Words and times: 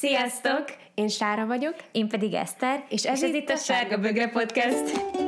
Sziasztok! 0.00 0.64
Én 0.94 1.08
Sára 1.08 1.46
vagyok. 1.46 1.74
Én 1.92 2.08
pedig 2.08 2.34
Eszter. 2.34 2.84
És 2.88 3.04
ez, 3.04 3.22
és 3.22 3.28
ez 3.28 3.34
itt 3.34 3.48
a 3.48 3.56
Sárga 3.56 3.98
Bögre 3.98 4.28
Podcast. 4.28 5.27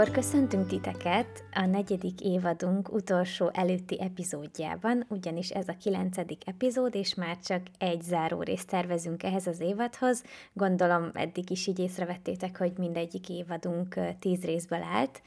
Akkor 0.00 0.12
köszöntünk 0.12 0.66
titeket 0.66 1.44
a 1.54 1.66
negyedik 1.66 2.20
évadunk 2.20 2.92
utolsó 2.92 3.50
előtti 3.52 4.00
epizódjában, 4.00 5.04
ugyanis 5.08 5.50
ez 5.50 5.68
a 5.68 5.76
kilencedik 5.80 6.48
epizód, 6.48 6.94
és 6.94 7.14
már 7.14 7.38
csak 7.38 7.60
egy 7.78 8.02
záró 8.02 8.42
részt 8.42 8.68
tervezünk 8.68 9.22
ehhez 9.22 9.46
az 9.46 9.60
évadhoz. 9.60 10.24
Gondolom 10.52 11.10
eddig 11.12 11.50
is 11.50 11.66
így 11.66 11.78
észrevettétek, 11.78 12.58
hogy 12.58 12.72
mindegyik 12.78 13.28
évadunk 13.28 13.94
tíz 14.18 14.44
részből 14.44 14.82
állt. 14.82 15.22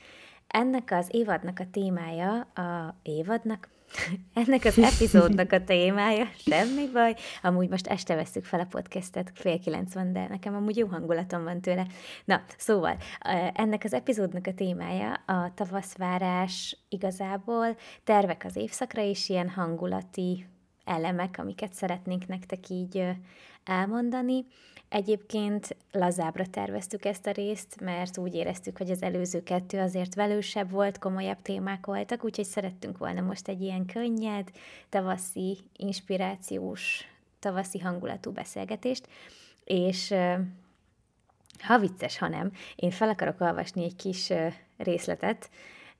Ennek 0.48 0.92
az 0.92 1.08
évadnak 1.12 1.60
a 1.60 1.70
témája, 1.72 2.40
a 2.40 2.96
évadnak, 3.04 3.68
ennek 4.44 4.66
az 4.66 4.80
epizódnak 4.80 5.52
a 5.52 5.64
témája, 5.64 6.28
semmi 6.38 6.88
baj. 6.94 7.16
Amúgy 7.42 7.70
most 7.70 7.88
este 7.88 8.16
veszük 8.16 8.46
fel 8.46 8.60
a 8.60 8.66
podcastet, 8.70 9.32
fél 9.36 9.60
kilenc 9.60 9.94
van, 9.94 10.14
de 10.14 10.28
nekem 10.28 10.56
amúgy 10.56 10.78
jó 10.78 10.88
hangulatom 10.88 11.44
van 11.44 11.62
tőle. 11.62 11.88
Na, 12.26 12.42
szóval, 12.58 12.98
ennek 13.54 13.84
az 13.84 13.94
epizódnak 13.94 14.48
a 14.48 14.54
témája 14.54 15.14
a 15.14 15.54
tavaszvárás 15.54 16.78
igazából, 16.90 17.78
tervek 18.04 18.44
az 18.46 18.56
évszakra, 18.56 19.02
és 19.02 19.30
ilyen 19.30 19.50
hangulati 19.50 20.46
elemek, 20.86 21.36
amiket 21.40 21.74
szeretnénk 21.74 22.28
nektek 22.28 22.70
így 22.70 23.08
elmondani. 23.64 24.46
Egyébként 24.94 25.76
lazábra 25.92 26.46
terveztük 26.46 27.06
ezt 27.06 27.28
a 27.28 27.32
részt, 27.32 27.82
mert 27.82 28.18
úgy 28.18 28.34
éreztük, 28.34 28.78
hogy 28.78 28.92
az 28.92 29.02
előző 29.02 29.44
kettő 29.44 29.80
azért 29.80 30.16
velősebb 30.16 30.72
volt, 30.72 31.00
komolyabb 31.00 31.42
témák 31.42 31.86
voltak, 31.86 32.24
úgyhogy 32.24 32.46
szerettünk 32.46 32.98
volna 32.98 33.22
most 33.22 33.48
egy 33.48 33.62
ilyen 33.62 33.86
könnyed, 33.86 34.52
tavaszi, 34.90 35.58
inspirációs, 35.78 37.08
tavaszi 37.40 37.80
hangulatú 37.80 38.32
beszélgetést, 38.32 39.08
és 39.64 40.14
ha 41.60 41.80
vicces, 41.80 42.18
ha 42.18 42.28
nem, 42.28 42.52
én 42.76 42.92
fel 42.92 43.10
akarok 43.10 43.42
olvasni 43.42 43.84
egy 43.84 43.96
kis 43.96 44.32
részletet, 44.78 45.50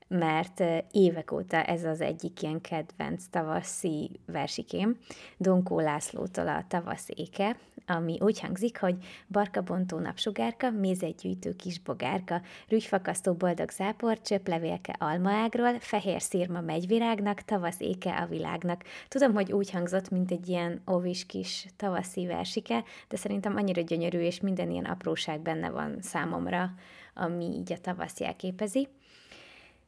mert 0.08 0.62
évek 0.90 1.32
óta 1.32 1.62
ez 1.62 1.84
az 1.84 2.00
egyik 2.00 2.42
ilyen 2.42 2.60
kedvenc 2.60 3.24
tavaszi 3.30 4.10
versikém, 4.26 4.98
Donkó 5.36 5.80
Lászlótól 5.80 6.48
a 6.48 6.64
tavasz 6.68 7.08
éke, 7.14 7.56
ami 7.86 8.18
úgy 8.20 8.40
hangzik, 8.40 8.80
hogy 8.80 8.96
barkabontó 9.28 9.98
napsugárka, 9.98 10.70
mézegyűjtő 10.70 11.52
kis 11.56 11.80
bogárka, 11.80 12.40
rügyfakasztó 12.68 13.32
boldog 13.32 13.70
zápor, 13.70 14.20
csöplevélke 14.20 14.96
almaágról, 14.98 15.78
fehér 15.80 16.22
szírma 16.22 16.60
megyvirágnak, 16.60 17.40
tavasz 17.40 17.80
éke 17.80 18.16
a 18.16 18.26
világnak. 18.26 18.82
Tudom, 19.08 19.34
hogy 19.34 19.52
úgy 19.52 19.70
hangzott, 19.70 20.10
mint 20.10 20.30
egy 20.30 20.48
ilyen 20.48 20.82
óvis 20.90 21.26
kis 21.26 21.66
tavaszi 21.76 22.26
versike, 22.26 22.84
de 23.08 23.16
szerintem 23.16 23.56
annyira 23.56 23.82
gyönyörű, 23.82 24.18
és 24.18 24.40
minden 24.40 24.70
ilyen 24.70 24.84
apróság 24.84 25.40
benne 25.40 25.70
van 25.70 25.96
számomra, 26.00 26.70
ami 27.14 27.44
így 27.44 27.72
a 27.72 27.78
tavasz 27.80 28.20
jelképezi. 28.20 28.88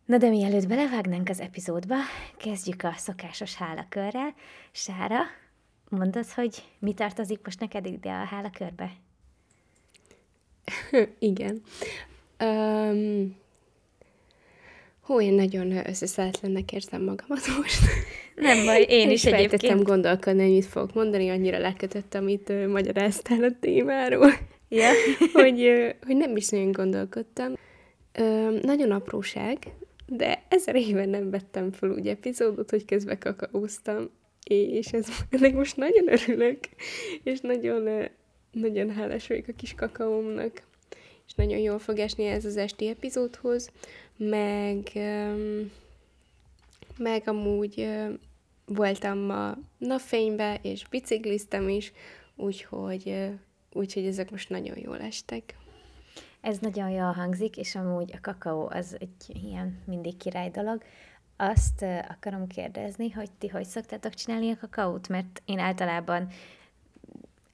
Na 0.07 0.19
de 0.19 0.29
mielőtt 0.29 0.69
belevágnánk 0.69 1.29
az 1.29 1.41
epizódba, 1.41 1.95
kezdjük 2.37 2.83
a 2.83 2.93
szokásos 2.97 3.55
hálakörrel. 3.55 4.35
Sára, 4.73 5.21
mondod, 5.89 6.27
hogy 6.27 6.63
mi 6.79 6.95
tartozik 6.95 7.41
most 7.45 7.61
neked 7.61 7.87
ide 7.87 8.11
a 8.11 8.25
hálakörbe? 8.25 8.93
Igen. 11.19 11.63
Um, 12.41 13.37
hú, 15.01 15.21
én 15.21 15.33
nagyon 15.33 15.89
összeszállatlannak 15.89 16.73
érzem 16.73 17.03
magamat 17.03 17.47
most. 17.59 17.81
Nem 18.35 18.65
baj, 18.65 18.83
én 18.89 19.11
is 19.11 19.25
egyébként. 19.25 19.83
gondolkodni, 19.83 20.43
hogy 20.43 20.53
mit 20.53 20.67
fogok 20.67 20.95
mondani, 20.95 21.29
annyira 21.29 21.59
lekötött, 21.59 22.15
amit 22.15 22.49
uh, 22.49 22.67
magyaráztál 22.67 23.43
a 23.43 23.51
témáról. 23.61 24.33
Ja. 24.69 24.91
hogy, 25.33 25.61
uh, 25.63 25.91
hogy 26.07 26.17
nem 26.17 26.37
is 26.37 26.49
nagyon 26.49 26.73
gondolkodtam. 26.73 27.53
Uh, 28.19 28.61
nagyon 28.61 28.91
apróság, 28.91 29.59
de 30.07 30.43
ezer 30.49 30.77
éve 30.77 31.05
nem 31.05 31.31
vettem 31.31 31.73
fel 31.73 31.91
úgy 31.91 32.09
epizódot, 32.09 32.71
hogy 32.71 32.85
közben 32.85 33.19
kakaóztam, 33.19 34.11
és 34.45 34.93
ez, 34.93 35.09
ennek 35.31 35.55
most 35.55 35.77
nagyon 35.77 36.09
örülök, 36.09 36.59
és 37.23 37.41
nagyon, 37.41 38.09
nagyon 38.53 38.91
hálás 38.91 39.27
vagyok 39.27 39.49
a 39.49 39.53
kis 39.57 39.75
kakaómnak, 39.75 40.63
és 41.27 41.35
nagyon 41.35 41.59
jól 41.59 41.79
fog 41.79 41.99
esni 41.99 42.25
ez 42.25 42.45
az 42.45 42.57
esti 42.57 42.89
epizódhoz, 42.89 43.71
meg, 44.17 44.93
meg 46.99 47.23
amúgy 47.29 47.89
voltam 48.67 49.19
ma 49.19 49.59
napfénybe, 49.79 50.59
és 50.63 50.89
bicikliztem 50.89 51.69
is, 51.69 51.93
úgyhogy, 52.37 53.29
úgyhogy 53.73 54.07
ezek 54.07 54.31
most 54.31 54.51
nagyon 54.51 54.79
jól 54.79 55.01
estek. 55.01 55.55
Ez 56.41 56.59
nagyon 56.59 56.91
jól 56.91 57.13
hangzik, 57.13 57.57
és 57.57 57.75
amúgy 57.75 58.11
a 58.15 58.19
kakaó 58.21 58.69
az 58.71 58.97
egy 58.99 59.45
ilyen 59.45 59.79
mindig 59.85 60.17
király 60.17 60.51
dolog. 60.51 60.83
Azt 61.37 61.85
akarom 62.09 62.47
kérdezni, 62.47 63.11
hogy 63.11 63.31
ti 63.39 63.49
hogy 63.49 63.65
szoktátok 63.65 64.15
csinálni 64.15 64.51
a 64.51 64.57
kakaót? 64.61 65.09
Mert 65.09 65.43
én 65.45 65.59
általában 65.59 66.29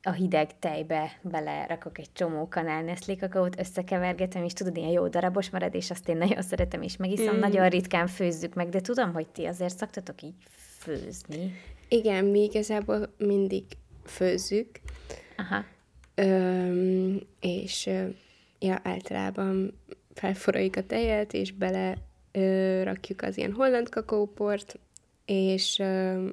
a 0.02 0.12
hideg 0.12 0.58
tejbe 0.58 1.18
belerakok 1.22 1.98
egy 1.98 2.12
csomó 2.12 2.48
kanál 2.48 2.82
Nestlé 2.82 3.16
kakaót, 3.16 3.60
összekevergetem, 3.60 4.44
és 4.44 4.52
tudod, 4.52 4.76
ilyen 4.76 4.90
jó 4.90 5.08
darabos 5.08 5.50
marad, 5.50 5.74
és 5.74 5.90
azt 5.90 6.08
én 6.08 6.16
nagyon 6.16 6.42
szeretem, 6.42 6.82
és 6.82 6.96
megiszom. 6.96 7.36
Mm. 7.36 7.38
Nagyon 7.38 7.68
ritkán 7.68 8.06
főzzük 8.06 8.54
meg, 8.54 8.68
de 8.68 8.80
tudom, 8.80 9.12
hogy 9.12 9.28
ti 9.28 9.44
azért 9.44 9.76
szoktatok 9.76 10.22
így 10.22 10.34
főzni. 10.78 11.52
Igen, 11.88 12.24
mi 12.24 12.42
igazából 12.42 13.14
mindig 13.18 13.64
főzzük. 14.04 14.68
Aha. 15.36 15.64
Öm, 16.14 17.20
és 17.40 17.90
ja, 18.62 18.80
általában 18.82 19.74
felforraljuk 20.14 20.76
a 20.76 20.86
tejet, 20.86 21.32
és 21.32 21.52
bele 21.52 21.96
ö, 22.32 22.82
rakjuk 22.82 23.22
az 23.22 23.36
ilyen 23.38 23.52
holland 23.52 23.88
kakaóport, 23.88 24.78
és 25.24 25.78
ö, 25.78 26.24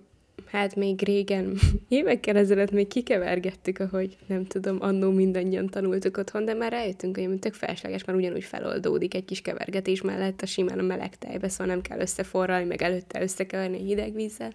hát 0.46 0.76
még 0.76 1.02
régen, 1.04 1.58
évekkel 1.88 2.38
ezelőtt 2.38 2.72
még 2.72 2.88
kikevergettük, 2.88 3.80
ahogy 3.80 4.18
nem 4.28 4.46
tudom, 4.46 4.78
annó 4.80 5.12
mindannyian 5.12 5.68
tanultuk 5.68 6.18
otthon, 6.18 6.46
de 6.46 6.54
már 6.54 6.72
rájöttünk, 6.72 7.18
hogy 7.18 7.40
tök 7.40 7.54
felesleges, 7.54 8.04
már 8.04 8.16
ugyanúgy 8.16 8.44
feloldódik 8.44 9.14
egy 9.14 9.26
kis 9.26 9.42
kevergetés 9.42 10.02
mellett 10.02 10.42
a 10.42 10.46
simán 10.46 10.80
a 10.80 10.84
meleg 10.84 11.18
tejbe, 11.18 11.50
szóval 11.50 11.68
nem 11.68 11.82
kell 11.82 12.00
összeforralni, 12.00 12.66
meg 12.66 12.82
előtte 12.82 13.22
összekeverni 13.22 13.78
hideg 13.78 14.14
vízzel, 14.14 14.54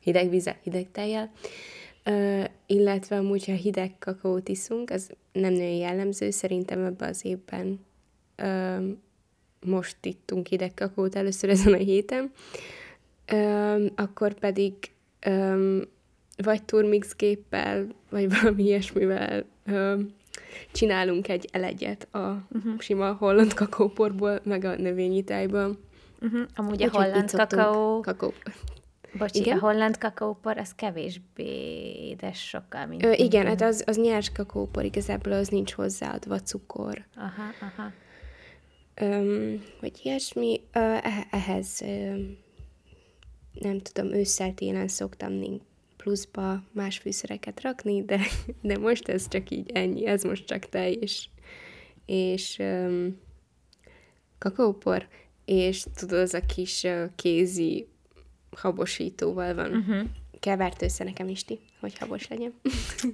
hideg 0.00 0.30
vízzel, 0.30 0.56
hideg 0.62 0.86
tejjel. 0.92 1.32
Uh, 2.06 2.44
illetve 2.66 3.16
amúgy, 3.16 3.46
ha 3.46 3.52
hideg 3.52 3.94
kakaót 3.98 4.48
iszunk, 4.48 4.90
az 4.90 5.10
nem 5.32 5.52
nagyon 5.52 5.74
jellemző, 5.74 6.30
szerintem 6.30 6.84
ebben 6.84 7.08
az 7.08 7.24
évben 7.24 7.80
uh, 8.42 8.96
most 9.66 9.96
ittunk 10.02 10.46
hideg 10.46 10.74
kakaót 10.74 11.14
először 11.14 11.50
ezen 11.50 11.72
a 11.72 11.76
héten, 11.76 12.32
uh, 13.32 13.86
akkor 13.94 14.34
pedig 14.34 14.74
um, 15.26 15.80
vagy 16.36 16.62
turmix 16.62 17.14
géppel, 17.16 17.86
vagy 18.10 18.28
valami 18.40 18.62
ilyesmivel 18.62 19.44
um, 19.66 20.14
csinálunk 20.72 21.28
egy 21.28 21.48
elegyet 21.52 22.08
a 22.10 22.18
uh-huh. 22.18 22.78
sima 22.78 23.12
holland 23.12 23.54
kakaóporból, 23.54 24.40
meg 24.42 24.64
a 24.64 24.76
növényi 24.76 25.24
tejből. 25.24 25.78
Uh-huh. 26.20 26.40
Amúgy 26.54 26.82
a 26.82 26.90
holland 26.90 27.30
kakaó... 27.30 28.00
kakaó 28.00 28.32
Bocsi, 29.18 29.38
igen? 29.38 29.56
a 29.56 29.60
holland 29.60 29.98
kakaópor 29.98 30.58
az 30.58 30.74
kevésbé 30.74 31.44
édes 32.08 32.48
sokkal, 32.48 32.86
mint... 32.86 33.04
Ö, 33.04 33.12
igen, 33.12 33.46
hát 33.46 33.60
az, 33.60 33.82
az 33.86 33.96
nyers 33.96 34.32
kakaópor, 34.32 34.84
igazából 34.84 35.32
az 35.32 35.48
nincs 35.48 35.72
hozzáadva 35.72 36.40
cukor. 36.40 37.04
Aha, 37.16 37.42
aha. 37.60 37.92
Öm, 38.94 39.64
vagy 39.80 40.00
ilyesmi, 40.02 40.60
ö, 40.72 40.96
ehhez 41.30 41.80
ö, 41.82 42.14
nem 43.52 43.78
tudom, 43.78 44.12
ősszel 44.12 44.54
télen 44.54 44.88
szoktam 44.88 45.60
pluszba 45.96 46.62
más 46.72 46.98
fűszereket 46.98 47.60
rakni, 47.60 48.04
de, 48.04 48.20
de 48.60 48.78
most 48.78 49.08
ez 49.08 49.28
csak 49.28 49.50
így 49.50 49.70
ennyi, 49.72 50.06
ez 50.06 50.22
most 50.22 50.46
csak 50.46 50.68
tej 50.68 50.92
és, 50.92 51.28
és 52.06 52.58
öm, 52.58 53.20
kakaópor, 54.38 55.08
és 55.44 55.86
tudod, 55.94 56.18
az 56.18 56.34
a 56.34 56.40
kis 56.40 56.86
kézi 57.16 57.88
habosítóval 58.56 59.54
van. 59.54 59.76
Uh-huh. 59.76 60.08
Kevert 60.40 60.82
össze 60.82 61.04
nekem 61.04 61.28
Isti, 61.28 61.60
hogy 61.80 61.98
habos 61.98 62.28
legyen. 62.28 62.52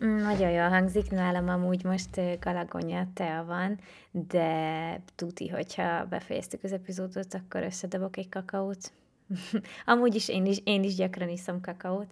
Mm, 0.04 0.16
nagyon 0.16 0.50
jól 0.50 0.68
hangzik, 0.68 1.10
nálam 1.10 1.48
amúgy 1.48 1.84
most 1.84 2.20
galagonya 2.40 3.06
tea 3.14 3.44
van, 3.44 3.78
de 4.10 5.02
tuti, 5.14 5.48
hogyha 5.48 6.04
befejeztük 6.04 6.64
az 6.64 6.72
epizódot, 6.72 7.34
akkor 7.34 7.62
összedobok 7.62 8.16
egy 8.16 8.28
kakaót. 8.28 8.92
amúgy 9.84 10.14
is 10.14 10.28
én, 10.28 10.46
is 10.46 10.60
én 10.64 10.82
is 10.82 10.94
gyakran 10.94 11.28
iszom 11.28 11.60
kakaót, 11.60 12.10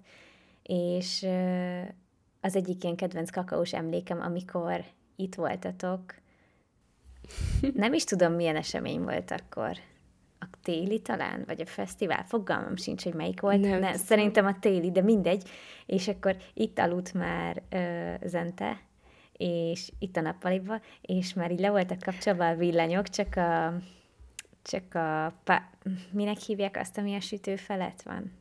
és 0.63 1.27
az 2.41 2.57
egyik 2.57 2.83
ilyen 2.83 2.97
kedvenc 2.97 3.31
kakaós 3.31 3.73
emlékem, 3.73 4.21
amikor 4.21 4.85
itt 5.17 5.35
voltatok. 5.35 6.15
Nem 7.75 7.93
is 7.93 8.05
tudom, 8.05 8.33
milyen 8.33 8.57
esemény 8.57 9.03
volt 9.03 9.31
akkor. 9.31 9.77
Téli 10.63 11.01
talán, 11.01 11.43
vagy 11.47 11.61
a 11.61 11.67
fesztivál, 11.67 12.25
fogalmam 12.25 12.77
sincs, 12.77 13.03
hogy 13.03 13.15
melyik 13.15 13.41
volt. 13.41 13.61
Nem, 13.61 13.81
Nem 13.81 13.95
szerintem 13.95 14.47
a 14.47 14.59
téli, 14.61 14.91
de 14.91 15.03
mindegy. 15.03 15.43
És 15.87 16.09
akkor 16.09 16.37
itt 16.55 16.79
aludt 16.79 17.15
már 17.15 17.63
ö, 17.71 18.13
Zente, 18.27 18.81
és 19.33 19.91
itt 19.99 20.17
a 20.17 20.21
nappaliba, 20.21 20.81
és 21.01 21.35
már 21.35 21.51
így 21.51 21.61
le 21.61 21.71
voltak 21.71 21.99
kapcsolva 21.99 22.49
a 22.49 22.55
villanyok, 22.55 23.09
csak 23.09 23.37
a, 23.37 23.75
csak 24.63 24.95
a, 24.95 25.35
pa, 25.45 25.63
minek 26.11 26.39
hívják 26.39 26.77
azt, 26.77 26.99
ami 26.99 27.15
a 27.15 27.21
sütő 27.21 27.57
felett 27.57 28.03
van? 28.03 28.33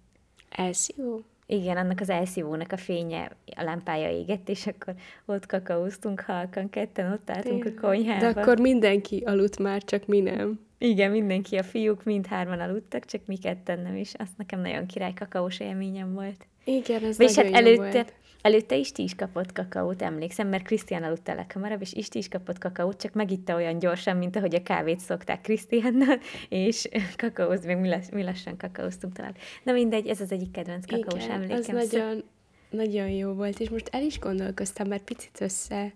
Elszívó? 0.50 1.22
Igen, 1.50 1.78
annak 1.78 2.00
az 2.00 2.10
elszívónak 2.10 2.72
a 2.72 2.78
fénye, 2.78 3.32
a 3.56 3.64
lámpája 3.64 4.10
égett, 4.10 4.50
és 4.50 4.68
akkor 4.68 4.94
ott 5.26 5.46
kakaóztunk 5.46 6.22
halkan, 6.22 6.70
ketten 6.70 7.12
ott 7.12 7.30
álltunk 7.30 7.66
a 7.66 7.82
konyhában. 7.82 8.34
De 8.34 8.40
akkor 8.40 8.60
mindenki 8.60 9.24
aludt 9.26 9.58
már, 9.58 9.84
csak 9.84 10.06
mi 10.06 10.20
nem. 10.20 10.60
Igen, 10.78 11.12
mindenki, 11.12 11.58
a 11.58 11.64
fiúk 11.64 12.04
mindhárman 12.04 12.60
aludtak, 12.60 13.06
csak 13.06 13.22
mi 13.26 13.38
ketten 13.38 13.80
nem, 13.80 13.96
és 13.96 14.14
azt 14.18 14.38
nekem 14.38 14.62
nagyon 14.62 14.86
király 14.86 15.14
kakaós 15.14 15.60
élményem 15.60 16.14
volt. 16.14 16.48
Igen, 16.64 17.04
ez 17.04 17.18
Vagyis 17.18 17.36
hát 17.36 17.52
előtte, 17.52 17.92
volt. 17.92 18.14
előtte 18.42 18.76
Isti 18.76 19.04
is 19.04 19.16
kapott 19.16 19.52
kakaót, 19.52 20.02
emlékszem, 20.02 20.48
mert 20.48 20.64
Krisztián 20.64 21.04
aludt 21.04 21.28
a 21.28 21.34
leghamarabb, 21.34 21.82
és 21.82 21.94
Isti 21.94 22.18
is 22.18 22.28
kapott 22.28 22.58
kakaót, 22.58 23.02
csak 23.02 23.14
megitta 23.14 23.56
olyan 23.56 23.80
gyorsan, 23.80 24.18
mint 24.18 24.36
ahogy 24.36 24.56
a 24.56 24.64
kávét 24.64 25.00
szokták 25.00 25.42
Krisztiánnal, 25.42 26.20
és 26.50 26.88
kakaóz, 27.16 27.66
még 27.66 27.78
mi, 27.78 27.90
lass, 27.90 28.10
mi 28.12 28.24
lassan 28.24 28.58
kakaóztunk 28.58 29.14
talán. 29.14 29.36
Na 29.64 29.72
mindegy, 29.72 30.08
ez 30.08 30.22
az 30.22 30.32
egyik 30.32 30.52
kedvenc 30.52 30.86
kakaós 30.86 31.24
Igen, 31.24 31.42
emlékem. 31.42 31.76
az 31.76 31.92
nagyon, 31.92 32.24
nagyon 32.70 33.10
jó 33.10 33.34
volt, 33.34 33.60
és 33.60 33.70
most 33.70 33.90
el 33.92 34.04
is 34.04 34.20
gondolkoztam, 34.20 34.88
mert 34.88 35.04
picit 35.04 35.42
össze, 35.42 35.94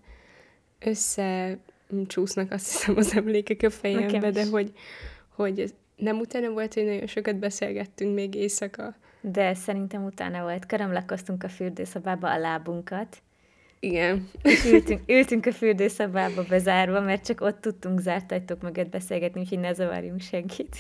össze 0.79 1.57
csúsznak 2.07 2.51
azt 2.51 2.71
hiszem 2.71 2.97
az 2.97 3.15
emlékek 3.15 3.61
a 3.63 3.69
fejembe, 3.69 4.31
de 4.31 4.45
hogy, 4.45 4.71
hogy 5.35 5.73
nem 5.95 6.19
utána 6.19 6.49
volt, 6.49 6.73
hogy 6.73 6.85
nagyon 6.85 7.07
sokat 7.07 7.35
beszélgettünk 7.35 8.13
még 8.13 8.35
éjszaka. 8.35 8.95
De 9.21 9.53
szerintem 9.53 10.03
utána 10.03 10.41
volt. 10.41 10.65
Körömlakoztunk 10.65 11.43
a 11.43 11.49
fürdőszobába 11.49 12.31
a 12.31 12.37
lábunkat. 12.37 13.21
Igen. 13.83 14.29
És 14.43 14.65
ültünk, 14.65 15.01
ültünk 15.07 15.45
a 15.45 15.51
fürdőszobába 15.51 16.43
bezárva, 16.49 16.99
mert 16.99 17.25
csak 17.25 17.41
ott 17.41 17.61
tudtunk 17.61 17.99
zárt 17.99 18.31
ajtók 18.31 18.61
mögött 18.61 18.89
beszélgetni, 18.89 19.39
úgyhogy 19.39 19.59
ne 19.59 19.73
zavarjunk 19.73 20.21
senkit. 20.21 20.75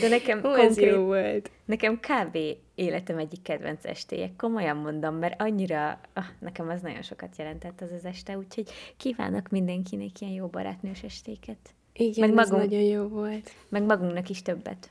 De 0.00 0.08
nekem 0.08 0.38
Ó, 0.38 0.42
konkrét, 0.42 0.68
ez 0.68 0.78
jó 0.78 1.02
volt. 1.02 1.50
Nekem 1.64 2.00
kb. 2.00 2.38
életem 2.74 3.18
egyik 3.18 3.42
kedvenc 3.42 3.84
estéje. 3.84 4.30
Komolyan 4.36 4.76
mondom, 4.76 5.14
mert 5.14 5.40
annyira, 5.40 6.00
ah, 6.12 6.24
nekem 6.38 6.68
az 6.68 6.80
nagyon 6.80 7.02
sokat 7.02 7.36
jelentett 7.38 7.80
az 7.80 7.90
az 7.92 8.04
este, 8.04 8.36
úgyhogy 8.38 8.68
kívánok 8.96 9.48
mindenkinek 9.48 10.20
ilyen 10.20 10.32
jó 10.32 10.46
barátnős 10.46 11.02
estéket. 11.02 11.58
Igen, 11.92 12.28
meg 12.28 12.34
magunk, 12.34 12.62
nagyon 12.62 12.84
jó 12.84 13.08
volt. 13.08 13.50
Meg 13.68 13.82
magunknak 13.82 14.28
is 14.28 14.42
többet. 14.42 14.90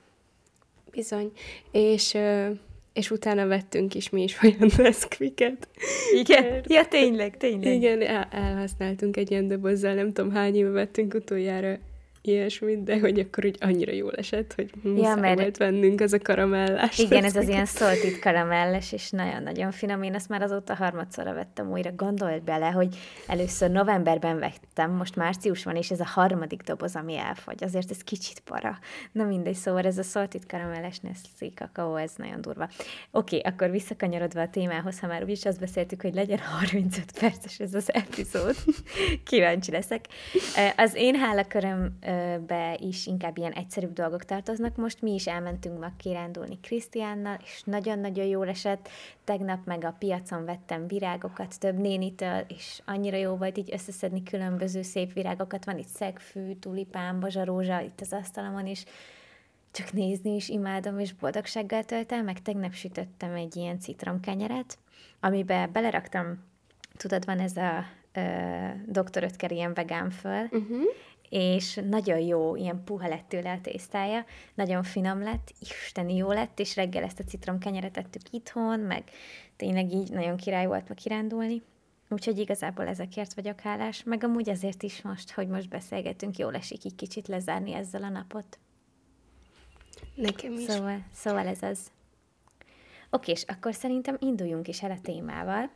Bizony. 0.91 1.31
És, 1.71 2.17
és 2.93 3.11
utána 3.11 3.47
vettünk 3.47 3.95
is 3.95 4.09
mi 4.09 4.23
is 4.23 4.41
olyan 4.43 4.69
leszkviket. 4.77 5.67
Igen? 6.13 6.63
Ja, 6.67 6.85
tényleg, 6.85 7.37
tényleg. 7.37 7.73
Igen, 7.73 8.01
el, 8.01 8.27
elhasználtunk 8.31 9.17
egy 9.17 9.31
ilyen 9.31 9.47
dobozzal, 9.47 9.93
nem 9.93 10.11
tudom 10.11 10.31
hány 10.31 10.55
éve 10.55 10.69
vettünk 10.69 11.13
utoljára 11.13 11.77
ilyesmit, 12.25 12.83
de 12.83 12.99
hogy 12.99 13.19
akkor 13.19 13.45
úgy 13.45 13.57
annyira 13.59 13.91
jól 13.91 14.13
esett, 14.13 14.53
hogy 14.53 14.71
ja, 14.83 15.15
mert... 15.15 15.39
volt 15.39 15.57
vennünk 15.57 16.01
az 16.01 16.13
a 16.13 16.19
karamellás. 16.19 16.97
Igen, 16.97 17.23
ez 17.23 17.35
az 17.35 17.47
ilyen 17.47 17.65
szoltit 17.65 18.19
karamelles, 18.19 18.91
és 18.91 19.09
nagyon-nagyon 19.09 19.71
finom. 19.71 20.03
Én 20.03 20.15
azt 20.15 20.29
már 20.29 20.41
azóta 20.41 20.75
harmadszorra 20.75 21.33
vettem 21.33 21.71
újra. 21.71 21.91
Gondolt 21.91 22.43
bele, 22.43 22.69
hogy 22.69 22.97
először 23.27 23.71
novemberben 23.71 24.39
vettem, 24.39 24.91
most 24.91 25.15
március 25.15 25.63
van, 25.63 25.75
és 25.75 25.91
ez 25.91 25.99
a 25.99 26.05
harmadik 26.05 26.61
doboz, 26.61 26.95
ami 26.95 27.17
elfogy. 27.17 27.63
Azért 27.63 27.91
ez 27.91 28.03
kicsit 28.03 28.39
para. 28.39 28.77
Na 29.11 29.23
mindegy, 29.23 29.55
szóval 29.55 29.83
ez 29.85 29.97
a 29.97 30.03
szoltit 30.03 30.45
karamelles 30.45 30.99
Nestlé 30.99 31.51
kakaó, 31.55 31.95
ez 31.95 32.11
nagyon 32.15 32.41
durva. 32.41 32.63
Oké, 33.11 33.37
okay, 33.37 33.51
akkor 33.51 33.71
visszakanyarodva 33.71 34.41
a 34.41 34.49
témához, 34.49 34.99
ha 34.99 35.07
már 35.07 35.23
úgyis 35.23 35.45
azt 35.45 35.59
beszéltük, 35.59 36.01
hogy 36.01 36.13
legyen 36.13 36.39
35 36.39 37.19
perces 37.19 37.59
ez 37.59 37.73
az 37.73 37.93
epizód. 37.93 38.55
Kíváncsi 39.29 39.71
leszek. 39.71 40.05
Az 40.77 40.95
én 40.95 41.15
hálaköröm 41.15 41.97
be 42.47 42.77
is 42.79 43.05
inkább 43.05 43.37
ilyen 43.37 43.51
egyszerűbb 43.51 43.93
dolgok 43.93 44.23
tartoznak. 44.23 44.75
Most 44.75 45.01
mi 45.01 45.13
is 45.13 45.27
elmentünk 45.27 45.79
ma 45.79 45.91
kirándulni 45.97 46.59
Krisztiánnal, 46.59 47.37
és 47.43 47.61
nagyon-nagyon 47.65 48.25
jól 48.25 48.47
esett. 48.47 48.89
Tegnap 49.23 49.65
meg 49.65 49.83
a 49.83 49.95
piacon 49.99 50.45
vettem 50.45 50.87
virágokat 50.87 51.59
több 51.59 51.77
nénitől, 51.77 52.45
és 52.47 52.81
annyira 52.85 53.17
jó 53.17 53.35
volt 53.35 53.57
így 53.57 53.73
összeszedni 53.73 54.23
különböző 54.23 54.81
szép 54.81 55.13
virágokat. 55.13 55.65
Van 55.65 55.77
itt 55.77 55.87
szegfű, 55.87 56.53
tulipán, 56.53 57.19
bazsarózsa 57.19 57.81
itt 57.81 58.01
az 58.01 58.13
asztalomon 58.13 58.67
is. 58.67 58.83
Csak 59.71 59.91
nézni 59.91 60.35
is 60.35 60.49
imádom, 60.49 60.99
és 60.99 61.13
boldogsággal 61.13 61.83
tölt 61.83 62.11
el, 62.11 62.23
meg 62.23 62.41
tegnap 62.41 62.73
sütöttem 62.73 63.33
egy 63.33 63.55
ilyen 63.55 63.79
citromkenyeret, 63.79 64.77
amiben 65.19 65.71
beleraktam, 65.71 66.43
tudod, 66.97 67.25
van 67.25 67.39
ez 67.39 67.57
a 67.57 67.85
ö, 68.13 68.21
Dr. 68.85 69.23
Ötker 69.23 69.51
ilyen 69.51 69.73
vegán 69.73 70.09
föl, 70.09 70.43
uh-huh 70.43 70.83
és 71.35 71.79
nagyon 71.89 72.19
jó, 72.19 72.55
ilyen 72.55 72.83
puha 72.83 73.07
lett 73.07 73.27
tőle 73.27 73.51
a 73.51 73.61
tésztája, 73.61 74.25
nagyon 74.53 74.83
finom 74.83 75.23
lett, 75.23 75.53
isteni 75.59 76.15
jó 76.15 76.31
lett, 76.31 76.59
és 76.59 76.75
reggel 76.75 77.03
ezt 77.03 77.19
a 77.19 77.23
citromkenyeret 77.23 77.91
tettük 77.91 78.21
itthon, 78.31 78.79
meg 78.79 79.03
tényleg 79.55 79.91
így 79.91 80.11
nagyon 80.11 80.37
király 80.37 80.65
volt 80.65 80.89
ma 80.89 80.95
kirándulni. 80.95 81.61
Úgyhogy 82.09 82.37
igazából 82.39 82.87
ezekért 82.87 83.33
vagyok 83.33 83.59
hálás, 83.59 84.03
meg 84.03 84.23
amúgy 84.23 84.49
azért 84.49 84.83
is 84.83 85.01
most, 85.01 85.31
hogy 85.31 85.47
most 85.47 85.69
beszélgetünk, 85.69 86.37
jól 86.37 86.55
esik 86.55 86.83
így 86.83 86.95
kicsit 86.95 87.27
lezárni 87.27 87.73
ezzel 87.73 88.03
a 88.03 88.09
napot. 88.09 88.59
Nekem 90.15 90.53
is. 90.53 90.63
Szóval, 90.63 91.05
szóval 91.13 91.47
ez 91.47 91.61
az. 91.61 91.91
Oké, 93.09 93.31
és 93.31 93.43
akkor 93.43 93.73
szerintem 93.73 94.17
induljunk 94.19 94.67
is 94.67 94.83
el 94.83 94.91
a 94.91 95.01
témával. 95.01 95.69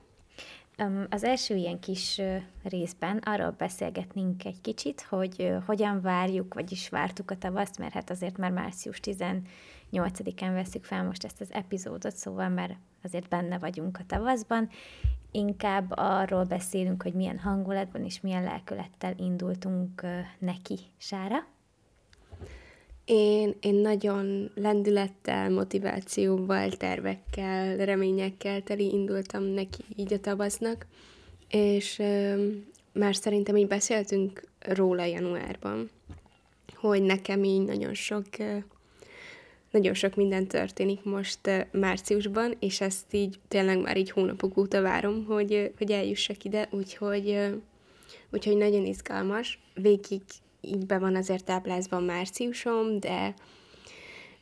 Az 1.09 1.23
első 1.23 1.55
ilyen 1.55 1.79
kis 1.79 2.21
részben 2.63 3.17
arról 3.17 3.51
beszélgetnénk 3.57 4.45
egy 4.45 4.61
kicsit, 4.61 5.01
hogy 5.01 5.53
hogyan 5.65 6.01
várjuk, 6.01 6.53
vagyis 6.53 6.89
vártuk 6.89 7.31
a 7.31 7.37
tavaszt, 7.37 7.77
mert 7.77 7.93
hát 7.93 8.09
azért 8.09 8.37
már 8.37 8.51
március 8.51 8.99
18-án 9.03 10.51
veszük 10.53 10.83
fel 10.83 11.03
most 11.03 11.23
ezt 11.23 11.41
az 11.41 11.51
epizódot, 11.51 12.15
szóval 12.15 12.49
már 12.49 12.77
azért 13.03 13.27
benne 13.27 13.57
vagyunk 13.59 13.97
a 13.99 14.05
tavaszban. 14.07 14.69
Inkább 15.31 15.91
arról 15.95 16.43
beszélünk, 16.43 17.03
hogy 17.03 17.13
milyen 17.13 17.39
hangulatban 17.39 18.03
és 18.03 18.21
milyen 18.21 18.43
lelkülettel 18.43 19.13
indultunk 19.17 20.05
neki 20.39 20.79
sára. 20.97 21.45
Én, 23.09 23.55
én 23.59 23.75
nagyon 23.75 24.51
lendülettel, 24.55 25.49
motivációval, 25.49 26.69
tervekkel, 26.69 27.77
reményekkel 27.77 28.61
teli 28.61 28.91
indultam 28.93 29.43
neki 29.43 29.83
így 29.95 30.13
a 30.13 30.19
tavasznak, 30.19 30.85
és 31.49 31.99
ö, 31.99 32.45
már 32.93 33.15
szerintem 33.15 33.57
így 33.57 33.67
beszéltünk 33.67 34.43
róla 34.59 35.05
januárban, 35.05 35.89
hogy 36.75 37.01
nekem 37.01 37.43
így 37.43 37.61
nagyon 37.61 37.93
sok, 37.93 38.25
ö, 38.39 38.57
nagyon 39.71 39.93
sok 39.93 40.15
minden 40.15 40.47
történik 40.47 41.03
most 41.03 41.47
ö, 41.47 41.59
márciusban, 41.71 42.55
és 42.59 42.81
ezt 42.81 43.13
így 43.13 43.39
tényleg 43.47 43.81
már 43.81 43.97
így 43.97 44.11
hónapok 44.11 44.57
óta 44.57 44.81
várom, 44.81 45.25
hogy, 45.25 45.53
ö, 45.53 45.65
hogy 45.77 45.91
eljussak 45.91 46.43
ide, 46.43 46.67
úgyhogy, 46.71 47.29
ö, 47.29 47.47
úgyhogy 48.31 48.57
nagyon 48.57 48.85
izgalmas. 48.85 49.59
Végig 49.73 50.21
így 50.61 50.85
be 50.85 50.97
van 50.97 51.15
azért 51.15 51.45
táblázva 51.45 51.99
márciusom, 51.99 52.99
de, 52.99 53.33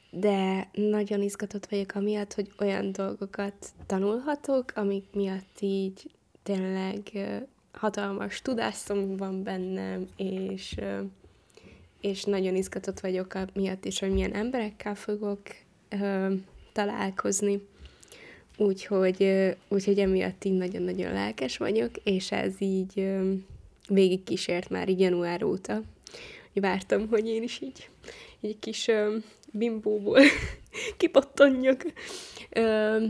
de 0.10 0.70
nagyon 0.74 1.22
izgatott 1.22 1.66
vagyok 1.66 1.96
amiatt, 1.96 2.34
hogy 2.34 2.52
olyan 2.60 2.92
dolgokat 2.92 3.54
tanulhatok, 3.86 4.72
amik 4.76 5.06
miatt 5.14 5.58
így 5.60 6.12
tényleg 6.44 7.00
hatalmas 7.72 8.42
tudásom 8.42 9.18
van 9.18 9.44
bennem, 9.44 10.08
és, 10.18 10.76
és 12.02 12.24
nagyon 12.24 12.56
izgatott 12.56 13.00
vagyok 13.00 13.34
miatt 13.54 13.86
is, 13.86 14.00
hogy 14.00 14.12
milyen 14.12 14.34
emberekkel 14.34 14.96
fogok 14.96 15.42
találkozni. 16.74 17.68
Úgyhogy, 18.58 19.32
úgyhogy 19.68 20.00
emiatt 20.00 20.44
így 20.44 20.58
nagyon-nagyon 20.58 21.14
lelkes 21.14 21.58
vagyok, 21.58 21.98
és 22.04 22.32
ez 22.32 22.54
így 22.62 23.16
végig 23.88 24.24
kísért 24.24 24.70
már 24.70 24.90
így 24.90 25.00
január 25.00 25.44
óta 25.44 25.82
vártam, 26.60 27.08
hogy 27.08 27.28
én 27.28 27.44
is 27.44 27.62
így, 27.62 27.90
így 28.42 28.60
kis 28.60 28.88
ö, 28.88 29.18
bimbóból 29.52 30.20
kipattanjak. 30.98 31.86
Ö, 32.50 33.06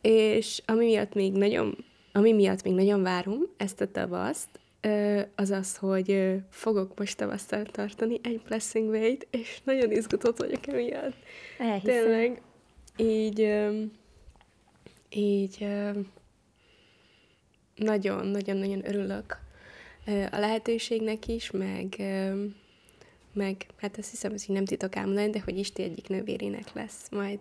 és 0.00 0.62
ami 0.66 0.84
miatt 0.84 1.14
még 1.14 1.32
nagyon, 1.32 1.84
ami 2.12 2.32
miatt 2.32 2.62
még 2.62 2.74
nagyon 2.74 3.02
várom 3.02 3.40
ezt 3.56 3.80
a 3.80 3.90
tavaszt, 3.90 4.48
az 5.34 5.50
az, 5.50 5.76
hogy 5.76 6.34
fogok 6.50 6.98
most 6.98 7.16
tavasztal 7.16 7.64
tartani 7.64 8.20
egy 8.22 8.40
Blessing 8.40 8.88
Way-t, 8.88 9.26
és 9.30 9.60
nagyon 9.64 9.90
izgatott 9.90 10.38
vagyok 10.38 10.66
emiatt. 10.66 11.16
Elhiszem. 11.58 12.02
Tényleg, 12.02 12.42
így, 12.96 13.54
így 15.10 15.66
nagyon-nagyon-nagyon 17.74 18.88
örülök 18.88 19.36
a 20.06 20.38
lehetőségnek 20.38 21.28
is, 21.28 21.50
meg, 21.50 22.02
meg 23.34 23.66
hát 23.76 23.98
azt 23.98 24.10
hiszem, 24.10 24.30
hogy 24.30 24.44
nem 24.46 24.64
titok 24.64 24.96
elmondani, 24.96 25.30
de 25.30 25.40
hogy 25.44 25.58
Isti 25.58 25.82
egyik 25.82 26.08
nővérének 26.08 26.72
lesz 26.72 27.08
majd 27.10 27.40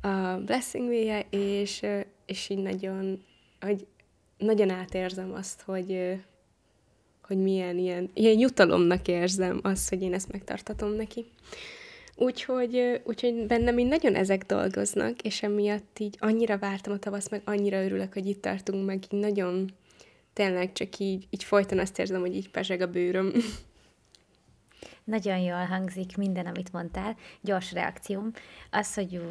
a 0.00 0.36
blessing 0.44 0.88
véje, 0.88 1.26
és, 1.30 1.86
és 2.26 2.48
így 2.48 2.62
nagyon, 2.62 3.22
hogy 3.60 3.86
nagyon 4.38 4.70
átérzem 4.70 5.32
azt, 5.32 5.62
hogy, 5.62 6.16
hogy 7.22 7.36
milyen 7.36 7.78
ilyen, 7.78 8.10
ilyen 8.14 8.38
jutalomnak 8.38 9.08
érzem 9.08 9.60
azt, 9.62 9.88
hogy 9.88 10.02
én 10.02 10.14
ezt 10.14 10.32
megtartatom 10.32 10.92
neki. 10.92 11.26
Úgyhogy, 12.16 13.00
úgyhogy 13.04 13.46
bennem 13.46 13.78
így 13.78 13.88
nagyon 13.88 14.14
ezek 14.14 14.46
dolgoznak, 14.46 15.22
és 15.22 15.42
emiatt 15.42 15.98
így 15.98 16.16
annyira 16.18 16.58
vártam 16.58 16.92
a 16.92 16.98
tavasz, 16.98 17.28
meg 17.28 17.42
annyira 17.44 17.84
örülök, 17.84 18.12
hogy 18.12 18.26
itt 18.26 18.42
tartunk, 18.42 18.86
meg 18.86 19.04
így 19.10 19.20
nagyon 19.20 19.70
tényleg 20.32 20.72
csak 20.72 20.98
így, 20.98 21.26
így 21.30 21.44
folyton 21.44 21.78
azt 21.78 21.98
érzem, 21.98 22.20
hogy 22.20 22.36
így 22.36 22.50
peseg 22.50 22.80
a 22.80 22.90
bőröm. 22.90 23.32
Nagyon 25.10 25.38
jól 25.38 25.64
hangzik 25.64 26.16
minden, 26.16 26.46
amit 26.46 26.72
mondtál. 26.72 27.16
Gyors 27.40 27.72
reakcióm. 27.72 28.30
Az, 28.70 28.94
hogy, 28.94 29.22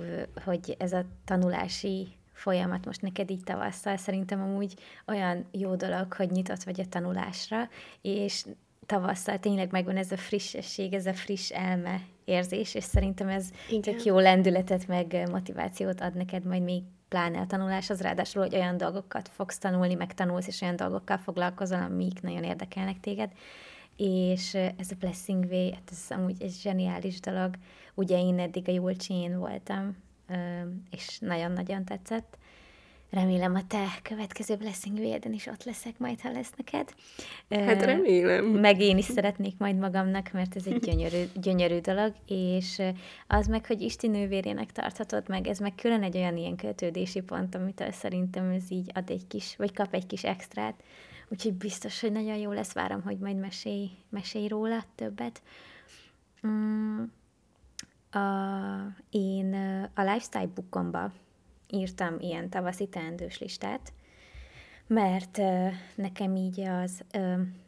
hogy 0.46 0.76
ez 0.80 0.94
a 0.94 1.06
tanulási 1.26 2.08
folyamat 2.34 2.86
most 2.86 3.02
neked 3.02 3.30
így 3.30 3.44
tavasszal, 3.44 3.98
szerintem 3.98 4.42
amúgy 4.42 4.74
olyan 5.08 5.46
jó 5.52 5.76
dolog, 5.76 6.14
hogy 6.14 6.32
nyitott 6.32 6.64
vagy 6.64 6.80
a 6.80 6.86
tanulásra, 6.90 7.70
és 8.02 8.46
tavasszal 8.86 9.40
tényleg 9.40 9.72
megvan 9.72 9.98
ez 9.98 10.12
a 10.12 10.18
frissesség, 10.18 10.94
ez 10.94 11.06
a 11.06 11.14
friss 11.14 11.50
elme 11.50 12.02
érzés, 12.26 12.74
és 12.74 12.84
szerintem 12.84 13.28
ez 13.28 13.50
Igen. 13.70 13.82
tök 13.82 14.04
jó 14.04 14.20
lendületet, 14.20 14.88
meg 14.88 15.30
motivációt 15.32 16.02
ad 16.02 16.16
neked 16.16 16.44
majd 16.44 16.64
még 16.64 16.84
pláne 17.08 17.40
a 17.40 17.48
tanulás, 17.48 17.90
az 17.90 18.02
ráadásul, 18.02 18.42
hogy 18.42 18.56
olyan 18.56 18.78
dolgokat 18.78 19.30
fogsz 19.30 19.58
tanulni, 19.58 19.94
meg 19.94 20.14
tanulsz, 20.14 20.48
és 20.48 20.62
olyan 20.62 20.76
dolgokkal 20.76 21.18
foglalkozol, 21.18 21.82
amik 21.82 22.22
nagyon 22.22 22.44
érdekelnek 22.44 23.00
téged. 23.00 23.32
És 24.02 24.54
ez 24.54 24.92
a 24.92 24.96
Blessing 25.00 25.46
Way, 25.50 25.72
hát 25.72 25.90
ez 25.92 26.18
amúgy 26.18 26.42
egy 26.42 26.56
zseniális 26.62 27.20
dolog. 27.20 27.56
Ugye 27.96 28.20
én 28.20 28.40
eddig 28.40 28.70
a 28.70 28.72
Julcsén 28.72 29.40
voltam, 29.40 29.98
és 30.92 31.20
nagyon-nagyon 31.20 31.86
tetszett. 31.86 32.38
Remélem 33.10 33.56
a 33.56 33.68
te 33.68 33.86
következő 34.02 34.56
Blessing 34.56 34.98
Véden 34.98 35.34
is 35.34 35.48
ott 35.48 35.64
leszek 35.64 35.98
majd, 35.98 36.22
ha 36.22 36.32
lesz 36.32 36.52
neked. 36.58 36.94
Hát 37.50 37.84
remélem. 37.84 38.46
Meg 38.46 38.80
én 38.80 38.98
is 38.98 39.06
szeretnék 39.06 39.58
majd 39.58 39.78
magamnak, 39.78 40.32
mert 40.32 40.56
ez 40.56 40.68
egy 40.68 40.80
gyönyörű, 40.80 41.24
gyönyörű 41.42 41.80
dolog, 41.80 42.14
és 42.28 42.82
az 43.28 43.48
meg, 43.48 43.66
hogy 43.66 43.82
Isti 43.82 44.08
nővérének 44.08 44.72
tarthatod 44.72 45.24
meg, 45.28 45.48
ez 45.48 45.60
meg 45.60 45.76
külön 45.76 46.04
egy 46.04 46.18
olyan 46.18 46.38
ilyen 46.38 46.56
kötődési 46.56 47.22
pont, 47.22 47.56
amit 47.56 47.84
szerintem 47.92 48.50
ez 48.50 48.72
így 48.72 48.92
ad 48.94 49.10
egy 49.10 49.28
kis, 49.28 49.56
vagy 49.56 49.74
kap 49.74 49.94
egy 49.94 50.06
kis 50.06 50.24
extrát. 50.24 50.84
Úgyhogy 51.32 51.54
biztos, 51.54 52.02
hogy 52.02 52.12
nagyon 52.12 52.38
jó 52.38 52.52
lesz, 52.52 52.74
várom, 52.74 53.02
hogy 53.02 53.18
majd 53.18 53.38
mesélj, 53.38 53.90
mesélj 54.10 54.48
róla 54.48 54.84
többet. 54.96 55.42
Mm, 56.48 57.04
a, 58.12 58.20
én 59.10 59.54
a 59.94 60.02
Lifestyle 60.02 60.50
Bookomba 60.56 61.12
írtam 61.70 62.20
ilyen 62.20 62.50
tavaszi 62.50 62.88
teendős 62.88 63.40
listát, 63.40 63.94
mert 64.88 65.42
nekem 65.96 66.36
így 66.36 66.60
az 66.60 67.04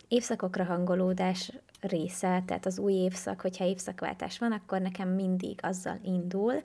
évszakokra 0.08 0.63
hangolódás 0.63 1.51
része, 1.82 2.44
tehát 2.46 2.65
az 2.65 2.80
új 2.80 2.94
évszak, 2.94 3.41
hogyha 3.41 3.65
évszakváltás 3.65 4.39
van, 4.39 4.51
akkor 4.51 4.82
nekem 4.82 5.10
mindig 5.10 5.60
azzal 5.62 6.00
indul, 6.03 6.63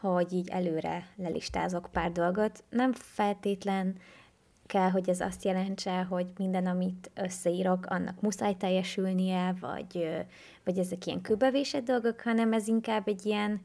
hogy 0.00 0.32
így 0.32 0.48
előre 0.48 1.06
lelistázok 1.16 1.88
pár 1.92 2.12
dolgot. 2.12 2.64
Nem 2.68 2.92
feltétlen 2.92 3.96
kell, 4.72 4.90
hogy 4.90 5.08
ez 5.08 5.20
azt 5.20 5.44
jelentse, 5.44 6.02
hogy 6.02 6.26
minden, 6.38 6.66
amit 6.66 7.10
összeírok, 7.14 7.86
annak 7.86 8.20
muszáj 8.20 8.54
teljesülnie, 8.54 9.54
vagy, 9.60 10.08
vagy 10.64 10.78
ezek 10.78 11.06
ilyen 11.06 11.20
kőbevésett 11.20 11.84
dolgok, 11.84 12.20
hanem 12.20 12.52
ez 12.52 12.68
inkább 12.68 13.08
egy 13.08 13.26
ilyen, 13.26 13.60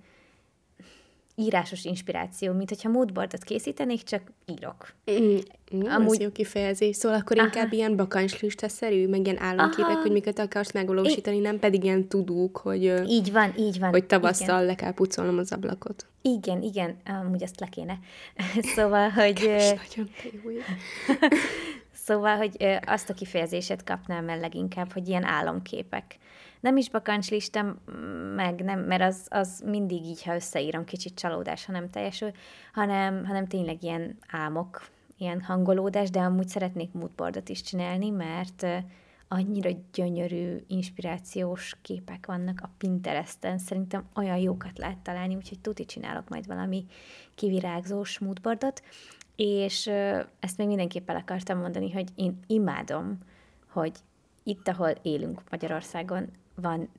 írásos 1.39 1.83
inspiráció, 1.83 2.53
mint 2.53 2.69
hogyha 2.69 2.89
moodboardot 2.89 3.43
készítenék, 3.43 4.03
csak 4.03 4.21
írok. 4.45 4.93
Mm, 5.11 5.37
mm, 5.75 5.85
Amúgy... 5.85 6.21
jó 6.21 6.31
kifejezés. 6.31 6.95
Szóval 6.95 7.19
akkor 7.19 7.37
Aha. 7.37 7.45
inkább 7.45 7.73
ilyen 7.73 7.95
bakancslistaszerű, 7.95 9.07
meg 9.07 9.25
ilyen 9.25 9.41
államképek, 9.41 9.91
Aha. 9.91 10.01
hogy 10.01 10.11
miket 10.11 10.39
akarsz 10.39 10.71
megvalósítani, 10.71 11.39
nem 11.39 11.59
pedig 11.59 11.83
ilyen 11.83 12.07
tudók, 12.07 12.57
hogy... 12.57 12.83
Így 13.07 13.31
van, 13.31 13.53
így 13.57 13.79
van. 13.79 13.89
Hogy 13.89 14.05
tavasszal 14.05 14.55
igen. 14.55 14.65
le 14.65 14.75
kell 14.75 14.93
pucolnom 14.93 15.37
az 15.37 15.51
ablakot. 15.51 16.05
Igen, 16.21 16.61
igen, 16.61 16.97
amúgy 17.05 17.43
azt 17.43 17.59
le 17.59 17.67
kéne. 17.67 17.99
szóval, 18.75 19.09
hogy... 19.09 19.51
Nagyon 19.93 20.09
szóval, 22.05 22.37
hogy 22.37 22.79
azt 22.85 23.09
a 23.09 23.13
kifejezését 23.13 23.83
kapnám 23.83 24.29
el 24.29 24.39
leginkább, 24.39 24.91
hogy 24.91 25.07
ilyen 25.07 25.23
álomképek 25.23 26.17
nem 26.67 26.77
is 26.77 26.89
bakancslista, 26.89 27.75
meg 28.35 28.63
nem, 28.63 28.79
mert 28.79 29.01
az, 29.01 29.27
az 29.29 29.61
mindig 29.65 30.05
így, 30.05 30.23
ha 30.23 30.35
összeírom, 30.35 30.85
kicsit 30.85 31.15
csalódás, 31.15 31.65
ha 31.65 31.71
nem 31.71 31.89
teljesül, 31.89 32.31
hanem, 32.73 33.25
hanem 33.25 33.45
tényleg 33.45 33.83
ilyen 33.83 34.17
álmok, 34.27 34.87
ilyen 35.17 35.41
hangolódás, 35.41 36.09
de 36.09 36.19
amúgy 36.19 36.47
szeretnék 36.47 36.91
moodboardot 36.91 37.49
is 37.49 37.61
csinálni, 37.61 38.09
mert 38.09 38.65
annyira 39.27 39.69
gyönyörű, 39.93 40.63
inspirációs 40.67 41.75
képek 41.81 42.25
vannak 42.25 42.59
a 42.63 42.69
Pinteresten, 42.77 43.57
szerintem 43.57 44.09
olyan 44.15 44.37
jókat 44.37 44.77
lehet 44.77 44.97
találni, 44.97 45.35
úgyhogy 45.35 45.59
tuti 45.59 45.85
csinálok 45.85 46.29
majd 46.29 46.47
valami 46.47 46.85
kivirágzós 47.35 48.19
moodboardot, 48.19 48.81
és 49.35 49.87
ezt 50.39 50.57
még 50.57 50.67
mindenképp 50.67 51.09
el 51.09 51.15
akartam 51.15 51.59
mondani, 51.59 51.91
hogy 51.91 52.09
én 52.15 52.39
imádom, 52.47 53.17
hogy 53.69 53.91
itt, 54.43 54.67
ahol 54.67 54.93
élünk 55.01 55.41
Magyarországon, 55.49 56.29
van, 56.61 56.89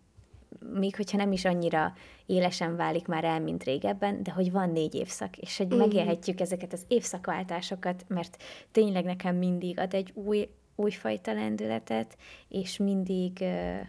még 0.72 0.96
hogyha 0.96 1.16
nem 1.16 1.32
is 1.32 1.44
annyira 1.44 1.92
élesen 2.26 2.76
válik 2.76 3.06
már 3.06 3.24
el, 3.24 3.40
mint 3.40 3.64
régebben, 3.64 4.22
de 4.22 4.30
hogy 4.30 4.52
van 4.52 4.70
négy 4.70 4.94
évszak, 4.94 5.36
és 5.36 5.56
hogy 5.56 5.74
mm. 5.74 5.78
megélhetjük 5.78 6.40
ezeket 6.40 6.72
az 6.72 6.84
évszakváltásokat, 6.88 8.04
mert 8.08 8.42
tényleg 8.72 9.04
nekem 9.04 9.36
mindig 9.36 9.78
ad 9.78 9.94
egy 9.94 10.12
új, 10.14 10.48
újfajta 10.74 11.32
lendületet, 11.32 12.16
és 12.48 12.76
mindig 12.76 13.32
uh, 13.40 13.80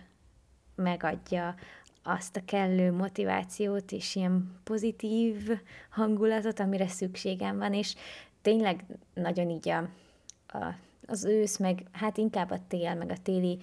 megadja 0.75 1.55
azt 2.03 2.35
a 2.35 2.45
kellő 2.45 2.91
motivációt 2.91 3.91
és 3.91 4.15
ilyen 4.15 4.59
pozitív 4.63 5.59
hangulatot, 5.89 6.59
amire 6.59 6.87
szükségem 6.87 7.57
van, 7.57 7.73
és 7.73 7.95
tényleg 8.41 8.85
nagyon 9.13 9.49
így 9.49 9.69
a, 9.69 9.77
a, 10.57 10.75
az 11.05 11.25
ősz, 11.25 11.57
meg 11.57 11.83
hát 11.91 12.17
inkább 12.17 12.51
a 12.51 12.59
tél, 12.67 12.95
meg 12.95 13.09
a 13.09 13.21
téli 13.23 13.59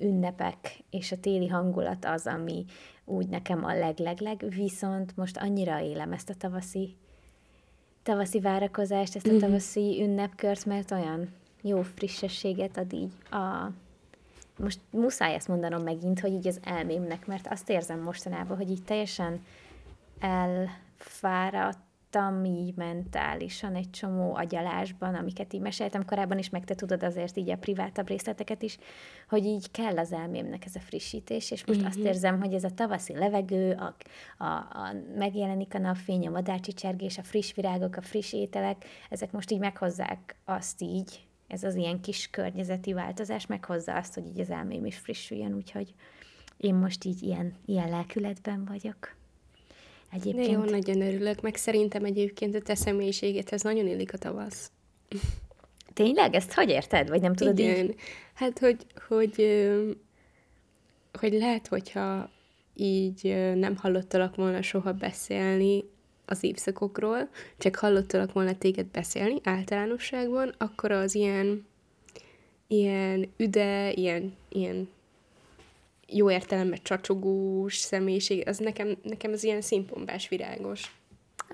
ünnepek 0.00 0.84
és 0.90 1.12
a 1.12 1.20
téli 1.20 1.48
hangulat 1.48 2.04
az, 2.04 2.26
ami 2.26 2.64
úgy 3.04 3.28
nekem 3.28 3.64
a 3.64 3.78
leglegleg, 3.78 4.44
viszont 4.48 5.16
most 5.16 5.36
annyira 5.36 5.80
élem 5.80 6.12
ezt 6.12 6.30
a 6.30 6.34
tavaszi 6.34 6.96
tavaszi 8.02 8.40
várakozást, 8.40 9.16
ezt 9.16 9.26
a 9.26 9.30
mhm. 9.30 9.40
tavaszi 9.40 10.02
ünnepkört, 10.02 10.64
mert 10.64 10.90
olyan 10.90 11.28
jó 11.62 11.82
frissességet 11.82 12.76
ad 12.76 12.92
így 12.92 13.12
a... 13.30 13.70
Most 14.58 14.80
muszáj 14.90 15.34
ezt 15.34 15.48
mondanom 15.48 15.82
megint, 15.82 16.20
hogy 16.20 16.32
így 16.32 16.46
az 16.46 16.60
elmémnek, 16.62 17.26
mert 17.26 17.46
azt 17.46 17.70
érzem 17.70 18.00
mostanában, 18.00 18.56
hogy 18.56 18.70
így 18.70 18.82
teljesen 18.84 19.44
elfáradt 20.18 21.78
voltam 22.12 22.44
így 22.44 22.74
mentálisan 22.76 23.74
egy 23.74 23.90
csomó 23.90 24.34
agyalásban, 24.34 25.14
amiket 25.14 25.52
így 25.52 25.60
meséltem 25.60 26.04
korábban 26.04 26.38
is, 26.38 26.50
meg 26.50 26.64
te 26.64 26.74
tudod 26.74 27.02
azért 27.02 27.36
így 27.36 27.50
a 27.50 27.56
privátabb 27.56 28.08
részleteket 28.08 28.62
is, 28.62 28.78
hogy 29.28 29.44
így 29.44 29.70
kell 29.70 29.98
az 29.98 30.12
elmémnek 30.12 30.64
ez 30.64 30.74
a 30.74 30.80
frissítés, 30.80 31.50
és 31.50 31.64
most 31.64 31.78
uh-huh. 31.78 31.86
azt 31.86 31.98
mhm. 31.98 32.06
érzem, 32.06 32.40
hogy 32.40 32.54
ez 32.54 32.64
a 32.64 32.70
tavaszi 32.70 33.14
levegő, 33.14 33.72
a, 33.72 33.94
a, 34.44 34.52
a 34.54 34.94
megjelenik 35.16 35.74
a 35.74 35.78
napfény, 35.78 36.26
a 36.26 36.30
madárcsicsergés, 36.30 37.18
a 37.18 37.22
friss 37.22 37.54
virágok, 37.54 37.96
a 37.96 38.02
friss 38.02 38.32
ételek, 38.32 38.84
ezek 39.10 39.32
most 39.32 39.50
így 39.50 39.58
meghozzák 39.58 40.36
azt 40.44 40.82
így, 40.82 41.26
ez 41.46 41.64
az 41.64 41.74
ilyen 41.74 42.00
kis 42.00 42.30
környezeti 42.30 42.92
változás 42.92 43.46
meghozza 43.46 43.94
azt, 43.94 44.14
hogy 44.14 44.26
így 44.26 44.40
az 44.40 44.50
elmém 44.50 44.84
is 44.84 44.96
frissüljön, 44.96 45.54
úgyhogy 45.54 45.94
én 46.56 46.74
most 46.74 47.04
így 47.04 47.22
ilyen, 47.22 47.54
ilyen 47.66 47.88
lelkületben 47.88 48.64
vagyok. 48.64 49.18
Egyébként... 50.10 50.46
De 50.46 50.52
jó, 50.52 50.64
nagyon 50.64 51.00
örülök, 51.00 51.40
meg 51.40 51.56
szerintem 51.56 52.04
egyébként 52.04 52.54
a 52.54 52.60
te 52.60 52.74
személyiségedhez 52.74 53.62
nagyon 53.62 53.86
illik 53.86 54.12
a 54.12 54.18
tavasz. 54.18 54.70
Tényleg? 55.92 56.34
Ezt 56.34 56.52
hogy 56.52 56.68
érted? 56.68 57.08
Vagy 57.08 57.20
nem 57.20 57.34
tudod 57.34 57.58
Igen. 57.58 57.84
így? 57.84 57.94
Hát, 58.34 58.58
hogy, 58.58 58.86
hogy, 59.08 59.60
hogy 61.12 61.32
lehet, 61.32 61.66
hogyha 61.66 62.30
így 62.74 63.22
nem 63.54 63.76
hallottalak 63.76 64.34
volna 64.34 64.62
soha 64.62 64.92
beszélni 64.92 65.84
az 66.24 66.42
évszakokról, 66.42 67.28
csak 67.58 67.76
hallottalak 67.76 68.32
volna 68.32 68.58
téged 68.58 68.86
beszélni 68.86 69.40
általánosságban, 69.42 70.54
akkor 70.58 70.90
az 70.90 71.14
ilyen, 71.14 71.66
ilyen 72.66 73.28
üde, 73.36 73.92
ilyen, 73.92 74.36
ilyen 74.48 74.88
jó 76.12 76.30
értelemben 76.30 76.78
csacsogós 76.82 77.76
személyiség, 77.76 78.48
az 78.48 78.58
nekem, 78.58 78.96
nekem 79.02 79.32
az 79.32 79.44
ilyen 79.44 79.60
színpombás 79.60 80.28
virágos. 80.28 80.98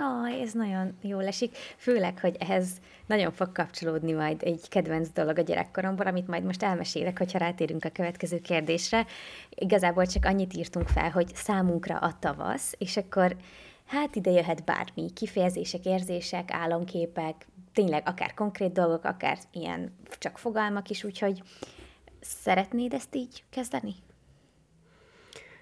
Ó, 0.01 0.25
ez 0.43 0.53
nagyon 0.53 0.97
jól 1.03 1.27
esik, 1.27 1.57
főleg, 1.77 2.19
hogy 2.19 2.37
ehhez 2.39 2.69
nagyon 3.07 3.33
fog 3.33 3.53
kapcsolódni 3.53 4.13
majd 4.13 4.43
egy 4.43 4.69
kedvenc 4.69 5.09
dolog 5.09 5.39
a 5.39 5.43
gyerekkoromból, 5.43 6.07
amit 6.07 6.27
majd 6.27 6.45
most 6.45 6.63
elmesélek, 6.63 7.19
hogyha 7.19 7.39
rátérünk 7.39 7.85
a 7.85 7.91
következő 7.91 8.41
kérdésre. 8.41 9.07
Igazából 9.51 10.07
csak 10.07 10.25
annyit 10.25 10.55
írtunk 10.55 10.89
fel, 10.89 11.11
hogy 11.11 11.35
számunkra 11.35 11.97
a 11.97 12.19
tavasz, 12.19 12.75
és 12.79 12.97
akkor 12.97 13.37
hát 13.87 14.17
ide 14.17 14.31
jöhet 14.31 14.65
bármi, 14.65 15.13
kifejezések, 15.15 15.85
érzések, 15.85 16.51
álomképek, 16.53 17.47
tényleg 17.73 18.03
akár 18.07 18.35
konkrét 18.35 18.73
dolgok, 18.73 19.05
akár 19.05 19.39
ilyen 19.53 19.97
csak 20.19 20.39
fogalmak 20.39 20.91
is, 20.91 21.05
úgyhogy 21.05 21.43
szeretnéd 22.21 22.93
ezt 22.93 23.15
így 23.15 23.45
kezdeni? 23.51 23.95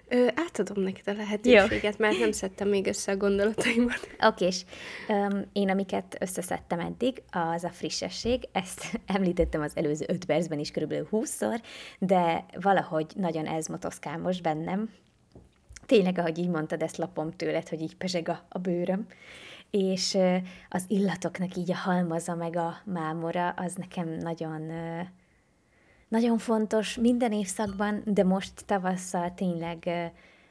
Ö, 0.07 0.27
átadom 0.35 0.83
neked 0.83 1.07
a 1.07 1.13
lehetőséget, 1.17 1.83
Jó. 1.97 2.05
mert 2.05 2.19
nem 2.19 2.31
szedtem 2.31 2.67
még 2.67 2.87
össze 2.87 3.11
a 3.11 3.17
gondolataimat. 3.17 4.07
Oké, 4.19 4.45
és 4.45 4.61
um, 5.07 5.41
én 5.53 5.69
amiket 5.69 6.17
összeszedtem 6.19 6.79
eddig, 6.79 7.21
az 7.31 7.63
a 7.63 7.69
frissesség, 7.69 8.47
ezt 8.51 8.99
említettem 9.15 9.61
az 9.61 9.71
előző 9.75 10.05
öt 10.07 10.25
percben 10.25 10.59
is 10.59 10.71
körülbelül 10.71 11.07
húszszor, 11.09 11.61
de 11.99 12.45
valahogy 12.61 13.05
nagyon 13.15 13.45
ez 13.45 13.67
motoszkál 13.67 14.17
most 14.17 14.41
bennem. 14.41 14.89
Tényleg, 15.85 16.17
ahogy 16.17 16.37
így 16.37 16.49
mondtad, 16.49 16.81
ezt 16.81 16.97
lapom 16.97 17.31
tőled, 17.31 17.69
hogy 17.69 17.81
így 17.81 17.95
pezseg 17.95 18.29
a, 18.29 18.45
a 18.49 18.57
bőröm 18.57 19.07
és 19.75 20.17
az 20.69 20.85
illatoknak 20.87 21.55
így 21.55 21.71
a 21.71 21.75
halmaza 21.75 22.35
meg 22.35 22.55
a 22.55 22.77
mámora, 22.83 23.49
az 23.49 23.73
nekem 23.73 24.09
nagyon 24.09 24.71
nagyon 26.07 26.37
fontos 26.37 26.95
minden 26.95 27.31
évszakban, 27.31 28.01
de 28.05 28.23
most 28.23 28.65
tavasszal 28.65 29.33
tényleg 29.33 29.89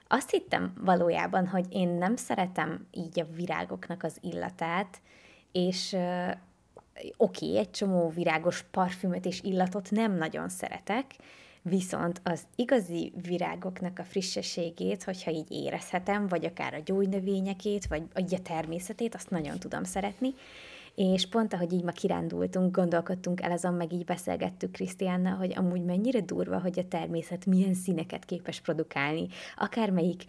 azt 0.08 0.30
hittem 0.30 0.72
valójában, 0.80 1.46
hogy 1.46 1.66
én 1.70 1.88
nem 1.88 2.16
szeretem 2.16 2.86
így 2.90 3.20
a 3.20 3.26
virágoknak 3.36 4.02
az 4.02 4.16
illatát, 4.20 5.00
és 5.52 5.96
oké, 7.16 7.46
okay, 7.46 7.58
egy 7.58 7.70
csomó 7.70 8.08
virágos 8.08 8.62
parfümöt 8.70 9.24
és 9.24 9.40
illatot 9.42 9.90
nem 9.90 10.16
nagyon 10.16 10.48
szeretek, 10.48 11.04
viszont 11.62 12.20
az 12.24 12.42
igazi 12.56 13.12
virágoknak 13.26 13.98
a 13.98 14.04
frissességét, 14.04 15.04
hogyha 15.04 15.30
így 15.30 15.50
érezhetem, 15.50 16.26
vagy 16.26 16.44
akár 16.44 16.74
a 16.74 16.82
gyógynövényekét, 16.84 17.86
vagy 17.86 18.34
a 18.34 18.42
természetét, 18.42 19.14
azt 19.14 19.30
nagyon 19.30 19.58
tudom 19.58 19.84
szeretni, 19.84 20.34
és 20.94 21.26
pont 21.26 21.54
ahogy 21.54 21.72
így 21.72 21.84
ma 21.84 21.90
kirándultunk, 21.90 22.76
gondolkodtunk 22.76 23.42
el 23.42 23.50
azon, 23.50 23.74
meg 23.74 23.92
így 23.92 24.04
beszélgettük 24.04 24.70
Krisztiánnal, 24.70 25.36
hogy 25.36 25.52
amúgy 25.56 25.84
mennyire 25.84 26.20
durva, 26.20 26.60
hogy 26.60 26.78
a 26.78 26.88
természet 26.88 27.46
milyen 27.46 27.74
színeket 27.74 28.24
képes 28.24 28.60
produkálni, 28.60 29.26
akármelyik 29.56 30.24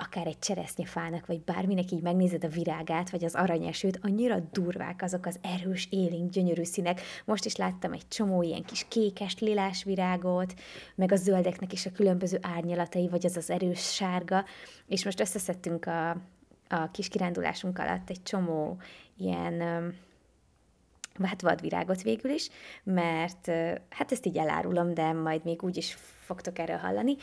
akár 0.00 0.26
egy 0.26 0.38
cseresznyefának, 0.38 1.26
vagy 1.26 1.40
bárminek 1.40 1.90
így 1.90 2.02
megnézed 2.02 2.44
a 2.44 2.48
virágát, 2.48 3.10
vagy 3.10 3.24
az 3.24 3.34
aranyesőt, 3.34 3.98
annyira 4.02 4.38
durvák 4.52 5.02
azok 5.02 5.26
az 5.26 5.38
erős, 5.42 5.88
élénk, 5.90 6.30
gyönyörű 6.30 6.64
színek. 6.64 7.00
Most 7.24 7.44
is 7.44 7.56
láttam 7.56 7.92
egy 7.92 8.08
csomó 8.08 8.42
ilyen 8.42 8.62
kis 8.62 8.86
kékes, 8.88 9.38
lilás 9.38 9.84
virágot, 9.84 10.54
meg 10.94 11.12
a 11.12 11.16
zöldeknek 11.16 11.72
is 11.72 11.86
a 11.86 11.92
különböző 11.92 12.38
árnyalatai, 12.42 13.08
vagy 13.08 13.26
az 13.26 13.36
az 13.36 13.50
erős 13.50 13.94
sárga, 13.94 14.44
és 14.86 15.04
most 15.04 15.20
összeszedtünk 15.20 15.86
a, 15.86 16.16
a 16.68 16.90
kis 16.90 17.08
kirándulásunk 17.08 17.78
alatt 17.78 18.10
egy 18.10 18.22
csomó 18.22 18.76
ilyen 19.16 19.62
hát 21.22 21.42
vadvirágot 21.42 22.02
végül 22.02 22.30
is, 22.30 22.48
mert 22.82 23.46
hát 23.88 24.12
ezt 24.12 24.26
így 24.26 24.36
elárulom, 24.36 24.94
de 24.94 25.12
majd 25.12 25.44
még 25.44 25.62
úgy 25.62 25.76
is 25.76 25.96
fogtok 26.20 26.58
erről 26.58 26.76
hallani. 26.76 27.16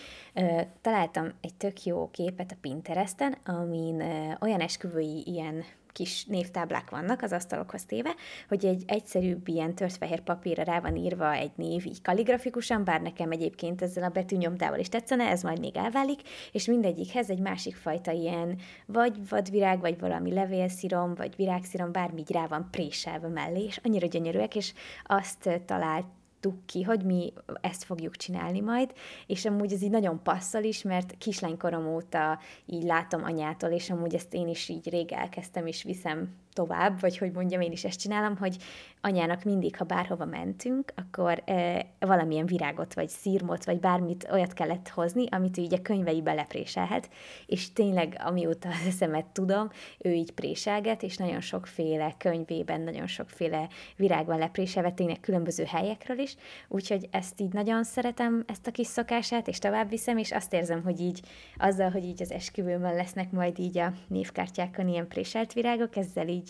Találtam 0.82 1.32
egy 1.42 1.54
tök 1.54 1.84
jó 1.84 2.10
képet 2.12 2.52
a 2.52 2.58
Pinteresten, 2.62 3.38
amin 3.46 4.02
olyan 4.42 4.60
esküvői 4.60 5.24
ilyen 5.26 5.64
kis 5.96 6.26
névtáblák 6.26 6.90
vannak 6.90 7.22
az 7.22 7.32
asztalokhoz 7.32 7.86
téve, 7.86 8.16
hogy 8.48 8.66
egy 8.66 8.84
egyszerűbb 8.88 9.48
ilyen 9.48 9.76
törtfehér 9.76 10.22
papírra 10.22 10.64
rá 10.64 10.80
van 10.80 10.96
írva 10.96 11.34
egy 11.34 11.52
név 11.56 11.86
így 11.86 12.02
kaligrafikusan, 12.02 12.84
bár 12.84 13.02
nekem 13.02 13.32
egyébként 13.32 13.82
ezzel 13.82 14.04
a 14.04 14.10
betűnyomtával 14.10 14.80
is 14.80 14.90
tetszene, 14.90 15.24
ez 15.24 15.42
majd 15.42 15.60
még 15.60 15.78
elválik, 15.78 16.22
és 16.52 16.66
mindegyikhez 16.66 17.30
egy 17.30 17.40
másik 17.40 17.76
fajta 17.76 18.12
ilyen 18.12 18.60
vagy 18.86 19.30
vadvirág, 19.30 19.80
vagy 19.80 20.00
valami 20.00 20.34
levélszirom, 20.34 21.16
vagy 21.16 21.36
virágszirom, 21.36 21.92
bármi 21.92 22.20
így 22.20 22.32
rá 22.32 22.48
van 22.48 22.68
préselve 22.72 23.28
mellé, 23.28 23.64
és 23.64 23.80
annyira 23.84 24.08
gyönyörűek, 24.08 24.56
és 24.56 24.74
azt 25.04 25.50
talált 25.66 26.06
találtuk 26.46 26.66
ki, 26.66 26.84
hogy 26.84 27.04
mi 27.04 27.34
ezt 27.62 27.84
fogjuk 27.84 28.16
csinálni 28.16 28.60
majd, 28.60 28.94
és 29.28 29.46
amúgy 29.46 29.74
ez 29.74 29.82
így 29.82 29.90
nagyon 29.90 30.24
passzol 30.24 30.64
is, 30.64 30.82
mert 30.82 31.18
kislánykorom 31.18 31.88
óta 31.88 32.40
így 32.66 32.84
látom 32.84 33.24
anyától, 33.24 33.70
és 33.70 33.90
amúgy 33.90 34.16
ezt 34.16 34.34
én 34.34 34.48
is 34.48 34.70
így 34.70 34.90
rég 34.90 35.12
elkezdtem, 35.12 35.66
és 35.66 35.84
viszem 35.84 36.36
tovább, 36.56 37.00
vagy 37.00 37.18
hogy 37.18 37.32
mondjam, 37.32 37.62
én 37.62 37.72
is 37.72 37.84
ezt 37.84 38.00
csinálom, 38.00 38.38
hogy 38.38 38.58
anyának 39.02 39.44
mindig, 39.44 39.78
ha 39.78 39.84
bárhova 39.84 40.26
mentünk, 40.26 40.94
akkor 40.96 41.42
e, 41.46 41.86
valamilyen 42.00 42.46
virágot, 42.46 42.94
vagy 42.94 43.10
szírmot, 43.10 43.66
vagy 43.66 43.80
bármit 43.80 44.28
olyat 44.32 44.54
kellett 44.54 44.88
hozni, 44.88 45.26
amit 45.30 45.58
ő 45.58 45.62
így 45.62 45.74
a 45.74 45.82
könyveibe 45.82 46.34
lepréselhet, 46.34 47.10
és 47.46 47.74
tényleg 47.74 48.18
amióta 48.24 48.70
az 48.70 48.88
eszemet 48.88 49.26
tudom, 49.26 49.70
ő 49.98 50.12
így 50.12 50.32
préselget, 50.32 51.04
és 51.04 51.18
nagyon 51.18 51.42
sokféle 51.42 52.16
könyvében, 52.18 52.82
nagyon 52.82 53.08
sokféle 53.08 53.70
virágban 53.96 54.38
lepréselve, 54.38 54.92
tényleg 54.92 55.20
különböző 55.20 55.64
helyekről 55.64 56.20
is, 56.20 56.36
úgyhogy 56.68 57.08
ezt 57.12 57.42
így 57.42 57.54
nagyon 57.54 57.84
szeretem, 57.84 58.44
ezt 58.48 58.68
a 58.68 58.72
kis 58.72 58.88
szokását, 58.88 59.48
és 59.48 59.60
tovább 59.60 59.90
viszem, 59.90 60.18
és 60.18 60.32
azt 60.32 60.54
érzem, 60.54 60.84
hogy 60.84 61.00
így 61.00 61.22
azzal, 61.58 61.90
hogy 61.90 62.04
így 62.04 62.22
az 62.22 62.32
esküvőmön 62.32 62.96
lesznek 62.96 63.32
majd 63.32 63.60
így 63.60 63.78
a 63.78 63.94
névkártyákon 64.08 64.88
ilyen 64.88 65.08
préselt 65.08 65.54
virágok, 65.54 65.96
ezzel 65.96 66.28
így 66.28 66.45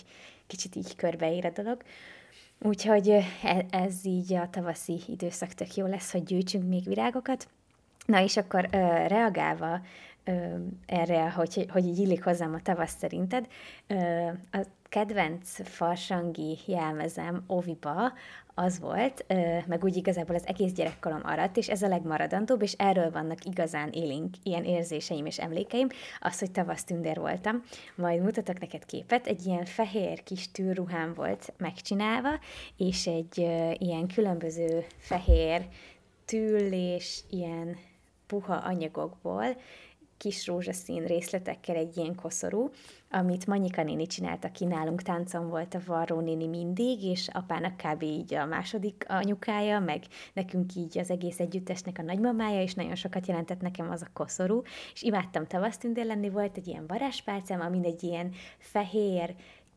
kicsit 0.47 0.75
így 0.75 0.95
körbeér 0.95 1.45
a 1.45 1.49
dolog. 1.49 1.81
Úgyhogy 2.59 3.09
e, 3.09 3.65
ez 3.69 4.05
így 4.05 4.33
a 4.33 4.49
tavaszi 4.49 4.99
időszak 5.07 5.53
tök 5.53 5.75
jó 5.75 5.85
lesz, 5.85 6.11
hogy 6.11 6.23
gyűjtsünk 6.23 6.67
még 6.67 6.83
virágokat. 6.83 7.47
Na 8.05 8.21
és 8.21 8.37
akkor 8.37 8.67
ö, 8.71 8.77
reagálva 9.07 9.81
erre, 10.85 11.31
hogy, 11.31 11.65
hogy 11.69 11.85
így 11.85 11.99
illik 11.99 12.23
hozzám 12.23 12.53
a 12.53 12.61
tavasz 12.61 12.97
szerinted, 12.97 13.47
a 14.51 14.65
kedvenc 14.89 15.67
farsangi 15.69 16.57
jelmezem 16.65 17.43
Oviba 17.47 18.13
az 18.53 18.79
volt, 18.79 19.25
meg 19.67 19.83
úgy 19.83 19.95
igazából 19.95 20.35
az 20.35 20.47
egész 20.47 20.71
gyerekkorom 20.71 21.21
aradt, 21.23 21.57
és 21.57 21.69
ez 21.69 21.81
a 21.81 21.87
legmaradandóbb, 21.87 22.61
és 22.61 22.73
erről 22.73 23.11
vannak 23.11 23.45
igazán 23.45 23.89
élénk 23.89 24.35
ilyen 24.43 24.63
érzéseim 24.63 25.25
és 25.25 25.39
emlékeim, 25.39 25.87
az, 26.19 26.39
hogy 26.39 26.51
tündér 26.85 27.19
voltam. 27.19 27.63
Majd 27.95 28.21
mutatok 28.21 28.59
neked 28.59 28.85
képet, 28.85 29.27
egy 29.27 29.45
ilyen 29.45 29.65
fehér 29.65 30.23
kis 30.23 30.51
tűrruhám 30.51 31.13
volt 31.13 31.53
megcsinálva, 31.57 32.39
és 32.77 33.07
egy 33.07 33.37
ilyen 33.77 34.07
különböző 34.07 34.85
fehér 34.97 35.67
tül 36.25 36.73
és 36.73 37.19
ilyen 37.29 37.77
puha 38.27 38.55
anyagokból 38.55 39.45
kis 40.17 40.47
rózsaszín 40.47 41.05
részletekkel 41.05 41.75
egy 41.75 41.97
ilyen 41.97 42.15
koszorú, 42.15 42.69
amit 43.09 43.47
Manyika 43.47 43.83
néni 43.83 44.07
csinált, 44.07 44.45
aki 44.45 44.65
nálunk 44.65 45.01
táncon 45.01 45.49
volt 45.49 45.73
a 45.73 45.81
Varró 45.85 46.19
néni 46.19 46.47
mindig, 46.47 47.03
és 47.03 47.27
apának 47.33 47.77
kb. 47.77 48.01
így 48.01 48.33
a 48.33 48.45
második 48.45 49.05
anyukája, 49.07 49.79
meg 49.79 50.03
nekünk 50.33 50.75
így 50.75 50.97
az 50.97 51.09
egész 51.09 51.39
együttesnek 51.39 51.97
a 51.99 52.03
nagymamája, 52.03 52.61
és 52.61 52.73
nagyon 52.73 52.95
sokat 52.95 53.27
jelentett 53.27 53.61
nekem 53.61 53.89
az 53.89 54.01
a 54.01 54.09
koszorú, 54.13 54.61
és 54.93 55.01
imádtam 55.01 55.47
tavasztündér 55.47 56.05
lenni, 56.05 56.29
volt 56.29 56.57
egy 56.57 56.67
ilyen 56.67 56.87
varázspálcám, 56.87 57.61
amin 57.61 57.83
egy 57.83 58.03
ilyen 58.03 58.31
fehér, 58.57 59.35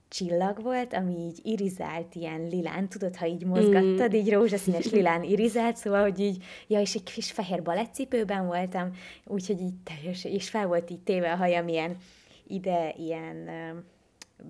csillag 0.08 0.62
volt, 0.62 0.94
ami 0.94 1.14
így 1.14 1.40
irizált 1.42 2.14
ilyen 2.14 2.46
lilán, 2.46 2.88
tudod, 2.88 3.16
ha 3.16 3.26
így 3.26 3.44
mozgattad, 3.44 4.12
mm. 4.12 4.14
így 4.14 4.32
rózsaszínes 4.32 4.90
lilán 4.90 5.22
irizált, 5.22 5.76
szóval, 5.76 6.02
hogy 6.02 6.20
így, 6.20 6.44
ja, 6.66 6.80
és 6.80 6.94
egy 6.94 7.02
kis 7.02 7.32
fehér 7.32 7.62
balettcipőben 7.62 8.46
voltam, 8.46 8.90
úgyhogy 9.24 9.60
így 9.60 9.74
teljes, 9.84 10.24
és 10.24 10.50
fel 10.50 10.66
volt 10.66 10.90
így 10.90 11.00
téve 11.00 11.32
a 11.32 11.36
hajam 11.36 11.68
ilyen 11.68 11.96
ide, 12.46 12.94
ilyen 12.96 13.44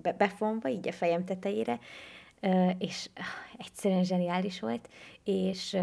be, 0.01 0.13
befonva, 0.13 0.69
így 0.69 0.87
a 0.87 0.91
fejem 0.91 1.25
tetejére, 1.25 1.79
és 2.77 3.09
egyszerűen 3.57 4.03
zseniális 4.03 4.59
volt, 4.59 4.89
és 5.23 5.77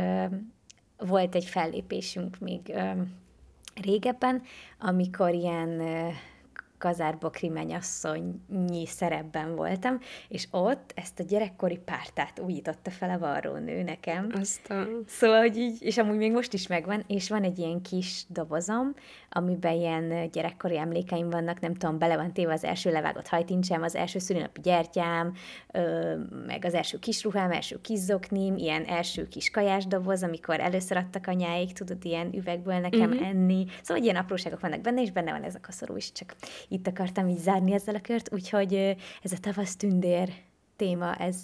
volt 0.98 1.34
egy 1.34 1.44
fellépésünk 1.44 2.38
még 2.38 2.74
régebben, 3.82 4.42
amikor 4.78 5.34
ilyen 5.34 5.82
Kazárbokri 6.78 7.48
mennyasszonyi 7.48 8.86
szerepben 8.86 9.54
voltam, 9.56 9.98
és 10.28 10.48
ott 10.50 10.92
ezt 10.94 11.20
a 11.20 11.24
gyerekkori 11.24 11.78
pártát 11.78 12.40
újította 12.40 12.90
fel 12.90 13.10
a 13.10 13.18
varrónő 13.18 13.82
nekem. 13.82 14.28
Aztán. 14.40 15.02
Szóval, 15.06 15.40
hogy 15.40 15.56
így, 15.56 15.82
és 15.82 15.98
amúgy 15.98 16.16
még 16.16 16.32
most 16.32 16.52
is 16.52 16.66
megvan, 16.66 17.04
és 17.06 17.28
van 17.28 17.42
egy 17.42 17.58
ilyen 17.58 17.82
kis 17.82 18.24
dobozom, 18.28 18.94
amiben 19.30 19.74
ilyen 19.74 20.30
gyerekkori 20.30 20.78
emlékeim 20.78 21.30
vannak, 21.30 21.60
nem 21.60 21.74
tudom, 21.74 21.98
bele 21.98 22.16
van 22.16 22.32
téve 22.32 22.52
az 22.52 22.64
első 22.64 22.90
levágott 22.90 23.28
hajtincsem, 23.28 23.82
az 23.82 23.94
első 23.94 24.18
szülinapi 24.18 24.60
gyertyám, 24.60 25.32
ö, 25.72 26.14
meg 26.46 26.64
az 26.64 26.74
első 26.74 26.98
kis 26.98 27.24
ruhám, 27.24 27.50
első 27.50 27.80
kis 27.80 27.98
zoknim, 27.98 28.56
ilyen 28.56 28.84
első 28.84 29.28
kis 29.28 29.50
kajás 29.50 29.86
doboz, 29.86 30.22
amikor 30.22 30.60
először 30.60 30.96
adtak 30.96 31.26
anyáik, 31.26 31.72
tudod, 31.72 32.04
ilyen 32.04 32.34
üvegből 32.34 32.78
nekem 32.78 33.10
mm-hmm. 33.10 33.24
enni. 33.24 33.66
Szóval 33.82 34.02
ilyen 34.02 34.16
apróságok 34.16 34.60
vannak 34.60 34.80
benne, 34.80 35.02
és 35.02 35.10
benne 35.10 35.32
van 35.32 35.42
ez 35.42 35.54
a 35.54 35.60
koszorú 35.66 35.96
is, 35.96 36.12
csak 36.12 36.34
itt 36.68 36.86
akartam 36.86 37.28
így 37.28 37.38
zárni 37.38 37.72
ezzel 37.72 37.94
a 37.94 38.00
kört, 38.00 38.32
úgyhogy 38.32 38.74
ez 39.22 39.32
a 39.32 39.38
tavasz 39.40 39.76
tündér 39.76 40.32
téma, 40.76 41.14
ez, 41.14 41.36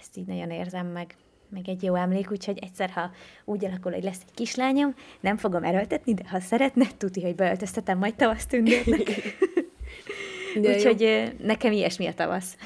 ezt 0.00 0.16
így 0.16 0.26
nagyon 0.26 0.50
érzem 0.50 0.86
meg 0.86 1.16
meg 1.54 1.68
egy 1.68 1.82
jó 1.82 1.94
emlék, 1.94 2.30
úgyhogy 2.30 2.58
egyszer, 2.58 2.90
ha 2.90 3.10
úgy 3.44 3.64
alakul, 3.64 3.92
hogy 3.92 4.02
lesz 4.02 4.20
egy 4.26 4.34
kislányom, 4.34 4.94
nem 5.20 5.36
fogom 5.36 5.64
erőltetni, 5.64 6.14
de 6.14 6.22
ha 6.28 6.40
szeretne, 6.40 6.86
tudja, 6.96 7.22
hogy 7.22 7.34
beöltöztetem 7.34 7.98
majd 7.98 8.14
tavasz 8.14 8.46
tündérnek. 8.46 9.10
úgyhogy 10.56 11.32
nekem 11.42 11.72
ilyesmi 11.72 12.06
a 12.06 12.14
tavasz. 12.14 12.56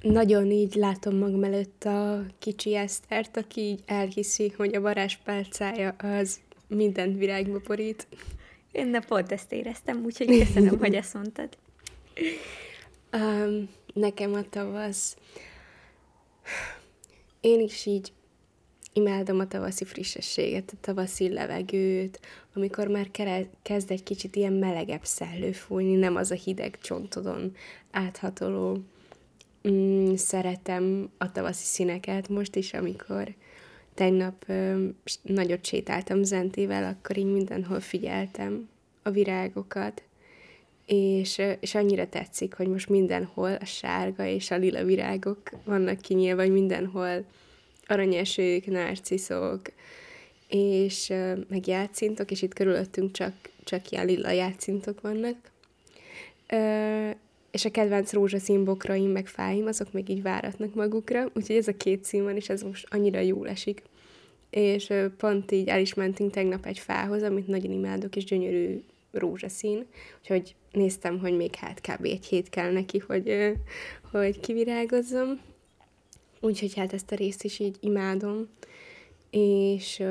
Nagyon 0.00 0.50
így 0.50 0.74
látom 0.74 1.16
magam 1.16 1.44
előtt 1.44 1.84
a 1.84 2.24
kicsi 2.38 2.76
Esztert, 2.76 3.36
aki 3.36 3.60
így 3.60 3.80
elhiszi, 3.86 4.52
hogy 4.56 4.74
a 4.74 4.80
varázspálcája 4.80 5.88
az 5.88 6.40
mindent 6.66 7.18
virágba 7.18 7.60
borít. 7.66 8.06
Én 8.72 8.86
ne 8.86 9.00
pont 9.00 9.32
ezt 9.32 9.52
éreztem, 9.52 10.04
úgyhogy 10.04 10.38
köszönöm, 10.38 10.78
hogy 10.78 10.94
ezt 10.94 11.14
mondtad. 11.14 11.48
Um, 13.14 13.68
nekem 13.94 14.34
a 14.34 14.48
tavasz... 14.48 15.16
Én 17.40 17.60
is 17.60 17.86
így 17.86 18.12
imádom 18.92 19.38
a 19.38 19.46
tavaszi 19.46 19.84
frissességet, 19.84 20.70
a 20.74 20.80
tavaszi 20.80 21.28
levegőt, 21.28 22.20
amikor 22.54 22.88
már 22.88 23.10
kezd 23.62 23.90
egy 23.90 24.02
kicsit 24.02 24.36
ilyen 24.36 24.52
melegebb 24.52 25.04
szellő 25.04 25.52
fújni, 25.52 25.94
nem 25.94 26.16
az 26.16 26.30
a 26.30 26.34
hideg 26.34 26.78
csontodon 26.80 27.54
áthatoló. 27.90 28.78
Mm, 29.68 30.14
szeretem 30.14 31.10
a 31.18 31.32
tavaszi 31.32 31.64
színeket 31.64 32.28
most 32.28 32.56
is, 32.56 32.72
amikor 32.72 33.34
tegnap 33.94 34.44
ö, 34.46 34.86
nagyot 35.22 35.64
sétáltam 35.64 36.22
Zentével, 36.22 36.84
akkor 36.84 37.16
így 37.16 37.32
mindenhol 37.32 37.80
figyeltem 37.80 38.68
a 39.02 39.10
virágokat, 39.10 40.02
és, 40.86 41.42
és 41.60 41.74
annyira 41.74 42.08
tetszik, 42.08 42.54
hogy 42.54 42.66
most 42.66 42.88
mindenhol 42.88 43.54
a 43.54 43.64
sárga 43.64 44.26
és 44.26 44.50
a 44.50 44.56
lila 44.56 44.84
virágok 44.84 45.38
vannak 45.64 46.00
kinyílva, 46.00 46.42
vagy 46.42 46.52
mindenhol 46.52 47.24
aranyesők, 47.86 48.66
narciszok, 48.66 49.60
és 50.48 51.12
meg 51.48 51.66
játszintok, 51.66 52.30
és 52.30 52.42
itt 52.42 52.54
körülöttünk 52.54 53.12
csak, 53.12 53.32
csak 53.64 53.90
ilyen 53.90 54.06
lila 54.06 54.30
játszintok 54.30 55.00
vannak. 55.00 55.36
És 57.52 57.64
a 57.64 57.70
kedvenc 57.70 58.12
rózsaszín 58.12 58.64
bokraim, 58.64 59.10
meg 59.10 59.26
fáim, 59.26 59.66
azok 59.66 59.92
még 59.92 60.08
így 60.08 60.22
váratnak 60.22 60.74
magukra, 60.74 61.30
úgyhogy 61.34 61.56
ez 61.56 61.68
a 61.68 61.76
két 61.76 62.04
szín 62.04 62.22
van, 62.22 62.36
és 62.36 62.48
ez 62.48 62.62
most 62.62 62.86
annyira 62.90 63.20
jól 63.20 63.48
esik. 63.48 63.82
És 64.50 64.92
pont 65.16 65.50
így 65.50 65.68
el 65.68 65.80
is 65.80 65.94
mentünk 65.94 66.30
tegnap 66.30 66.66
egy 66.66 66.78
fához, 66.78 67.22
amit 67.22 67.46
nagyon 67.46 67.72
imádok, 67.72 68.16
és 68.16 68.24
gyönyörű 68.24 68.82
rózsaszín, 69.10 69.86
úgyhogy 70.20 70.54
néztem, 70.72 71.18
hogy 71.18 71.36
még 71.36 71.54
hát 71.54 71.80
kb. 71.80 72.04
egy 72.04 72.26
hét 72.26 72.48
kell 72.48 72.72
neki, 72.72 72.98
hogy, 72.98 73.52
hogy 74.10 74.40
kivirágozzam. 74.40 75.40
Úgyhogy 76.40 76.74
hát 76.74 76.92
ezt 76.92 77.12
a 77.12 77.16
részt 77.16 77.44
is 77.44 77.58
így 77.58 77.76
imádom. 77.80 78.48
És, 79.30 80.02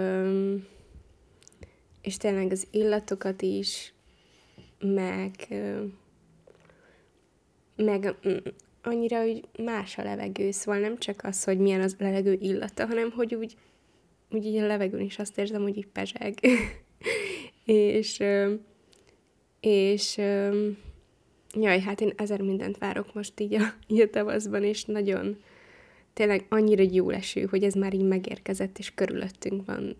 és 2.02 2.18
tényleg 2.18 2.52
az 2.52 2.68
illatokat 2.72 3.42
is, 3.42 3.94
meg, 4.80 5.32
meg 7.84 8.16
mm, 8.28 8.38
annyira, 8.82 9.22
hogy 9.22 9.44
más 9.64 9.98
a 9.98 10.04
levegő, 10.04 10.52
szóval 10.52 10.80
nem 10.80 10.98
csak 10.98 11.24
az, 11.24 11.44
hogy 11.44 11.58
milyen 11.58 11.82
az 11.82 11.96
levegő 12.00 12.38
illata, 12.42 12.86
hanem 12.86 13.12
hogy 13.12 13.36
úgy, 13.36 13.56
úgy 14.30 14.46
így 14.46 14.58
a 14.58 14.68
levegőn 14.68 15.02
is 15.02 15.20
azt 15.20 15.38
érzem, 15.38 15.62
hogy 15.62 15.78
így 15.78 15.88
pezseg. 15.88 16.40
és, 17.66 18.24
és 19.60 20.18
jaj, 21.54 21.80
hát 21.80 22.02
én 22.02 22.14
ezer 22.16 22.42
mindent 22.42 22.78
várok 22.78 23.14
most 23.14 23.40
így 23.40 23.54
a, 23.54 23.74
így 23.88 24.00
a 24.00 24.10
tavaszban, 24.10 24.64
és 24.64 24.86
nagyon, 24.86 25.38
tényleg 26.14 26.46
annyira 26.50 26.84
jó 26.92 27.10
eső, 27.10 27.46
hogy 27.46 27.64
ez 27.64 27.74
már 27.74 27.94
így 27.94 28.08
megérkezett, 28.08 28.78
és 28.78 28.94
körülöttünk 28.94 29.66
van. 29.66 29.96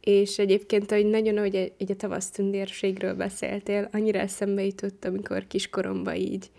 És 0.00 0.38
egyébként, 0.38 0.90
hogy 0.90 1.06
nagyon, 1.06 1.38
hogy 1.38 1.72
egy 1.78 1.90
a 1.90 1.96
tavasz 1.96 2.30
tündérségről 2.30 3.14
beszéltél, 3.14 3.88
annyira 3.92 4.18
eszembe 4.18 4.64
jutott, 4.64 5.04
amikor 5.04 5.46
kiskoromban 5.46 6.14
így, 6.14 6.50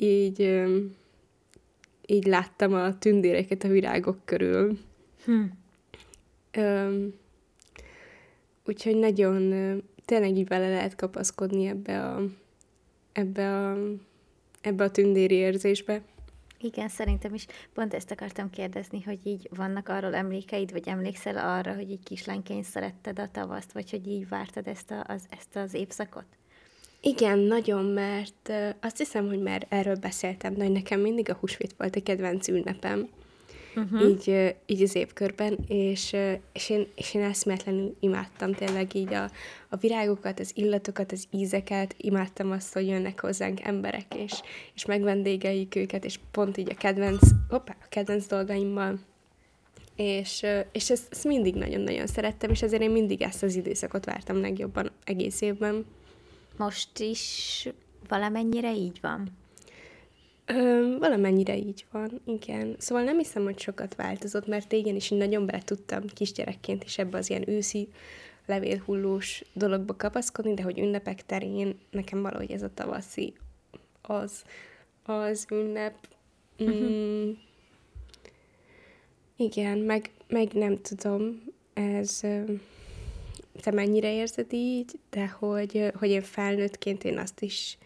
így, 0.00 0.64
így 2.06 2.26
láttam 2.26 2.74
a 2.74 2.98
tündéreket 2.98 3.64
a 3.64 3.68
virágok 3.68 4.18
körül. 4.24 4.78
Hm. 5.24 5.42
Úgyhogy 8.66 8.96
nagyon, 8.96 9.52
tényleg 10.04 10.36
így 10.36 10.48
vele 10.48 10.68
lehet 10.68 10.94
kapaszkodni 10.94 11.66
ebbe 11.66 12.06
a, 12.06 12.22
ebbe 13.12 13.68
a, 13.68 13.78
ebbe 14.60 14.84
a 14.84 14.90
tündéri 14.90 15.34
érzésbe. 15.34 16.02
Igen, 16.62 16.88
szerintem 16.88 17.34
is 17.34 17.46
pont 17.74 17.94
ezt 17.94 18.10
akartam 18.10 18.50
kérdezni, 18.50 19.02
hogy 19.02 19.18
így 19.26 19.48
vannak 19.56 19.88
arról 19.88 20.14
emlékeid, 20.14 20.72
vagy 20.72 20.88
emlékszel 20.88 21.36
arra, 21.36 21.74
hogy 21.74 21.90
így 21.90 22.02
kislányként 22.02 22.64
szeretted 22.64 23.18
a 23.18 23.30
tavaszt, 23.30 23.72
vagy 23.72 23.90
hogy 23.90 24.06
így 24.06 24.28
vártad 24.28 24.66
ezt, 24.66 24.90
a, 24.90 25.04
az, 25.08 25.22
ezt 25.30 25.56
az 25.56 25.74
évszakot? 25.74 26.26
Igen, 27.00 27.38
nagyon, 27.38 27.84
mert 27.84 28.52
azt 28.80 28.98
hiszem, 28.98 29.26
hogy 29.26 29.42
már 29.42 29.66
erről 29.68 29.96
beszéltem, 29.96 30.54
de 30.54 30.64
hogy 30.64 30.72
nekem 30.72 31.00
mindig 31.00 31.30
a 31.30 31.36
húsvét 31.40 31.74
volt 31.78 31.96
a 31.96 32.02
kedvenc 32.02 32.48
ünnepem 32.48 33.08
uh-huh. 33.76 34.08
így, 34.08 34.54
így 34.66 34.82
az 34.82 34.94
évkörben, 34.94 35.58
és, 35.68 36.16
és, 36.52 36.70
én, 36.70 36.86
és 36.94 37.14
én 37.14 37.22
eszméletlenül 37.22 37.96
imádtam 38.00 38.52
tényleg 38.52 38.94
így 38.94 39.14
a, 39.14 39.30
a 39.68 39.76
virágokat, 39.76 40.40
az 40.40 40.50
illatokat, 40.54 41.12
az 41.12 41.24
ízeket, 41.30 41.94
imádtam 41.96 42.50
azt, 42.50 42.72
hogy 42.72 42.86
jönnek 42.86 43.20
hozzánk 43.20 43.60
emberek, 43.62 44.14
és, 44.14 44.32
és 44.74 44.84
megvendégeik 44.84 45.74
őket, 45.74 46.04
és 46.04 46.18
pont 46.30 46.56
így 46.56 46.70
a 46.70 46.78
kedvenc, 46.78 47.28
hoppá, 47.48 47.76
a 47.80 47.86
kedvenc 47.88 48.26
dolgaimmal. 48.26 48.98
És, 49.96 50.46
és 50.72 50.90
ezt, 50.90 51.06
ezt 51.10 51.24
mindig 51.24 51.54
nagyon-nagyon 51.54 52.06
szerettem, 52.06 52.50
és 52.50 52.62
ezért 52.62 52.82
én 52.82 52.90
mindig 52.90 53.22
ezt 53.22 53.42
az 53.42 53.54
időszakot 53.54 54.04
vártam 54.04 54.40
legjobban 54.40 54.90
egész 55.04 55.40
évben. 55.40 55.84
Most 56.60 56.98
is 56.98 57.68
valamennyire 58.08 58.74
így 58.74 58.98
van? 59.00 59.28
Ö, 60.46 60.96
valamennyire 60.98 61.56
így 61.56 61.86
van, 61.90 62.20
igen. 62.24 62.74
Szóval 62.78 63.04
nem 63.04 63.18
hiszem, 63.18 63.42
hogy 63.42 63.58
sokat 63.58 63.94
változott, 63.94 64.46
mert 64.46 64.72
igen 64.72 64.94
is 64.94 65.08
nagyon 65.08 65.46
bele 65.46 65.62
tudtam 65.62 66.06
kisgyerekként 66.06 66.84
is 66.84 66.98
ebbe 66.98 67.18
az 67.18 67.30
ilyen 67.30 67.48
őszi 67.48 67.88
levélhullós 68.46 69.44
dologba 69.52 69.96
kapaszkodni, 69.96 70.54
de 70.54 70.62
hogy 70.62 70.78
ünnepek 70.78 71.26
terén 71.26 71.78
nekem 71.90 72.22
valahogy 72.22 72.50
ez 72.50 72.62
a 72.62 72.74
tavaszi 72.74 73.34
az, 74.02 74.44
az 75.02 75.46
ünnep. 75.50 75.94
Mm, 76.62 76.66
uh-huh. 76.66 77.36
Igen, 79.36 79.78
meg, 79.78 80.10
meg 80.28 80.52
nem 80.52 80.80
tudom, 80.82 81.42
ez 81.74 82.20
te 83.60 83.70
mennyire 83.70 84.14
érzed 84.14 84.52
így, 84.52 84.98
de 85.10 85.28
hogy, 85.28 85.92
hogy 85.94 86.10
én 86.10 86.22
felnőttként 86.22 87.04
én 87.04 87.18
azt 87.18 87.42
is 87.42 87.78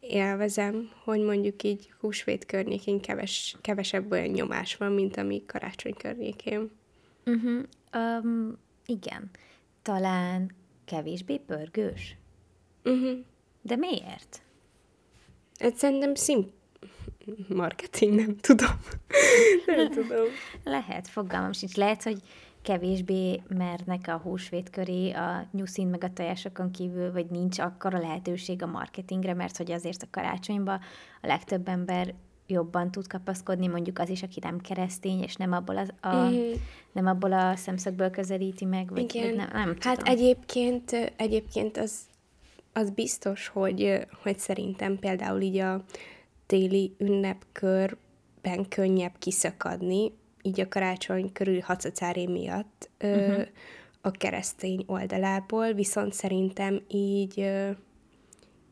élvezem, 0.00 0.90
hogy 1.04 1.20
mondjuk 1.20 1.62
így 1.62 1.92
húsvét 2.00 2.46
környékén 2.46 3.00
keves, 3.00 3.56
kevesebb 3.60 4.10
olyan 4.10 4.28
nyomás 4.28 4.76
van, 4.76 4.92
mint 4.92 5.16
ami 5.16 5.44
karácsony 5.46 5.94
környékén. 5.94 6.70
Uh-huh. 7.26 7.62
Um, 7.94 8.58
igen. 8.86 9.30
Talán 9.82 10.54
kevésbé 10.84 11.36
pörgős? 11.36 12.16
Uh-huh. 12.84 13.18
De 13.62 13.76
miért? 13.76 14.42
Hát 15.58 15.76
szerintem 15.76 16.14
szim 16.14 16.50
marketing, 17.48 18.14
nem 18.14 18.36
tudom. 18.36 18.80
nem 19.66 19.90
tudom. 19.90 20.26
Lehet, 20.64 21.08
fogalmam 21.08 21.52
sincs. 21.52 21.74
Lehet, 21.74 22.02
hogy 22.02 22.20
kevésbé 22.62 23.42
mernek 23.48 24.08
a 24.08 24.16
húsvét 24.16 24.70
köré 24.70 25.10
a 25.10 25.46
nyuszin 25.52 25.86
meg 25.86 26.04
a 26.04 26.12
tojásokon 26.12 26.70
kívül, 26.70 27.12
vagy 27.12 27.26
nincs 27.30 27.58
akkora 27.58 27.98
lehetőség 27.98 28.62
a 28.62 28.66
marketingre, 28.66 29.34
mert 29.34 29.56
hogy 29.56 29.72
azért 29.72 30.02
a 30.02 30.06
karácsonyban 30.10 30.80
a 31.22 31.26
legtöbb 31.26 31.68
ember 31.68 32.14
jobban 32.46 32.90
tud 32.90 33.06
kapaszkodni, 33.06 33.66
mondjuk 33.66 33.98
az 33.98 34.08
is, 34.08 34.22
aki 34.22 34.40
nem 34.42 34.58
keresztény, 34.58 35.22
és 35.22 35.36
nem 35.36 35.52
abból, 35.52 35.76
az, 35.76 35.92
a, 36.00 36.16
mm. 36.16 36.52
nem 36.92 37.06
abból 37.06 37.32
a 37.32 37.56
szemszögből 37.56 38.10
közelíti 38.10 38.64
meg, 38.64 38.90
vagy, 38.90 39.14
Igen. 39.14 39.26
vagy 39.26 39.36
nem, 39.36 39.48
nem 39.52 39.74
tudom. 39.74 39.80
Hát 39.80 40.02
egyébként, 40.02 40.92
egyébként 41.16 41.76
az, 41.76 42.00
az 42.72 42.90
biztos, 42.90 43.48
hogy, 43.48 44.06
hogy 44.22 44.38
szerintem 44.38 44.98
például 44.98 45.40
így 45.40 45.58
a 45.58 45.84
téli 46.46 46.94
ünnepkörben 46.98 48.68
könnyebb 48.68 49.14
kiszakadni, 49.18 50.12
így 50.42 50.60
a 50.60 50.68
karácsony 50.68 51.32
körül 51.32 51.60
hacacáré 51.60 52.26
miatt 52.26 52.90
uh-huh. 53.00 53.46
a 54.00 54.10
keresztény 54.10 54.84
oldalából, 54.86 55.72
viszont 55.72 56.12
szerintem 56.12 56.80
így, 56.88 57.50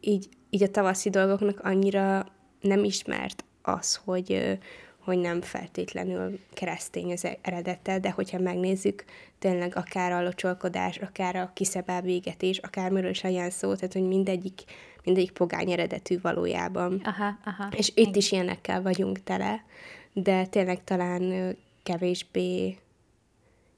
így, 0.01 0.29
így 0.51 0.63
a 0.63 0.71
tavaszi 0.71 1.11
dolgoknak 1.11 1.61
annyira 1.61 2.27
nem 2.61 2.85
ismert 2.85 3.45
az, 3.63 4.01
hogy, 4.05 4.59
hogy 4.99 5.19
nem 5.19 5.41
feltétlenül 5.41 6.39
keresztény 6.53 7.13
az 7.13 7.27
eredete, 7.43 7.99
de 7.99 8.11
hogyha 8.11 8.39
megnézzük, 8.39 9.05
tényleg 9.39 9.77
akár 9.77 10.13
a 10.13 10.23
locsolkodás, 10.23 10.97
akár 10.97 11.37
a 11.37 11.51
kiszebál 11.55 12.03
végetés, 12.03 12.59
akár 12.59 12.91
miről 12.91 13.11
is 13.11 13.21
legyen 13.21 13.51
szó, 13.51 13.75
tehát 13.75 13.93
hogy 13.93 14.07
mindegyik, 14.07 14.61
mindegyik 15.05 15.33
pogány 15.33 15.71
eredetű 15.71 16.21
valójában. 16.21 17.01
Aha, 17.05 17.39
aha. 17.45 17.69
És 17.77 17.89
itt 17.89 17.97
igen. 17.97 18.15
is 18.15 18.33
ilyenekkel 18.33 18.83
vagyunk 18.83 19.23
tele, 19.23 19.65
de 20.13 20.47
tényleg 20.47 20.85
talán 20.85 21.57
kevésbé, 21.83 22.79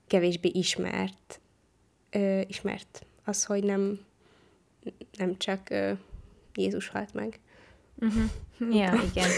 kevésbé 0.06 0.48
ismert, 0.52 1.40
ö, 2.10 2.40
ismert 2.46 3.06
az, 3.24 3.44
hogy 3.44 3.64
nem, 3.64 4.00
nem 5.16 5.36
csak 5.36 5.70
ö, 5.70 5.92
Jézus 6.54 6.88
halt 6.88 7.14
meg. 7.14 7.40
Uh-huh. 7.98 8.22
Ja, 8.74 8.92
igen. 9.10 9.30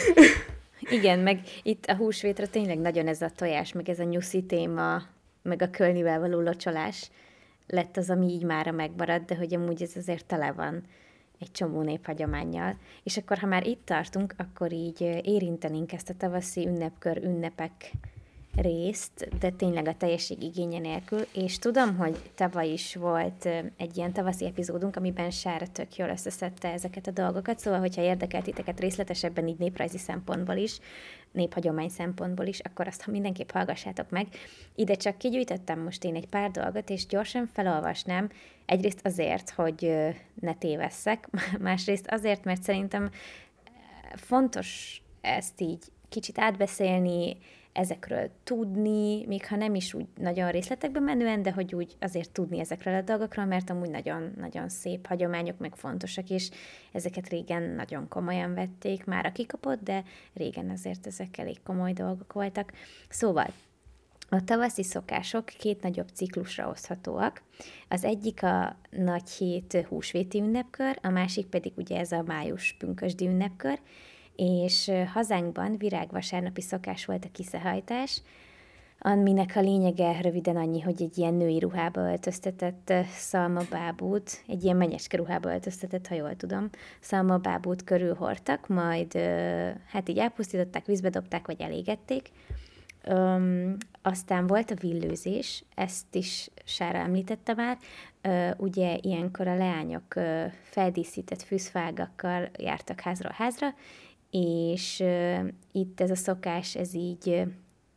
Igen, 0.81 1.19
meg 1.19 1.41
itt 1.63 1.87
a 1.87 1.97
húsvétra 1.97 2.49
tényleg 2.49 2.79
nagyon 2.79 3.09
ez 3.09 3.23
a 3.23 3.31
tojás, 3.31 3.73
meg 3.73 3.89
ez 3.89 3.99
a 3.99 4.05
nyuszi 4.05 4.43
téma, 4.43 5.03
meg 5.43 5.63
a 5.63 5.71
kölnivel 5.71 6.21
való 6.21 6.41
locsolás 6.41 7.11
lett 7.67 7.97
az, 7.97 8.11
ami 8.11 8.27
így 8.27 8.43
mára 8.43 8.71
megmaradt, 8.71 9.27
de 9.27 9.37
hogy 9.37 9.55
amúgy 9.55 9.83
ez 9.83 9.97
azért 9.97 10.27
tele 10.27 10.53
van 10.53 10.83
egy 11.39 11.51
csomó 11.51 11.83
néphagyományjal. 11.83 12.77
És 13.03 13.17
akkor, 13.17 13.39
ha 13.39 13.47
már 13.47 13.67
itt 13.67 13.85
tartunk, 13.85 14.35
akkor 14.37 14.73
így 14.73 15.01
érintenénk 15.23 15.93
ezt 15.93 16.11
a 16.11 16.15
tavaszi 16.17 16.67
ünnepkör 16.67 17.17
ünnepek 17.17 17.93
részt, 18.57 19.29
de 19.39 19.51
tényleg 19.51 19.87
a 19.89 19.97
teljesség 19.97 20.43
igénye 20.43 20.79
nélkül, 20.79 21.27
és 21.33 21.59
tudom, 21.59 21.97
hogy 21.97 22.31
tavaly 22.35 22.69
is 22.69 22.95
volt 22.95 23.49
egy 23.77 23.97
ilyen 23.97 24.13
tavaszi 24.13 24.47
epizódunk, 24.47 24.97
amiben 24.97 25.31
Sára 25.31 25.67
tök 25.73 25.97
jól 25.97 26.09
összeszedte 26.09 26.73
ezeket 26.73 27.07
a 27.07 27.11
dolgokat, 27.11 27.59
szóval, 27.59 27.81
hogyha 27.81 28.03
érdekelt 28.03 28.45
titeket 28.45 28.81
részletesebben 28.81 29.49
így 29.49 29.59
néprajzi 29.59 29.99
szempontból 29.99 30.57
is, 30.57 30.79
néphagyomány 31.35 31.89
szempontból 31.89 32.47
is, 32.47 32.59
akkor 32.59 32.87
azt 32.87 33.07
mindenképp 33.07 33.51
hallgassátok 33.51 34.11
meg. 34.11 34.27
Ide 34.75 34.95
csak 34.95 35.19
kigyűjtöttem 35.19 35.81
most 35.81 36.05
én 36.05 36.15
egy 36.15 36.27
pár 36.27 36.51
dolgot, 36.51 36.91
és 36.91 37.07
gyorsan 37.07 37.47
felolvasnám, 37.47 38.31
egyrészt 38.67 39.01
azért, 39.07 39.51
hogy 39.51 39.95
ne 40.41 40.55
tévesszek, 40.55 41.29
másrészt 41.61 42.07
azért, 42.11 42.45
mert 42.45 42.63
szerintem 42.63 43.11
fontos 44.15 45.03
ezt 45.21 45.61
így 45.61 45.85
kicsit 46.09 46.39
átbeszélni, 46.39 47.37
ezekről 47.75 48.31
tudni, 48.45 49.27
még 49.27 49.47
ha 49.47 49.57
nem 49.57 49.75
is 49.75 49.95
úgy 49.95 50.07
nagyon 50.17 50.51
részletekbe 50.51 51.01
menően, 51.01 51.43
de 51.43 51.53
hogy 51.53 51.75
úgy 51.75 51.97
azért 52.01 52.31
tudni 52.31 52.59
ezekről 52.59 52.95
a 52.95 53.01
dolgokról, 53.01 53.45
mert 53.45 53.71
amúgy 53.71 53.91
nagyon-nagyon 53.91 54.69
szép 54.69 55.07
hagyományok, 55.07 55.59
meg 55.59 55.77
fontosak, 55.77 56.31
és 56.31 56.51
ezeket 56.93 57.29
régen 57.29 57.63
nagyon 57.63 58.09
komolyan 58.09 58.55
vették, 58.55 59.05
már 59.05 59.27
a 59.27 59.33
kikapott, 59.33 59.83
de 59.83 60.05
régen 60.35 60.71
azért 60.71 61.07
ezek 61.07 61.39
elég 61.39 61.63
komoly 61.63 61.93
dolgok 61.93 62.33
voltak. 62.33 62.73
Szóval, 63.09 63.47
a 64.29 64.45
tavaszi 64.45 64.83
szokások 64.83 65.45
két 65.45 65.83
nagyobb 65.83 66.09
ciklusra 66.09 66.69
oszthatóak. 66.69 67.43
Az 67.89 68.05
egyik 68.05 68.43
a 68.43 68.77
nagy 68.91 69.31
hét 69.31 69.87
húsvéti 69.89 70.39
ünnepkör, 70.39 70.99
a 71.03 71.09
másik 71.09 71.47
pedig 71.47 71.73
ugye 71.77 71.99
ez 71.99 72.13
a 72.13 72.23
május 72.27 72.75
pünkösdi 72.79 73.27
ünnepkör, 73.27 73.79
és 74.37 74.91
hazánkban 75.13 75.77
virágvasárnapi 75.79 76.61
szokás 76.61 77.05
volt 77.05 77.25
a 77.25 77.33
kiszehajtás, 77.33 78.23
aminek 78.99 79.53
a 79.57 79.61
lényege 79.61 80.21
röviden 80.21 80.57
annyi, 80.57 80.81
hogy 80.81 81.03
egy 81.03 81.19
ilyen 81.19 81.35
női 81.35 81.59
ruhába 81.59 82.01
öltöztetett 82.01 82.93
szalmabábút, 83.09 84.45
egy 84.47 84.65
ilyen 84.65 84.77
menyeske 84.77 85.17
ruhába 85.17 85.53
öltöztetett, 85.53 86.07
ha 86.07 86.15
jól 86.15 86.37
tudom, 86.37 86.69
szalmabábút 87.01 87.85
körülhortak, 87.85 88.69
majd 88.69 89.13
hát 89.87 90.09
így 90.09 90.19
elpusztították, 90.19 90.87
vízbe 90.87 91.09
dobták, 91.09 91.47
vagy 91.47 91.61
elégették. 91.61 92.31
Um, 93.09 93.77
aztán 94.03 94.47
volt 94.47 94.71
a 94.71 94.75
villőzés, 94.75 95.65
ezt 95.75 96.15
is 96.15 96.51
Sára 96.65 96.99
említette 96.99 97.55
már. 97.55 97.79
Uh, 98.25 98.51
ugye 98.57 98.99
ilyenkor 99.01 99.49
a 99.49 99.57
leányok 99.57 100.17
uh, 100.17 100.53
feldíszített 100.63 101.43
fűzfágakkal 101.43 102.51
jártak 102.59 103.01
házról 103.01 103.33
házra, 103.37 103.75
és 104.37 105.05
itt 105.73 106.01
ez 106.01 106.11
a 106.11 106.17
szokás, 106.17 106.75
ez 106.75 106.95
így 106.95 107.43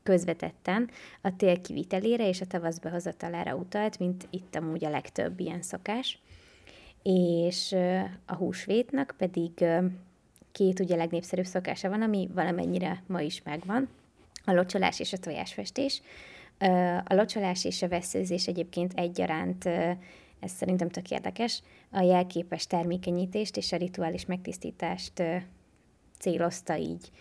közvetetten 0.03 0.89
a 1.21 1.35
tél 1.35 1.61
kivitelére 1.61 2.27
és 2.27 2.41
a 2.41 2.45
tavasz 2.45 2.77
behozatalára 2.79 3.55
utalt, 3.55 3.99
mint 3.99 4.27
itt 4.29 4.55
amúgy 4.55 4.85
a 4.85 4.89
legtöbb 4.89 5.39
ilyen 5.39 5.61
szokás. 5.61 6.19
És 7.03 7.75
a 8.25 8.35
húsvétnak 8.35 9.15
pedig 9.17 9.51
két 10.51 10.79
ugye 10.79 10.95
legnépszerűbb 10.95 11.45
szokása 11.45 11.89
van, 11.89 12.01
ami 12.01 12.29
valamennyire 12.33 13.03
ma 13.07 13.21
is 13.21 13.41
megvan, 13.43 13.89
a 14.45 14.53
locsolás 14.53 14.99
és 14.99 15.13
a 15.13 15.17
tojásfestés. 15.17 16.01
A 17.03 17.13
locsolás 17.13 17.65
és 17.65 17.81
a 17.81 17.87
veszőzés 17.87 18.47
egyébként 18.47 18.93
egyaránt 18.93 19.65
ez 20.39 20.51
szerintem 20.51 20.89
tök 20.89 21.11
érdekes, 21.11 21.61
a 21.91 22.01
jelképes 22.01 22.67
termékenyítést 22.67 23.57
és 23.57 23.71
a 23.71 23.77
rituális 23.77 24.25
megtisztítást 24.25 25.23
célozta 26.19 26.77
így, 26.77 27.11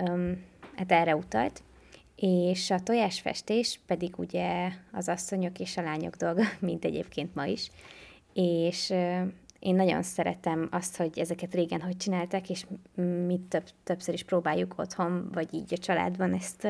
um, 0.00 0.44
hát 0.74 0.92
erre 0.92 1.16
utalt. 1.16 1.62
És 2.16 2.70
a 2.70 2.80
tojásfestés 2.80 3.80
pedig 3.86 4.18
ugye 4.18 4.70
az 4.92 5.08
asszonyok 5.08 5.58
és 5.58 5.76
a 5.76 5.82
lányok 5.82 6.14
dolga, 6.14 6.42
mint 6.60 6.84
egyébként 6.84 7.34
ma 7.34 7.46
is. 7.46 7.70
És 8.32 8.90
én 9.58 9.74
nagyon 9.74 10.02
szeretem 10.02 10.68
azt, 10.70 10.96
hogy 10.96 11.18
ezeket 11.18 11.54
régen 11.54 11.80
hogy 11.80 11.96
csinálták, 11.96 12.50
és 12.50 12.66
mit 13.26 13.40
több, 13.40 13.64
többször 13.84 14.14
is 14.14 14.24
próbáljuk 14.24 14.74
otthon, 14.78 15.28
vagy 15.32 15.54
így 15.54 15.72
a 15.72 15.78
családban 15.78 16.34
ezt, 16.34 16.68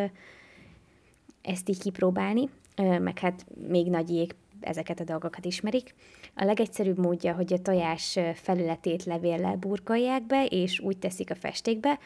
ezt 1.42 1.68
így 1.68 1.78
kipróbálni, 1.78 2.48
meg 2.76 3.18
hát 3.18 3.46
még 3.68 3.90
nagyjék 3.90 4.34
ezeket 4.60 5.00
a 5.00 5.04
dolgokat 5.04 5.44
ismerik. 5.44 5.94
A 6.34 6.44
legegyszerűbb 6.44 6.98
módja, 6.98 7.34
hogy 7.34 7.52
a 7.52 7.58
tojás 7.58 8.18
felületét 8.34 9.04
levéllel 9.04 9.56
burkolják 9.56 10.26
be, 10.26 10.44
és 10.44 10.80
úgy 10.80 10.98
teszik 10.98 11.30
a 11.30 11.34
festékbe, 11.34 11.98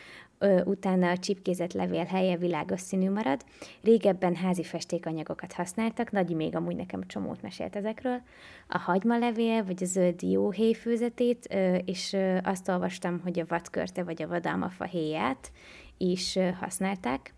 utána 0.64 1.10
a 1.10 1.18
csipkézett 1.18 1.72
levél 1.72 2.04
helye 2.04 2.36
világos 2.36 2.80
színű 2.80 3.10
marad. 3.10 3.44
Régebben 3.82 4.34
házi 4.34 4.62
festékanyagokat 4.62 5.52
használtak, 5.52 6.10
Nagyi 6.10 6.34
még 6.34 6.56
amúgy 6.56 6.76
nekem 6.76 7.06
csomót 7.06 7.42
mesélt 7.42 7.76
ezekről. 7.76 8.22
A 8.68 8.78
hagymalevél, 8.78 9.64
vagy 9.64 9.82
a 9.82 9.86
zöld 9.86 10.14
dióhéj 10.14 10.72
főzetét, 10.72 11.44
és 11.84 12.16
azt 12.42 12.68
olvastam, 12.68 13.20
hogy 13.22 13.40
a 13.40 13.46
vadkörte 13.48 14.02
vagy 14.02 14.22
a 14.22 14.28
vadalmafa 14.28 14.84
héját 14.84 15.52
is 15.96 16.38
használták. 16.60 17.34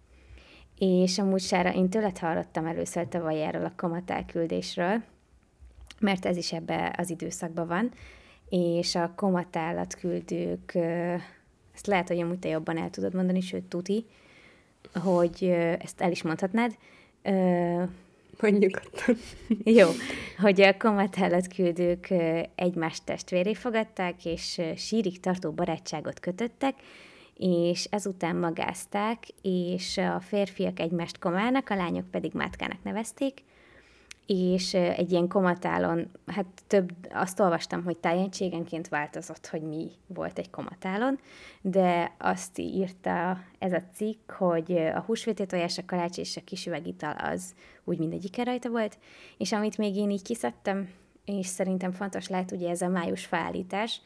És 0.84 1.18
amúgy 1.18 1.40
Sára, 1.40 1.74
én 1.74 1.88
tőled 1.88 2.18
hallottam 2.18 2.66
először 2.66 3.08
tavaly 3.08 3.42
erről 3.42 3.64
a 3.64 3.72
kamatál 3.76 4.26
küldésről, 4.26 5.02
mert 6.00 6.26
ez 6.26 6.36
is 6.36 6.52
ebbe 6.52 6.94
az 6.98 7.10
időszakban 7.10 7.66
van, 7.66 7.90
és 8.48 8.94
a 8.94 9.12
komatálat 9.16 9.94
küldők, 9.94 10.74
ezt 11.74 11.86
lehet, 11.86 12.08
hogy 12.08 12.20
amúgy 12.20 12.38
te 12.38 12.48
jobban 12.48 12.78
el 12.78 12.90
tudod 12.90 13.14
mondani, 13.14 13.40
sőt, 13.40 13.64
tuti, 13.64 14.06
hogy 14.94 15.44
ezt 15.78 16.00
el 16.00 16.10
is 16.10 16.22
mondhatnád. 16.22 16.76
Mondjuk 18.40 18.82
Jó, 19.78 19.88
hogy 20.38 20.60
a 20.60 20.76
komatálat 20.76 21.54
küldők 21.54 22.10
egymást 22.54 23.04
testvéré 23.04 23.54
fogadták, 23.54 24.24
és 24.24 24.60
sírig 24.76 25.20
tartó 25.20 25.50
barátságot 25.50 26.20
kötöttek, 26.20 26.74
és 27.36 27.84
ezután 27.84 28.36
magázták, 28.36 29.24
és 29.42 29.98
a 29.98 30.20
férfiak 30.20 30.78
egymást 30.78 31.18
komának, 31.18 31.70
a 31.70 31.74
lányok 31.74 32.10
pedig 32.10 32.32
mátkának 32.32 32.82
nevezték, 32.82 33.42
és 34.26 34.74
egy 34.74 35.10
ilyen 35.10 35.28
komatálon, 35.28 36.10
hát 36.26 36.46
több, 36.66 36.90
azt 37.10 37.40
olvastam, 37.40 37.84
hogy 37.84 37.96
tájegységenként 37.96 38.88
változott, 38.88 39.46
hogy 39.46 39.62
mi 39.62 39.90
volt 40.06 40.38
egy 40.38 40.50
komatálon, 40.50 41.18
de 41.60 42.14
azt 42.18 42.58
írta 42.58 43.40
ez 43.58 43.72
a 43.72 43.82
cikk, 43.94 44.30
hogy 44.30 44.72
a 44.76 45.00
húsvéti 45.00 45.46
tojás, 45.46 45.78
a 45.78 45.82
kalács 45.86 46.18
és 46.18 46.36
a 46.36 46.44
kis 46.44 46.66
üvegital 46.66 47.16
az 47.16 47.54
úgy 47.84 47.98
mindegyik 47.98 48.44
rajta 48.44 48.70
volt, 48.70 48.98
és 49.38 49.52
amit 49.52 49.78
még 49.78 49.96
én 49.96 50.10
így 50.10 50.22
kiszedtem, 50.22 50.88
és 51.24 51.46
szerintem 51.46 51.92
fontos 51.92 52.28
lehet 52.28 52.52
ugye 52.52 52.70
ez 52.70 52.82
a 52.82 52.88
május 52.88 53.24
felállítás, 53.24 54.00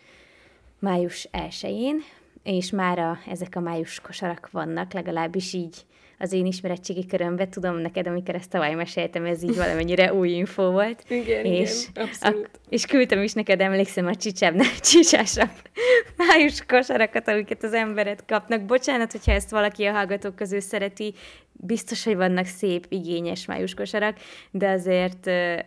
május 0.79 1.29
1-én, 1.33 2.01
és 2.46 2.70
már 2.70 2.98
a, 2.98 3.18
ezek 3.30 3.56
a 3.56 3.61
május 3.61 4.00
kosarak 4.00 4.48
vannak, 4.52 4.92
legalábbis 4.92 5.52
így 5.52 5.76
az 6.18 6.32
én 6.32 6.46
ismeretségi 6.46 7.06
körömbe, 7.06 7.48
tudom 7.48 7.76
neked, 7.76 8.06
amikor 8.06 8.35
ezt 8.35 8.50
tavaly 8.50 8.74
meséltem, 8.74 9.24
ez 9.24 9.42
így 9.42 9.56
valamennyire 9.56 10.12
új 10.18 10.28
info 10.28 10.70
volt. 10.70 11.04
Igen, 11.09 11.44
és, 11.44 11.87
igen, 11.90 12.04
abszolút. 12.04 12.50
A, 12.52 12.59
és 12.68 12.87
küldtem 12.87 13.22
is 13.22 13.32
neked, 13.32 13.61
emlékszem, 13.61 14.06
a 14.06 14.14
csicsábbnál 14.14 14.78
csicsásabb 14.80 15.50
május 16.16 16.64
kosarakat, 16.66 17.28
amiket 17.28 17.62
az 17.62 17.72
emberek 17.72 18.22
kapnak. 18.26 18.64
Bocsánat, 18.64 19.12
hogyha 19.12 19.32
ezt 19.32 19.50
valaki 19.50 19.85
a 19.85 19.92
hallgatók 19.92 20.37
közül 20.37 20.61
szereti, 20.61 21.14
biztos, 21.52 22.04
hogy 22.04 22.16
vannak 22.16 22.46
szép, 22.46 22.87
igényes 22.88 23.46
május 23.46 23.74
kosarak, 23.74 24.16
de 24.50 24.68
azért 24.68 25.26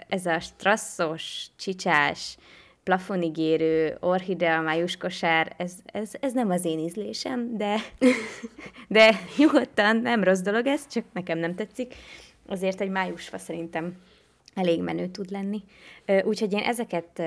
ez 0.09 0.25
a 0.25 0.39
strasszos, 0.39 1.45
csicsás, 1.57 2.37
plafonigérő, 2.89 3.97
orhidea, 3.99 4.62
májuskosár, 4.62 5.54
ez, 5.58 5.73
ez, 5.86 6.12
ez 6.19 6.34
nem 6.34 6.49
az 6.49 6.65
én 6.65 6.80
ízlésem, 6.80 7.58
de, 7.58 7.75
de 8.88 9.19
nyugodtan 9.38 9.97
nem 9.97 10.23
rossz 10.23 10.39
dolog 10.39 10.67
ez, 10.67 10.88
csak 10.88 11.04
nekem 11.13 11.38
nem 11.38 11.56
tetszik. 11.56 11.95
Azért 12.47 12.82
egy 12.82 12.89
májusfa 12.89 13.38
szerintem 13.38 13.97
elég 14.54 14.82
menő 14.82 15.08
tud 15.08 15.32
lenni. 15.32 15.63
Úgyhogy 16.23 16.54
én 16.54 16.63
ezeket 16.63 17.21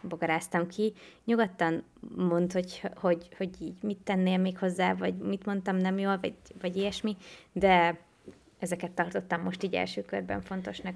bogaráztam 0.00 0.66
ki. 0.66 0.92
Nyugodtan 1.24 1.84
mondd, 2.16 2.52
hogy, 2.52 2.82
hogy, 2.96 3.28
hogy 3.36 3.50
így 3.60 3.82
mit 3.82 3.98
tennél 4.04 4.38
még 4.38 4.58
hozzá, 4.58 4.94
vagy 4.94 5.14
mit 5.14 5.46
mondtam 5.46 5.76
nem 5.76 5.98
jól, 5.98 6.18
vagy, 6.20 6.34
vagy 6.60 6.76
ilyesmi, 6.76 7.16
de 7.52 7.98
ezeket 8.58 8.90
tartottam 8.90 9.42
most 9.42 9.62
így 9.62 9.74
első 9.74 10.02
körben 10.02 10.40
fontosnak, 10.40 10.94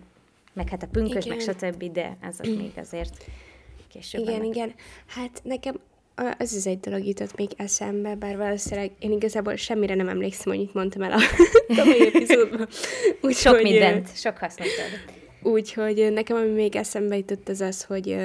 meg 0.52 0.68
hát 0.68 0.82
a 0.82 0.86
pünkös, 0.86 1.24
igen. 1.24 1.36
meg 1.36 1.46
stb., 1.46 1.92
de 1.92 2.16
az 2.22 2.38
még 2.38 2.72
azért 2.76 3.24
később. 3.92 4.20
Igen, 4.20 4.38
vannak. 4.38 4.54
igen. 4.54 4.74
Hát 5.06 5.40
nekem 5.44 5.80
az 6.38 6.54
is 6.54 6.64
egy 6.64 6.80
dolog 6.80 7.06
jutott 7.06 7.36
még 7.36 7.50
eszembe, 7.56 8.14
bár 8.14 8.36
valószínűleg 8.36 8.90
én 8.98 9.12
igazából 9.12 9.56
semmire 9.56 9.94
nem 9.94 10.08
emlékszem, 10.08 10.52
hogy 10.52 10.62
itt 10.62 10.74
mondtam 10.74 11.02
el 11.02 11.12
a 11.12 11.20
tavalyi 11.76 12.06
epizódban. 12.06 12.68
Úgy, 13.20 13.34
Sok 13.34 13.54
hogy, 13.54 13.62
mindent, 13.62 14.16
sok 14.16 14.38
hasznot 14.38 14.68
Úgyhogy 15.42 16.12
nekem 16.12 16.36
ami 16.36 16.50
még 16.50 16.76
eszembe 16.76 17.16
jutott 17.16 17.48
az 17.48 17.60
az, 17.60 17.84
hogy, 17.84 18.16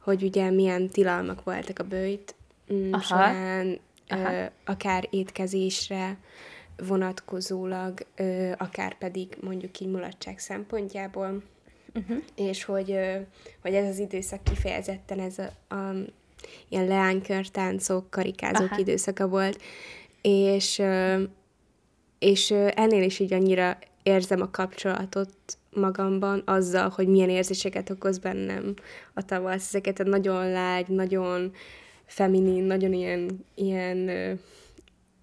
hogy 0.00 0.22
ugye 0.22 0.50
milyen 0.50 0.88
tilalmak 0.88 1.44
voltak 1.44 1.78
a 1.78 1.84
bőjt 1.84 2.34
mm, 2.72 2.92
Aha. 2.92 3.02
során, 3.02 3.80
Aha. 4.08 4.50
akár 4.64 5.08
étkezésre 5.10 6.18
vonatkozólag, 6.76 8.06
akár 8.56 8.98
pedig 8.98 9.36
mondjuk 9.40 9.80
így 9.80 9.88
mulatság 9.88 10.38
szempontjából. 10.38 11.42
Uh-huh. 11.94 12.16
És 12.36 12.64
hogy, 12.64 12.98
hogy 13.62 13.74
ez 13.74 13.88
az 13.88 13.98
időszak 13.98 14.44
kifejezetten 14.44 15.20
ez 15.20 15.38
a, 15.38 15.74
a 15.74 15.94
ilyen 16.68 16.86
leánykörtáncok, 16.86 18.10
karikázók 18.10 18.70
Aha. 18.70 18.80
időszaka 18.80 19.28
volt, 19.28 19.62
és, 20.22 20.82
és 22.18 22.50
ennél 22.50 23.02
is 23.02 23.18
így 23.18 23.32
annyira 23.32 23.78
érzem 24.02 24.40
a 24.40 24.50
kapcsolatot 24.50 25.34
magamban 25.72 26.42
azzal, 26.44 26.88
hogy 26.88 27.08
milyen 27.08 27.30
érzéseket 27.30 27.90
okoz 27.90 28.18
bennem 28.18 28.74
a 29.14 29.24
tavasz. 29.24 29.66
Ezeket 29.66 30.00
a 30.00 30.04
nagyon 30.04 30.50
lágy, 30.50 30.88
nagyon 30.88 31.52
feminin, 32.06 32.64
nagyon 32.64 32.92
ilyen, 32.92 33.44
ilyen 33.54 33.96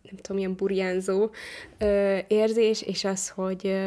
nem 0.02 0.16
tudom, 0.22 0.38
ilyen 0.38 0.56
burjánzó 0.56 1.30
érzés, 2.28 2.82
és 2.82 3.04
az, 3.04 3.30
hogy, 3.30 3.80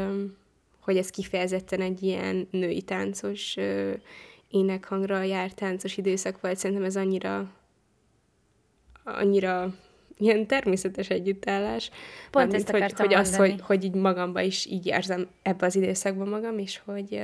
hogy 0.85 0.97
ez 0.97 1.11
kifejezetten 1.11 1.81
egy 1.81 2.03
ilyen 2.03 2.49
női 2.51 2.83
táncos 2.83 3.57
énekhangra 4.51 5.23
járt 5.23 5.55
táncos 5.55 5.97
időszak 5.97 6.41
volt, 6.41 6.57
szerintem 6.57 6.85
ez 6.87 6.97
annyira 6.97 7.53
annyira 9.05 9.75
ilyen 10.19 10.47
természetes 10.47 11.09
együttállás. 11.09 11.91
Pont 12.31 12.55
ezt 12.55 12.71
hogy, 12.71 12.93
hogy 12.93 13.15
az, 13.15 13.37
hogy, 13.37 13.61
hogy 13.61 13.85
így 13.85 13.95
magamba 13.95 14.41
is 14.41 14.67
így 14.67 14.87
érzem 14.87 15.29
ebbe 15.43 15.67
az 15.67 15.77
időszakban 15.77 16.29
magam, 16.29 16.59
és 16.59 16.81
hogy 16.85 17.21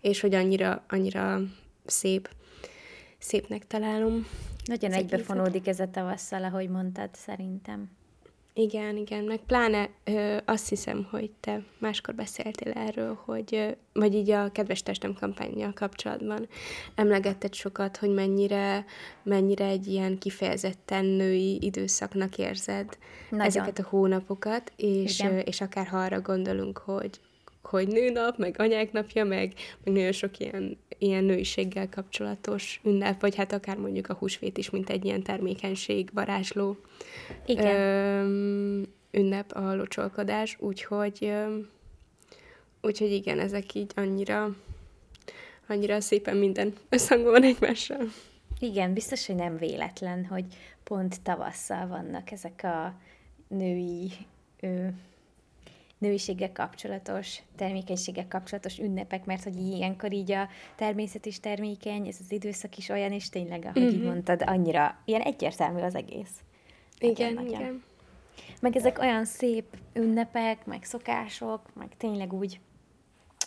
és 0.00 0.20
hogy 0.20 0.34
annyira, 0.34 0.84
annyira 0.88 1.40
szép, 1.84 2.30
szépnek 3.18 3.66
találom. 3.66 4.26
Nagyon 4.64 4.92
egybefonódik 4.92 5.68
ez 5.68 5.80
a 5.80 5.90
tavasszal, 5.90 6.44
ahogy 6.44 6.68
mondtad, 6.68 7.14
szerintem. 7.14 7.90
Igen, 8.60 8.96
igen, 8.96 9.24
meg 9.24 9.38
pláne 9.46 9.88
ö, 10.04 10.36
azt 10.44 10.68
hiszem, 10.68 11.08
hogy 11.10 11.30
te 11.40 11.62
máskor 11.78 12.14
beszéltél 12.14 12.72
erről, 12.72 13.18
hogy, 13.24 13.54
ö, 13.54 13.70
vagy 13.92 14.14
így 14.14 14.30
a 14.30 14.52
Kedves 14.52 14.82
Testem 14.82 15.14
kampányjal 15.14 15.72
kapcsolatban 15.74 16.48
emlegetted 16.94 17.54
sokat, 17.54 17.96
hogy 17.96 18.10
mennyire, 18.10 18.84
mennyire 19.22 19.64
egy 19.64 19.86
ilyen 19.86 20.18
kifejezetten 20.18 21.04
női 21.04 21.58
időszaknak 21.60 22.38
érzed 22.38 22.98
Nagyon. 23.30 23.46
ezeket 23.46 23.78
a 23.78 23.86
hónapokat, 23.88 24.72
és, 24.76 25.20
ö, 25.20 25.38
és 25.38 25.60
akár 25.60 25.86
ha 25.86 25.98
arra 25.98 26.20
gondolunk, 26.20 26.78
hogy, 26.78 27.20
hogy 27.62 27.88
nőnap, 27.88 28.38
meg 28.38 28.54
anyák 28.58 28.92
napja, 28.92 29.24
meg, 29.24 29.52
meg 29.84 29.94
nagyon 29.94 30.12
sok 30.12 30.38
ilyen, 30.38 30.78
ilyen 30.98 31.24
nőiséggel 31.24 31.88
kapcsolatos 31.88 32.80
ünnep, 32.84 33.20
vagy 33.20 33.34
hát 33.34 33.52
akár 33.52 33.76
mondjuk 33.76 34.08
a 34.08 34.14
húsvét 34.14 34.58
is, 34.58 34.70
mint 34.70 34.90
egy 34.90 35.04
ilyen 35.04 35.22
termékenység, 35.22 36.10
varázsló 36.12 36.76
Igen. 37.46 37.76
Ö, 37.76 38.82
ünnep 39.10 39.52
a 39.52 39.74
locsolkodás, 39.74 40.56
úgyhogy, 40.60 41.18
ö, 41.20 41.58
úgyhogy 42.82 43.12
igen, 43.12 43.38
ezek 43.38 43.74
így 43.74 43.92
annyira, 43.94 44.56
annyira 45.66 46.00
szépen 46.00 46.36
minden 46.36 46.72
összhangban 46.88 47.32
van 47.32 47.42
egymással. 47.42 48.02
Igen, 48.60 48.92
biztos, 48.92 49.26
hogy 49.26 49.36
nem 49.36 49.56
véletlen, 49.56 50.24
hogy 50.24 50.44
pont 50.84 51.20
tavasszal 51.22 51.86
vannak 51.86 52.30
ezek 52.30 52.60
a 52.62 52.94
női 53.48 54.10
nőiséggel 55.98 56.52
kapcsolatos, 56.52 57.38
termékenységgel 57.56 58.28
kapcsolatos 58.28 58.78
ünnepek, 58.78 59.24
mert 59.24 59.42
hogy 59.42 59.56
ilyenkor 59.56 60.12
így 60.12 60.32
a 60.32 60.48
természet 60.76 61.26
is 61.26 61.40
termékeny, 61.40 62.06
ez 62.06 62.16
az 62.20 62.32
időszak 62.32 62.76
is 62.76 62.88
olyan, 62.88 63.12
és 63.12 63.28
tényleg, 63.28 63.64
ahogy 63.64 63.82
így 63.82 63.98
mhm. 63.98 64.06
mondtad, 64.06 64.42
annyira 64.46 64.98
ilyen 65.04 65.20
egyértelmű 65.20 65.80
az 65.80 65.94
egész. 65.94 66.30
Igen, 66.98 67.34
nagyon, 67.34 67.48
igen. 67.48 67.82
Meg 68.60 68.76
ezek 68.76 68.98
olyan 68.98 69.24
szép 69.24 69.76
ünnepek, 69.92 70.66
meg 70.66 70.84
szokások, 70.84 71.74
meg 71.74 71.88
tényleg 71.96 72.32
úgy 72.32 72.60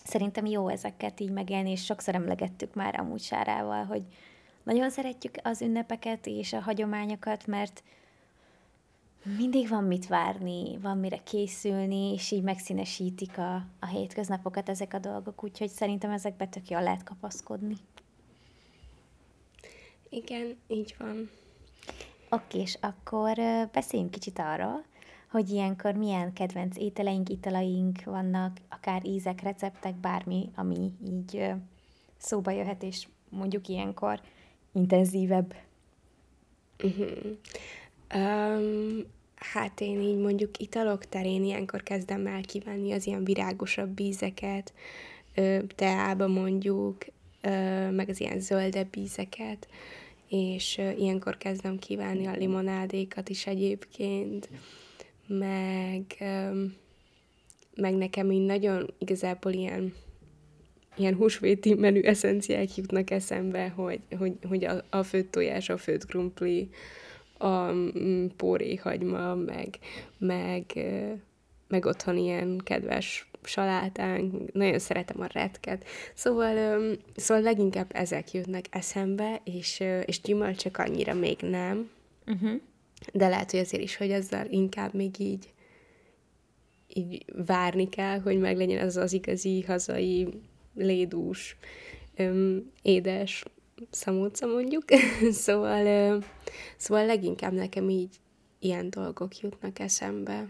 szerintem 0.03 0.45
jó 0.45 0.67
ezeket 0.67 1.19
így 1.19 1.31
megélni, 1.31 1.71
és 1.71 1.83
sokszor 1.83 2.15
emlegettük 2.15 2.73
már 2.73 2.99
amúgy 2.99 3.21
Sárával, 3.21 3.83
hogy 3.83 4.01
nagyon 4.63 4.89
szeretjük 4.89 5.35
az 5.43 5.61
ünnepeket 5.61 6.27
és 6.27 6.53
a 6.53 6.59
hagyományokat, 6.59 7.47
mert 7.47 7.83
mindig 9.23 9.69
van 9.69 9.83
mit 9.83 10.07
várni, 10.07 10.77
van 10.77 10.97
mire 10.97 11.17
készülni, 11.23 12.13
és 12.13 12.31
így 12.31 12.43
megszínesítik 12.43 13.37
a, 13.37 13.55
a 13.79 13.85
hétköznapokat 13.85 14.69
ezek 14.69 14.93
a 14.93 14.99
dolgok, 14.99 15.43
úgyhogy 15.43 15.69
szerintem 15.69 16.11
ezekbe 16.11 16.47
tök 16.47 16.69
jól 16.69 16.83
lehet 16.83 17.03
kapaszkodni. 17.03 17.75
Igen, 20.09 20.57
így 20.67 20.95
van. 20.99 21.29
Oké, 22.29 22.59
és 22.59 22.77
akkor 22.81 23.37
beszéljünk 23.71 24.11
kicsit 24.11 24.39
arról, 24.39 24.83
hogy 25.29 25.49
ilyenkor 25.49 25.93
milyen 25.93 26.33
kedvenc 26.33 26.77
ételeink, 26.77 27.29
italaink 27.29 28.03
vannak, 28.03 28.57
akár 28.69 29.05
ízek, 29.05 29.41
receptek, 29.41 29.95
bármi, 29.95 30.49
ami 30.55 30.91
így 31.05 31.51
szóba 32.17 32.51
jöhet, 32.51 32.83
és 32.83 33.07
mondjuk 33.29 33.67
ilyenkor 33.67 34.21
intenzívebb. 34.73 35.55
Uh-huh. 36.83 37.37
Um, 38.15 39.05
hát 39.35 39.81
én 39.81 40.01
így 40.01 40.17
mondjuk 40.17 40.57
italok 40.57 41.05
terén 41.05 41.43
ilyenkor 41.43 41.83
kezdem 41.83 42.27
el 42.27 42.41
kívánni 42.41 42.91
az 42.91 43.07
ilyen 43.07 43.23
virágosabb 43.23 43.99
ízeket, 43.99 44.73
teába 45.75 46.27
mondjuk, 46.27 47.05
meg 47.91 48.09
az 48.09 48.19
ilyen 48.19 48.39
zöldebb 48.39 48.95
ízeket, 48.95 49.67
és 50.27 50.81
ilyenkor 50.97 51.37
kezdem 51.37 51.79
kívánni 51.79 52.25
a 52.25 52.35
limonádékat 52.35 53.29
is 53.29 53.47
egyébként, 53.47 54.49
meg, 55.27 56.03
meg 57.75 57.93
nekem 57.93 58.31
így 58.31 58.45
nagyon 58.45 58.93
igazából 58.97 59.51
ilyen 59.51 59.93
ilyen 60.95 61.15
húsvéti 61.15 61.73
menü 61.73 62.01
eszenciák 62.01 62.75
jutnak 62.75 63.09
eszembe, 63.09 63.69
hogy, 63.69 63.99
hogy, 64.17 64.33
hogy 64.47 64.65
a, 64.65 64.83
a 64.89 65.03
főtt 65.03 65.31
tojás, 65.31 65.69
a 65.69 65.77
főtt 65.77 66.05
krumpli, 66.05 66.69
a 67.41 67.71
mm, 67.71 68.25
póréhagyma, 68.37 69.35
meg, 69.35 69.77
meg, 70.17 70.65
meg 71.67 71.85
otthon 71.85 72.17
ilyen 72.17 72.57
kedves 72.63 73.29
salátánk, 73.43 74.53
nagyon 74.53 74.79
szeretem 74.79 75.21
a 75.21 75.27
retket. 75.31 75.85
Szóval, 76.13 76.81
szóval 77.15 77.43
leginkább 77.43 77.89
ezek 77.93 78.31
jutnak 78.31 78.65
eszembe, 78.69 79.41
és, 79.43 79.83
és 80.05 80.21
gyümölcsök 80.21 80.77
annyira 80.77 81.13
még 81.13 81.39
nem. 81.39 81.89
Uh-huh. 82.27 82.61
De 83.13 83.27
lehet, 83.27 83.51
hogy 83.51 83.59
azért 83.59 83.83
is, 83.83 83.97
hogy 83.97 84.11
ezzel 84.11 84.47
inkább 84.49 84.93
még 84.93 85.19
így, 85.19 85.53
így 86.87 87.25
várni 87.45 87.89
kell, 87.89 88.19
hogy 88.19 88.39
meglegyen 88.39 88.85
az 88.85 88.97
az 88.97 89.13
igazi, 89.13 89.61
hazai, 89.61 90.27
lédús, 90.75 91.57
öm, 92.15 92.71
édes 92.81 93.45
szamóca 93.89 94.47
mondjuk. 94.47 94.83
szóval, 95.45 96.23
szóval 96.77 97.05
leginkább 97.05 97.53
nekem 97.53 97.89
így 97.89 98.15
ilyen 98.59 98.89
dolgok 98.89 99.39
jutnak 99.39 99.79
eszembe. 99.79 100.49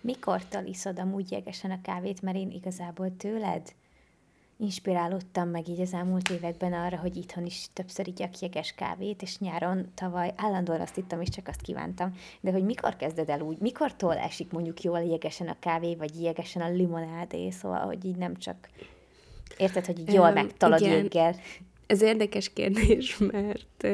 Mikor 0.00 0.42
iszod 0.64 0.98
amúgy 0.98 1.30
jegesen 1.30 1.70
a 1.70 1.80
kávét, 1.82 2.22
mert 2.22 2.36
én 2.36 2.50
igazából 2.50 3.16
tőled 3.16 3.74
inspirálódtam 4.58 5.48
meg 5.48 5.68
így 5.68 5.80
az 5.80 5.92
elmúlt 5.92 6.30
években 6.30 6.72
arra, 6.72 6.96
hogy 6.96 7.16
itthon 7.16 7.44
is 7.44 7.66
többször 7.72 8.08
igyak 8.08 8.38
jeges 8.38 8.72
kávét, 8.72 9.22
és 9.22 9.38
nyáron 9.38 9.90
tavaly 9.94 10.32
állandóan 10.36 10.80
azt 10.80 10.96
ittam, 10.96 11.20
és 11.20 11.28
csak 11.28 11.48
azt 11.48 11.60
kívántam. 11.60 12.16
De 12.40 12.52
hogy 12.52 12.64
mikor 12.64 12.96
kezded 12.96 13.28
el 13.28 13.40
úgy, 13.40 13.58
mikortól 13.58 14.16
esik 14.16 14.52
mondjuk 14.52 14.82
jól 14.82 15.00
jegesen 15.00 15.48
a 15.48 15.58
kávé, 15.58 15.94
vagy 15.94 16.22
jegesen 16.22 16.62
a 16.62 16.70
limonádé, 16.70 17.50
szóval, 17.50 17.84
hogy 17.84 18.04
így 18.04 18.16
nem 18.16 18.36
csak 18.36 18.68
Érted, 19.56 19.86
hogy 19.86 20.12
jól 20.12 20.28
um, 20.28 20.32
megtalad 20.32 20.80
igen 20.80 21.08
ez 21.86 22.02
érdekes 22.02 22.52
kérdés, 22.52 23.16
mert, 23.32 23.86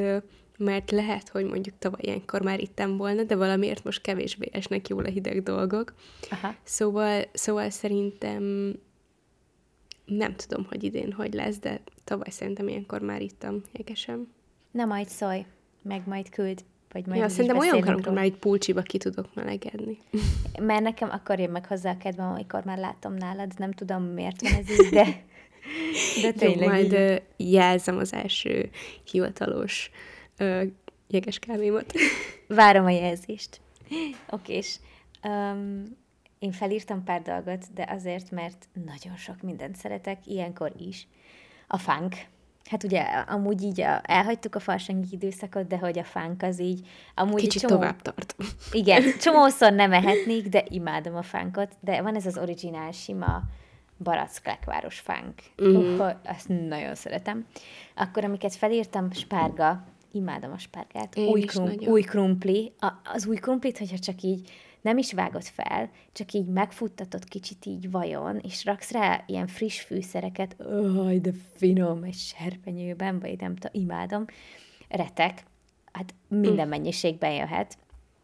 mert 0.58 0.90
lehet, 0.90 1.28
hogy 1.28 1.44
mondjuk 1.44 1.74
tavaly 1.78 2.00
ilyenkor 2.02 2.42
már 2.42 2.60
ittem 2.60 2.96
volna, 2.96 3.22
de 3.22 3.36
valamiért 3.36 3.84
most 3.84 4.00
kevésbé 4.00 4.48
esnek 4.52 4.88
jól 4.88 5.04
a 5.04 5.10
hideg 5.10 5.42
dolgok. 5.42 5.94
Aha. 6.30 6.54
Szóval, 6.62 7.24
szóval 7.32 7.70
szerintem 7.70 8.72
nem 10.04 10.34
tudom, 10.36 10.66
hogy 10.68 10.84
idén 10.84 11.12
hogy 11.12 11.34
lesz, 11.34 11.58
de 11.58 11.80
tavaly 12.04 12.30
szerintem 12.30 12.68
ilyenkor 12.68 13.00
már 13.00 13.22
ittam 13.22 13.62
jegesem. 13.72 14.32
Na 14.70 14.84
majd 14.84 15.08
szólj, 15.08 15.44
meg 15.82 16.02
majd 16.06 16.28
küld. 16.28 16.64
Vagy 16.92 17.06
majd 17.06 17.20
ja, 17.20 17.28
szerintem 17.28 17.58
olyan 17.58 17.82
amikor 17.82 18.12
már 18.12 18.24
egy 18.24 18.36
pulcsiba 18.36 18.82
ki 18.82 18.98
tudok 18.98 19.34
melegedni. 19.34 19.98
Mert 20.60 20.82
nekem 20.82 21.10
akkor 21.10 21.38
jön 21.38 21.50
meg 21.50 21.66
hozzá 21.66 21.90
a 21.90 21.96
kedvem, 21.96 22.30
amikor 22.30 22.64
már 22.64 22.78
látom 22.78 23.14
nálad, 23.14 23.52
nem 23.56 23.72
tudom 23.72 24.02
miért 24.02 24.42
van 24.42 24.52
ez 24.52 24.70
így, 24.70 24.88
de, 24.90 25.04
de 26.22 26.32
tényleg 26.32 26.58
Jó, 26.60 26.66
majd 26.66 26.92
így. 26.92 27.52
jelzem 27.52 27.98
az 27.98 28.12
első 28.12 28.70
hivatalos 29.10 29.90
uh, 30.38 30.62
jeges 31.08 31.38
kávémat. 31.38 31.92
Várom 32.48 32.84
a 32.84 32.90
jelzést. 32.90 33.60
Okés. 34.30 34.80
Um, 35.24 35.84
én 36.38 36.52
felírtam 36.52 37.04
pár 37.04 37.22
dolgot, 37.22 37.72
de 37.74 37.88
azért, 37.90 38.30
mert 38.30 38.68
nagyon 38.84 39.16
sok 39.16 39.42
mindent 39.42 39.76
szeretek, 39.76 40.26
ilyenkor 40.26 40.72
is. 40.78 41.06
A 41.66 41.78
funk. 41.78 42.14
Hát 42.70 42.84
ugye 42.84 43.00
amúgy 43.28 43.62
így 43.62 43.80
a, 43.80 44.00
elhagytuk 44.02 44.54
a 44.54 44.60
farsangi 44.60 45.06
időszakot, 45.10 45.66
de 45.66 45.78
hogy 45.78 45.98
a 45.98 46.04
fánk 46.04 46.42
az 46.42 46.60
így 46.60 46.88
amúgy 47.14 47.40
Kicsit 47.40 47.60
csomó, 47.60 47.74
tovább 47.74 48.02
tart. 48.02 48.36
Igen, 48.72 49.02
csomószor 49.22 49.72
nem 49.72 49.92
ehetnék, 49.92 50.48
de 50.48 50.64
imádom 50.68 51.16
a 51.16 51.22
fánkot, 51.22 51.76
de 51.80 52.02
van 52.02 52.16
ez 52.16 52.26
az 52.26 52.38
originál 52.38 52.92
sima 52.92 53.42
barack 54.02 54.60
fánk. 54.88 55.34
Mm. 55.62 55.74
Uh, 55.74 56.10
azt 56.24 56.48
nagyon 56.48 56.94
szeretem. 56.94 57.46
Akkor, 57.94 58.24
amiket 58.24 58.54
felírtam, 58.54 59.12
spárga, 59.12 59.84
imádom 60.12 60.52
a 60.52 60.58
spárgát, 60.58 61.18
új, 61.18 61.40
krum, 61.40 61.70
új 61.86 62.02
krumpli, 62.02 62.72
a, 62.78 62.92
az 63.04 63.26
új 63.26 63.36
krumplit, 63.36 63.78
hogyha 63.78 63.98
csak 63.98 64.22
így 64.22 64.50
nem 64.80 64.98
is 64.98 65.12
vágod 65.12 65.44
fel, 65.44 65.90
csak 66.12 66.32
így 66.32 66.46
megfuttatod 66.46 67.24
kicsit 67.24 67.66
így 67.66 67.90
vajon, 67.90 68.38
és 68.38 68.64
raksz 68.64 68.90
rá 68.90 69.24
ilyen 69.26 69.46
friss 69.46 69.80
fűszereket, 69.80 70.56
Aj, 70.96 71.18
de 71.18 71.30
finom, 71.54 72.02
egy 72.02 72.14
serpenyőben, 72.14 73.18
vagy 73.18 73.40
nem 73.40 73.54
tudom, 73.54 73.82
imádom, 73.82 74.24
retek, 74.88 75.42
hát 75.92 76.14
minden 76.28 76.66
mm. 76.66 76.70
mennyiségben 76.70 77.32
jöhet. 77.32 77.78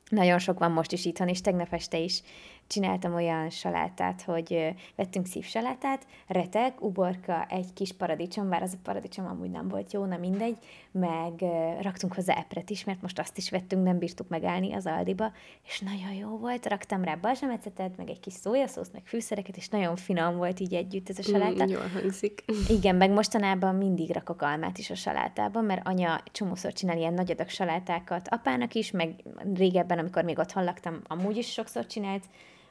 Nagyon 0.09 0.39
sok 0.39 0.59
van 0.59 0.71
most 0.71 0.93
is 0.93 1.05
itthon, 1.05 1.29
és 1.29 1.41
tegnap 1.41 1.73
este 1.73 1.99
is 1.99 2.23
csináltam 2.69 3.15
olyan 3.15 3.51
salátát, 3.51 4.23
hogy 4.23 4.75
vettünk 4.97 5.27
szívsalátát, 5.27 6.07
retek, 6.27 6.83
uborka, 6.83 7.47
egy 7.49 7.73
kis 7.73 7.93
paradicsom, 7.93 8.49
bár 8.49 8.63
az 8.63 8.73
a 8.73 8.81
paradicsom 8.83 9.27
amúgy 9.27 9.51
nem 9.51 9.69
volt 9.69 9.93
jó, 9.93 10.05
nem 10.05 10.21
mindegy, 10.21 10.57
meg 10.91 11.33
raktunk 11.81 12.15
hozzá 12.15 12.35
epret 12.35 12.71
is, 12.71 12.85
mert 12.85 13.03
most 13.03 13.19
azt 13.19 13.39
is 13.39 13.51
vettünk, 13.51 13.85
nem 13.85 13.99
bírtuk 13.99 14.29
megállni 14.29 14.73
az 14.73 14.87
Aldiba, 14.87 15.33
és 15.67 15.81
nagyon 15.81 16.13
jó 16.13 16.37
volt, 16.37 16.67
raktam 16.67 17.05
rá 17.05 17.15
balzsamecetet, 17.15 17.97
meg 17.97 18.11
egy 18.11 18.21
kis 18.21 18.33
szójaszószt, 18.33 18.93
meg 18.93 19.03
fűszereket, 19.05 19.57
és 19.57 19.69
nagyon 19.69 19.97
finom 19.97 20.37
volt 20.37 20.61
így 20.61 20.75
együtt 20.75 21.09
ez 21.09 21.19
a 21.19 21.23
saláta. 21.23 21.65
Mm, 21.65 21.69
jól 21.69 21.89
hangzik. 21.95 22.45
Igen, 22.79 22.97
meg 22.97 23.11
mostanában 23.11 23.75
mindig 23.75 24.11
rakok 24.11 24.43
almát 24.43 24.79
is 24.79 24.91
a 24.91 24.95
salátában, 24.95 25.65
mert 25.65 25.87
anya 25.87 26.23
csomószor 26.33 26.73
csinál 26.73 26.97
ilyen 26.97 27.15
nagy 27.15 27.31
adag 27.31 27.49
salátákat 27.49 28.29
apának 28.29 28.75
is, 28.75 28.91
meg 28.91 29.15
régebben, 29.55 29.99
amikor 29.99 30.25
még 30.25 30.39
otthon 30.39 30.65
laktam, 30.65 31.01
amúgy 31.07 31.37
is 31.37 31.53
sokszor 31.53 31.87
csinált, 31.87 32.25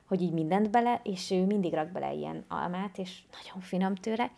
hogy 0.08 0.22
így 0.22 0.32
mindent 0.32 0.70
bele, 0.70 1.01
és 1.03 1.32
ő 1.32 1.45
mindig 1.45 1.74
rak 1.74 1.91
bele 1.91 2.14
ilyen 2.14 2.45
almát, 2.47 2.97
és 2.97 3.20
nagyon 3.43 3.62
finom 3.62 3.95
tőle. 3.95 4.32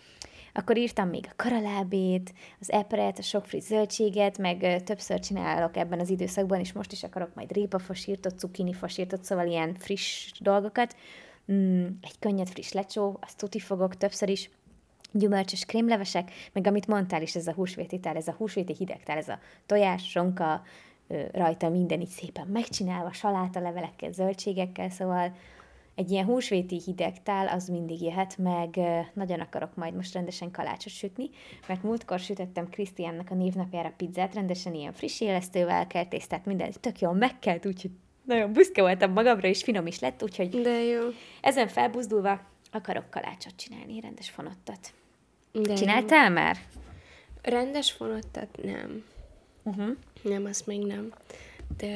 Akkor 0.53 0.77
írtam 0.77 1.09
még 1.09 1.25
a 1.29 1.33
karalábét, 1.35 2.33
az 2.59 2.71
epret, 2.71 3.17
a 3.17 3.21
sok 3.21 3.45
friss 3.45 3.63
zöldséget, 3.63 4.37
meg 4.37 4.83
többször 4.83 5.19
csinálok 5.19 5.77
ebben 5.77 5.99
az 5.99 6.09
időszakban, 6.09 6.59
és 6.59 6.73
most 6.73 6.91
is 6.91 7.03
akarok 7.03 7.35
majd 7.35 7.51
répafasírtot, 7.51 8.39
cukini 8.39 8.73
fasírtot, 8.73 9.23
szóval 9.23 9.47
ilyen 9.47 9.75
friss 9.75 10.31
dolgokat. 10.39 10.95
Mm, 11.51 11.85
egy 12.01 12.19
könnyed 12.19 12.49
friss 12.49 12.71
lecsó, 12.71 13.17
azt 13.21 13.37
tuti 13.37 13.59
fogok 13.59 13.97
többször 13.97 14.29
is, 14.29 14.49
gyümölcsös 15.11 15.65
krémlevesek, 15.65 16.31
meg 16.53 16.67
amit 16.67 16.87
mondtál 16.87 17.21
is, 17.21 17.35
ez 17.35 17.47
a 17.47 17.53
húsvéti 17.53 17.99
tál, 17.99 18.15
ez 18.15 18.27
a 18.27 18.35
húsvéti 18.37 18.75
hidegtál, 18.77 19.17
ez 19.17 19.27
a 19.27 19.39
tojás, 19.65 20.09
sonka, 20.09 20.61
rajta 21.31 21.69
minden 21.69 22.01
így 22.01 22.07
szépen 22.07 22.47
megcsinálva, 22.47 23.13
saláta 23.13 23.59
levelekkel, 23.59 24.11
zöldségekkel, 24.11 24.89
szóval 24.89 25.35
egy 25.99 26.11
ilyen 26.11 26.25
húsvéti 26.25 26.81
hideg 26.85 27.23
tál, 27.23 27.47
az 27.47 27.67
mindig 27.67 28.01
jöhet, 28.01 28.37
meg 28.37 28.79
nagyon 29.13 29.39
akarok 29.39 29.75
majd 29.75 29.95
most 29.95 30.13
rendesen 30.13 30.51
kalácsot 30.51 30.93
sütni, 30.93 31.29
mert 31.67 31.83
múltkor 31.83 32.19
sütöttem 32.19 32.69
Krisztiánnak 32.69 33.29
a 33.29 33.35
névnapjára 33.35 33.93
pizzát, 33.97 34.33
rendesen 34.33 34.73
ilyen 34.73 34.93
friss 34.93 35.21
élesztővel 35.21 35.87
kell 35.87 36.05
tésztát, 36.05 36.45
minden 36.45 36.71
tök 36.79 36.99
jól 36.99 37.13
megkelt, 37.13 37.65
úgyhogy 37.65 37.91
nagyon 38.23 38.53
büszke 38.53 38.81
voltam 38.81 39.11
magamra, 39.11 39.47
és 39.47 39.63
finom 39.63 39.87
is 39.87 39.99
lett, 39.99 40.23
úgyhogy 40.23 40.61
De 40.61 40.83
jó. 40.83 41.01
ezen 41.41 41.67
felbuzdulva 41.67 42.41
akarok 42.71 43.09
kalácsot 43.09 43.55
csinálni, 43.55 43.99
rendes 43.99 44.29
fonottat. 44.29 44.93
De 45.51 45.73
Csináltál 45.73 46.27
jó. 46.27 46.33
már? 46.33 46.57
Rendes 47.41 47.91
fonottat 47.91 48.59
nem. 48.63 49.03
Uh-huh. 49.63 49.89
Nem, 50.21 50.45
azt 50.45 50.67
még 50.67 50.85
nem. 50.85 51.13
De 51.77 51.95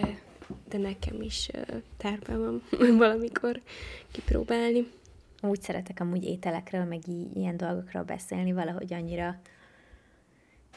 de 0.68 0.78
nekem 0.78 1.22
is 1.22 1.50
terve 1.98 2.38
van 2.38 2.62
valamikor 2.98 3.62
kipróbálni. 4.12 4.88
Úgy 5.42 5.62
szeretek 5.62 6.00
amúgy 6.00 6.24
ételekről, 6.24 6.84
meg 6.84 7.08
í- 7.08 7.36
ilyen 7.36 7.58
dolgokról 7.58 8.04
beszélni, 8.04 8.52
valahogy 8.52 8.94
annyira 8.94 9.40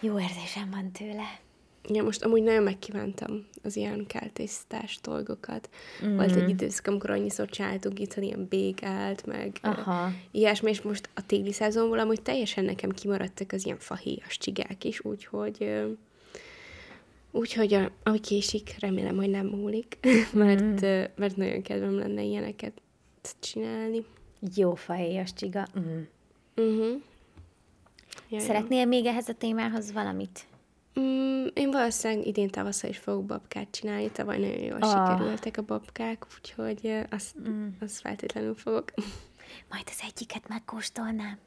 jó 0.01 0.21
érzésem 0.21 0.71
van 0.71 0.91
tőle. 0.91 1.41
Ja, 1.89 2.03
most 2.03 2.25
amúgy 2.25 2.43
nagyon 2.43 2.63
megkívántam 2.63 3.47
az 3.63 3.77
ilyen 3.77 4.07
keltésztás 4.07 4.99
dolgokat. 5.03 5.69
Mm. 6.05 6.17
Volt 6.17 6.37
egy 6.37 6.49
időszak, 6.49 6.87
amikor 6.87 7.11
annyiszor 7.11 7.49
csináltunk 7.49 7.99
itt 8.01 8.15
ilyen 8.15 8.47
bégált, 8.49 9.27
meg 9.27 9.59
Aha. 9.63 10.11
Ilyesmi, 10.31 10.71
és 10.71 10.83
most 10.83 11.09
a 11.15 11.27
téli 11.27 11.53
szezonból 11.53 11.99
amúgy 11.99 12.23
teljesen 12.23 12.65
nekem 12.65 12.91
kimaradtak 12.91 13.53
az 13.53 13.65
ilyen 13.65 13.79
fahéjas 13.79 14.39
csigák 14.39 14.85
is, 14.85 15.05
úgyhogy 15.05 15.87
Úgyhogy 17.37 17.75
a, 17.75 17.91
ahogy 18.03 18.21
késik, 18.21 18.77
remélem, 18.79 19.17
hogy 19.17 19.31
nem 19.31 19.47
múlik, 19.47 19.99
mert, 20.33 20.63
mm. 20.63 21.05
mert 21.17 21.37
nagyon 21.37 21.63
kedvem 21.63 21.99
lenne 21.99 22.23
ilyeneket 22.23 22.83
csinálni. 23.41 24.05
Jó 24.55 24.75
fahéjas 24.75 25.33
csiga. 25.33 25.67
Mm. 25.79 26.01
Uh-huh. 26.57 27.03
Jaj, 28.29 28.41
Szeretnél 28.41 28.81
jó. 28.81 28.87
még 28.87 29.07
ehhez 29.07 29.29
a 29.29 29.35
témához 29.35 29.93
valamit? 29.93 30.47
Mm, 31.01 31.47
én 31.55 31.71
valószínűleg 31.71 32.27
idén 32.27 32.51
tavasszal 32.51 32.91
is 32.91 32.99
fogok 32.99 33.25
babkát 33.25 33.71
csinálni, 33.71 34.11
tavaly 34.11 34.39
nagyon 34.39 34.63
jól 34.63 34.79
oh. 34.83 34.89
sikerültek 34.89 35.57
a 35.57 35.63
babkák, 35.63 36.27
úgyhogy 36.37 36.99
azt, 37.11 37.37
mm. 37.49 37.69
azt 37.81 38.01
feltétlenül 38.01 38.55
fogok. 38.55 38.93
Majd 39.71 39.85
az 39.87 40.03
egyiket 40.09 40.49
megkóstolnám. 40.49 41.39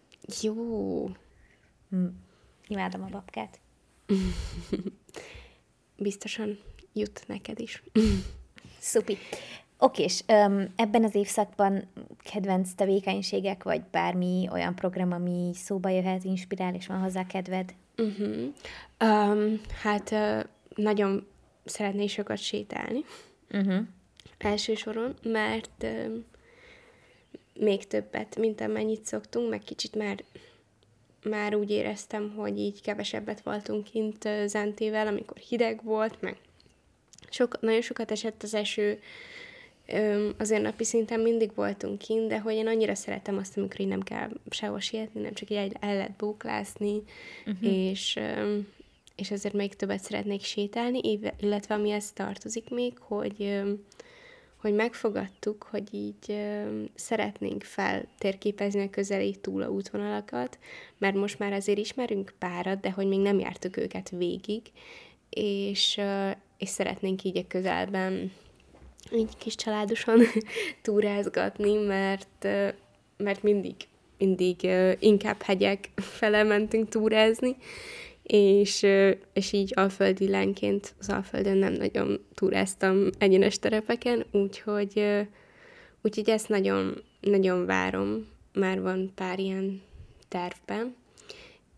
Jó. 0.41 1.09
Mm. 1.95 2.07
Imádom 2.67 3.03
a 3.03 3.07
babkát. 3.07 3.59
biztosan 5.99 6.59
jut 6.93 7.23
neked 7.27 7.59
is. 7.59 7.83
Szupi. 8.79 9.17
Oké, 9.81 10.03
és 10.03 10.23
um, 10.27 10.65
ebben 10.75 11.03
az 11.03 11.15
évszakban 11.15 11.87
kedvenc 12.23 12.73
tevékenységek, 12.73 13.63
vagy 13.63 13.81
bármi 13.91 14.47
olyan 14.51 14.75
program, 14.75 15.11
ami 15.11 15.51
szóba 15.53 15.89
jöhet, 15.89 16.23
inspirál, 16.23 16.75
és 16.75 16.87
van 16.87 16.99
hozzá 16.99 17.25
kedved? 17.25 17.73
Uh-huh. 17.97 18.53
Um, 18.99 19.61
hát 19.81 20.11
uh, 20.11 20.43
nagyon 20.75 21.27
szeretnék 21.65 22.09
sokat 22.09 22.37
sétálni. 22.37 23.03
Uh-huh. 23.51 23.85
Első 24.37 24.75
soron, 24.75 25.13
mert 25.23 25.83
uh, 25.83 26.23
még 27.53 27.87
többet, 27.87 28.35
mint 28.35 28.61
amennyit 28.61 29.05
szoktunk, 29.05 29.49
meg 29.49 29.59
kicsit 29.59 29.95
már 29.95 30.23
már 31.23 31.55
úgy 31.55 31.69
éreztem, 31.69 32.33
hogy 32.35 32.59
így 32.59 32.81
kevesebbet 32.81 33.41
voltunk 33.41 33.83
kint 33.83 34.29
Zentével, 34.45 35.07
amikor 35.07 35.37
hideg 35.37 35.83
volt, 35.83 36.21
meg 36.21 36.37
sok, 37.29 37.61
nagyon 37.61 37.81
sokat 37.81 38.11
esett 38.11 38.43
az 38.43 38.53
eső, 38.53 38.99
azért 40.37 40.61
napi 40.61 40.83
szinten 40.83 41.19
mindig 41.19 41.51
voltunk 41.55 41.97
kint, 41.97 42.27
de 42.27 42.39
hogy 42.39 42.53
én 42.53 42.67
annyira 42.67 42.95
szeretem 42.95 43.37
azt, 43.37 43.57
amikor 43.57 43.79
így 43.79 43.87
nem 43.87 44.01
kell 44.01 44.29
sehol 44.49 44.79
sietni, 44.79 45.21
nem 45.21 45.33
csak 45.33 45.49
így 45.49 45.71
el 45.79 45.93
lehet 45.93 46.15
bóklászni, 46.15 47.03
uh-huh. 47.45 47.71
és, 47.71 48.19
és 49.15 49.31
ezért 49.31 49.53
még 49.53 49.75
többet 49.75 50.03
szeretnék 50.03 50.43
sétálni, 50.43 51.19
illetve 51.39 51.75
ami 51.75 51.91
ezt 51.91 52.15
tartozik 52.15 52.69
még, 52.69 52.97
hogy 52.97 53.61
hogy 54.61 54.73
megfogadtuk, 54.73 55.67
hogy 55.69 55.93
így 55.93 56.25
ö, 56.27 56.83
szeretnénk 56.95 57.63
feltérképezni 57.63 58.81
a 58.81 58.89
közeli 58.89 59.35
túl 59.35 59.61
a 59.61 59.69
útvonalakat, 59.69 60.59
mert 60.97 61.15
most 61.15 61.39
már 61.39 61.53
azért 61.53 61.77
ismerünk 61.77 62.33
párat, 62.37 62.79
de 62.79 62.91
hogy 62.91 63.07
még 63.07 63.19
nem 63.19 63.39
jártuk 63.39 63.77
őket 63.77 64.09
végig, 64.09 64.61
és, 65.29 65.97
ö, 65.97 66.29
és 66.57 66.69
szeretnénk 66.69 67.23
így 67.23 67.37
a 67.37 67.47
közelben 67.47 68.31
így 69.13 69.37
kis 69.37 69.55
családosan 69.55 70.19
túrázgatni, 70.81 71.73
mert, 71.73 72.43
ö, 72.43 72.67
mert 73.17 73.43
mindig, 73.43 73.75
mindig 74.17 74.67
inkább 74.99 75.41
hegyek 75.41 75.89
fele 76.19 76.43
mentünk 76.43 76.89
túrázni, 76.89 77.55
és, 78.31 78.85
és 79.33 79.51
így 79.51 79.71
alföldi 79.75 80.29
lánként 80.29 80.93
az 80.99 81.09
Alföldön 81.09 81.57
nem 81.57 81.73
nagyon 81.73 82.25
túráztam 82.33 83.09
egyenes 83.17 83.59
terepeken, 83.59 84.25
úgyhogy, 84.31 85.03
úgyhogy 86.01 86.29
ezt 86.29 86.49
nagyon, 86.49 87.03
nagyon 87.21 87.65
várom. 87.65 88.27
Már 88.53 88.81
van 88.81 89.11
pár 89.15 89.39
ilyen 89.39 89.81
tervben, 90.27 90.95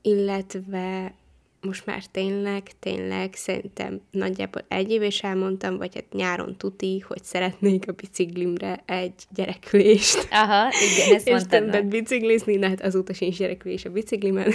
illetve 0.02 1.14
most 1.62 1.86
már 1.86 2.06
tényleg, 2.06 2.64
tényleg 2.80 3.34
szerintem 3.34 4.02
nagyjából 4.12 4.66
egy 4.68 4.92
év 4.92 5.02
is 5.02 5.24
elmondtam, 5.24 5.78
vagy 5.78 5.94
hát 5.94 6.14
nyáron 6.14 6.56
tuti, 6.58 7.00
hogy 7.08 7.24
szeretnék 7.24 7.88
a 7.88 7.92
biciklimre 7.92 8.84
egy 8.86 9.14
gyerekülést. 9.36 10.28
Aha, 10.32 10.72
igen, 10.96 11.16
ezt 11.16 11.28
És 11.36 11.42
többet 11.50 11.88
biciklizni, 11.88 12.58
de 12.58 12.68
hát 12.68 12.82
azóta 12.82 13.14
sincs 13.14 13.38
gyerekülés 13.38 13.86
a 13.86 13.90
biciklimen. 13.90 14.54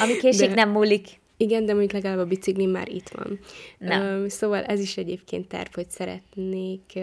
Ami 0.00 0.16
késik, 0.16 0.48
de... 0.48 0.54
nem 0.54 0.70
múlik. 0.70 1.24
Igen, 1.36 1.64
de 1.64 1.72
mondjuk 1.72 1.92
legalább 1.92 2.18
a 2.18 2.26
biciklim 2.26 2.70
már 2.70 2.88
itt 2.88 3.08
van. 3.08 3.38
Na. 3.78 4.28
Szóval 4.28 4.64
ez 4.64 4.80
is 4.80 4.96
egyébként 4.96 5.48
terv, 5.48 5.74
hogy 5.74 5.90
szeretnék 5.90 6.98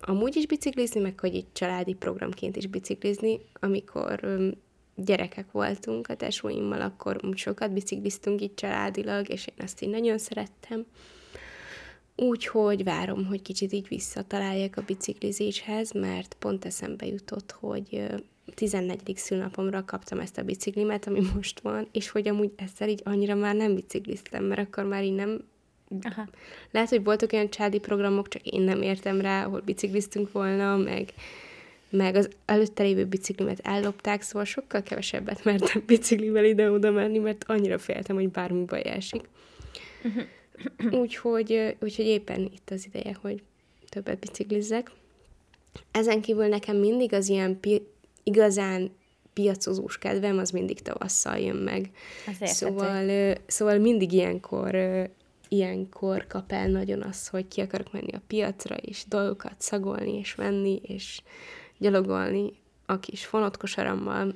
amúgy 0.00 0.36
is 0.36 0.46
biciklizni, 0.46 1.00
meg 1.00 1.20
hogy 1.20 1.34
itt 1.34 1.48
családi 1.52 1.94
programként 1.94 2.56
is 2.56 2.66
biciklizni, 2.66 3.40
amikor 3.60 4.38
gyerekek 4.96 5.50
voltunk 5.50 6.08
a 6.08 6.16
tesóimmal, 6.16 6.80
akkor 6.80 7.20
sokat 7.34 7.72
bicikliztünk 7.72 8.40
itt 8.40 8.56
családilag, 8.56 9.28
és 9.28 9.46
én 9.46 9.64
azt 9.64 9.82
így 9.82 9.88
nagyon 9.88 10.18
szerettem. 10.18 10.86
Úgyhogy 12.16 12.84
várom, 12.84 13.26
hogy 13.26 13.42
kicsit 13.42 13.72
így 13.72 13.88
visszataláljak 13.88 14.76
a 14.76 14.82
biciklizéshez, 14.86 15.92
mert 15.92 16.36
pont 16.38 16.64
eszembe 16.64 17.06
jutott, 17.06 17.52
hogy 17.52 18.04
14. 18.54 19.12
szülnapomra 19.16 19.84
kaptam 19.84 20.18
ezt 20.18 20.38
a 20.38 20.42
biciklimet, 20.42 21.06
ami 21.06 21.20
most 21.34 21.60
van, 21.60 21.88
és 21.92 22.08
hogy 22.10 22.28
amúgy 22.28 22.50
ezzel 22.56 22.88
így 22.88 23.00
annyira 23.04 23.34
már 23.34 23.54
nem 23.54 23.74
bicikliztem, 23.74 24.44
mert 24.44 24.60
akkor 24.60 24.84
már 24.84 25.04
így 25.04 25.14
nem... 25.14 25.44
Aha. 26.02 26.28
Lehet, 26.70 26.88
hogy 26.88 27.04
voltak 27.04 27.32
olyan 27.32 27.50
csádi 27.50 27.78
programok, 27.78 28.28
csak 28.28 28.46
én 28.46 28.60
nem 28.60 28.82
értem 28.82 29.20
rá, 29.20 29.44
ahol 29.44 29.60
bicikliztünk 29.60 30.32
volna, 30.32 30.76
meg 30.76 31.12
meg 31.92 32.14
az 32.14 32.28
előtte 32.44 32.82
lévő 32.82 33.04
biciklimet 33.04 33.60
ellopták, 33.62 34.22
szóval 34.22 34.44
sokkal 34.44 34.82
kevesebbet 34.82 35.44
mertem 35.44 35.82
biciklivel 35.86 36.44
ide-oda 36.44 36.90
menni, 36.90 37.18
mert 37.18 37.44
annyira 37.46 37.78
féltem, 37.78 38.16
hogy 38.16 38.30
bármi 38.30 38.64
baj 38.64 38.82
esik. 38.84 39.28
úgyhogy, 41.00 41.76
úgyhogy 41.80 42.06
éppen 42.06 42.40
itt 42.40 42.70
az 42.70 42.86
ideje, 42.86 43.16
hogy 43.20 43.42
többet 43.88 44.18
biciklizzek. 44.18 44.90
Ezen 45.90 46.20
kívül 46.20 46.46
nekem 46.46 46.76
mindig 46.76 47.12
az 47.12 47.28
ilyen 47.28 47.60
igazán 48.22 48.90
piacozós 49.32 49.98
kedvem, 49.98 50.38
az 50.38 50.50
mindig 50.50 50.82
tavasszal 50.82 51.38
jön 51.38 51.56
meg. 51.56 51.90
Szóval, 52.40 53.34
szóval 53.46 53.78
mindig 53.78 54.12
ilyenkor 54.12 54.76
ilyenkor 55.52 56.26
kap 56.26 56.52
el 56.52 56.68
nagyon 56.68 57.02
az, 57.02 57.28
hogy 57.28 57.48
ki 57.48 57.60
akarok 57.60 57.92
menni 57.92 58.12
a 58.12 58.22
piacra, 58.26 58.76
és 58.76 59.04
dolgokat 59.08 59.54
szagolni, 59.58 60.18
és 60.18 60.34
venni, 60.34 60.80
és 60.82 61.22
gyalogolni 61.78 62.52
a 62.86 62.98
kis 62.98 63.24
fonotkosarammal, 63.24 64.34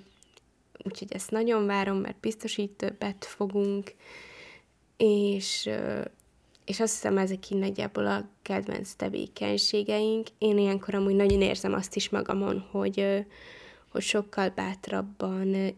úgyhogy 0.85 1.13
ezt 1.13 1.31
nagyon 1.31 1.67
várom, 1.67 1.97
mert 1.97 2.21
biztos 2.21 2.57
így 2.57 2.71
többet 2.71 3.25
fogunk, 3.25 3.95
és, 4.97 5.71
és 6.65 6.81
azt 6.81 6.93
hiszem, 6.93 7.19
ezek 7.19 7.51
így 7.51 7.59
nagyjából 7.59 8.07
a 8.07 8.29
kedvenc 8.43 8.93
tevékenységeink. 8.93 10.27
Én 10.39 10.59
ilyenkor 10.59 10.95
amúgy 10.95 11.15
nagyon 11.15 11.43
érzem 11.43 11.73
azt 11.73 11.97
is 11.97 12.09
magamon, 12.09 12.67
hogy, 12.71 13.27
hogy 13.97 14.05
sokkal 14.05 14.49
bátrabban 14.49 15.77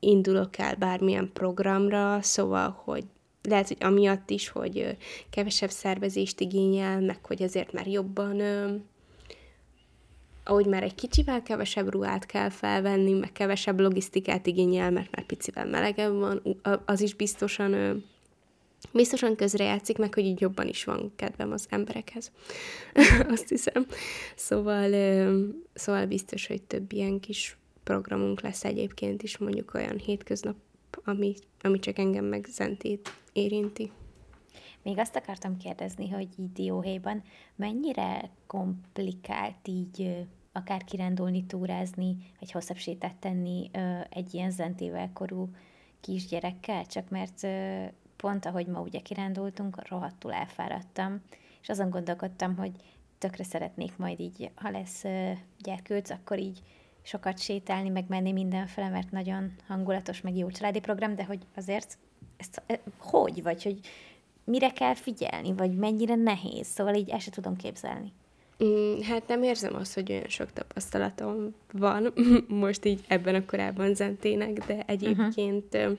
indulok 0.00 0.58
el 0.58 0.74
bármilyen 0.74 1.30
programra, 1.32 2.22
szóval, 2.22 2.80
hogy 2.84 3.04
lehet, 3.42 3.68
hogy 3.68 3.76
amiatt 3.80 4.30
is, 4.30 4.48
hogy 4.48 4.96
kevesebb 5.30 5.70
szervezést 5.70 6.40
igényel, 6.40 7.00
meg 7.00 7.24
hogy 7.24 7.42
azért 7.42 7.72
már 7.72 7.86
jobban 7.86 8.40
ahogy 10.48 10.66
már 10.66 10.82
egy 10.82 10.94
kicsivel 10.94 11.42
kevesebb 11.42 11.88
ruhát 11.88 12.26
kell 12.26 12.48
felvenni, 12.48 13.12
meg 13.12 13.32
kevesebb 13.32 13.80
logisztikát 13.80 14.46
igényel, 14.46 14.90
mert 14.90 15.16
már 15.16 15.26
picivel 15.26 15.66
melegebb 15.66 16.12
van, 16.12 16.42
az 16.84 17.00
is 17.00 17.14
biztosan 17.14 18.04
biztosan 18.92 19.36
közrejátszik, 19.36 19.98
meg 19.98 20.14
hogy 20.14 20.24
így 20.24 20.40
jobban 20.40 20.68
is 20.68 20.84
van 20.84 21.12
kedvem 21.16 21.52
az 21.52 21.66
emberekhez. 21.70 22.32
Azt 23.34 23.48
hiszem. 23.48 23.86
Szóval, 24.36 24.90
szóval 25.74 26.06
biztos, 26.06 26.46
hogy 26.46 26.62
több 26.62 26.92
ilyen 26.92 27.20
kis 27.20 27.58
programunk 27.84 28.40
lesz 28.40 28.64
egyébként 28.64 29.22
is, 29.22 29.38
mondjuk 29.38 29.74
olyan 29.74 29.98
hétköznap, 29.98 30.56
ami, 31.04 31.34
ami 31.60 31.78
csak 31.78 31.98
engem 31.98 32.24
meg 32.24 32.46
Zentét 32.50 33.12
érinti. 33.32 33.90
Még 34.82 34.98
azt 34.98 35.16
akartam 35.16 35.56
kérdezni, 35.56 36.08
hogy 36.08 36.28
így 36.38 36.52
dióhéjban 36.52 37.22
mennyire 37.56 38.30
komplikált 38.46 39.68
így 39.68 40.26
akár 40.52 40.84
kirándulni, 40.84 41.44
túrázni, 41.46 42.16
egy 42.40 42.52
hosszabb 42.52 42.76
sétát 42.76 43.16
tenni 43.16 43.70
egy 44.10 44.34
ilyen 44.34 44.50
zentével 44.50 45.10
korú 45.12 45.50
kisgyerekkel, 46.00 46.86
csak 46.86 47.08
mert 47.08 47.46
pont 48.16 48.46
ahogy 48.46 48.66
ma 48.66 48.80
ugye 48.80 49.00
kirándultunk, 49.00 49.88
rohadtul 49.88 50.32
elfáradtam, 50.32 51.20
és 51.62 51.68
azon 51.68 51.90
gondolkodtam, 51.90 52.56
hogy 52.56 52.72
tökre 53.18 53.44
szeretnék 53.44 53.96
majd 53.96 54.20
így, 54.20 54.50
ha 54.54 54.70
lesz 54.70 55.04
gyerkőc, 55.58 56.10
akkor 56.10 56.38
így 56.38 56.62
sokat 57.02 57.38
sétálni, 57.38 57.88
meg 57.88 58.04
menni 58.08 58.32
mindenfele, 58.32 58.88
mert 58.88 59.10
nagyon 59.10 59.52
hangulatos, 59.66 60.20
meg 60.20 60.36
jó 60.36 60.50
családi 60.50 60.80
program, 60.80 61.14
de 61.14 61.24
hogy 61.24 61.38
azért 61.56 61.98
ezt 62.36 62.62
hogy, 62.98 63.42
vagy 63.42 63.62
hogy 63.62 63.80
mire 64.44 64.70
kell 64.70 64.94
figyelni, 64.94 65.52
vagy 65.52 65.76
mennyire 65.76 66.14
nehéz, 66.14 66.66
szóval 66.66 66.94
így 66.94 67.10
ezt 67.10 67.22
sem 67.22 67.32
tudom 67.32 67.56
képzelni. 67.56 68.12
Mm, 68.64 69.00
hát 69.00 69.28
nem 69.28 69.42
érzem 69.42 69.74
azt, 69.74 69.94
hogy 69.94 70.10
olyan 70.10 70.28
sok 70.28 70.52
tapasztalatom 70.52 71.54
van 71.72 72.12
most 72.48 72.84
így 72.84 73.04
ebben 73.08 73.34
a 73.34 73.44
korában 73.44 73.94
zentének, 73.94 74.66
de 74.66 74.82
egyébként 74.86 75.74
uh-huh. 75.74 75.98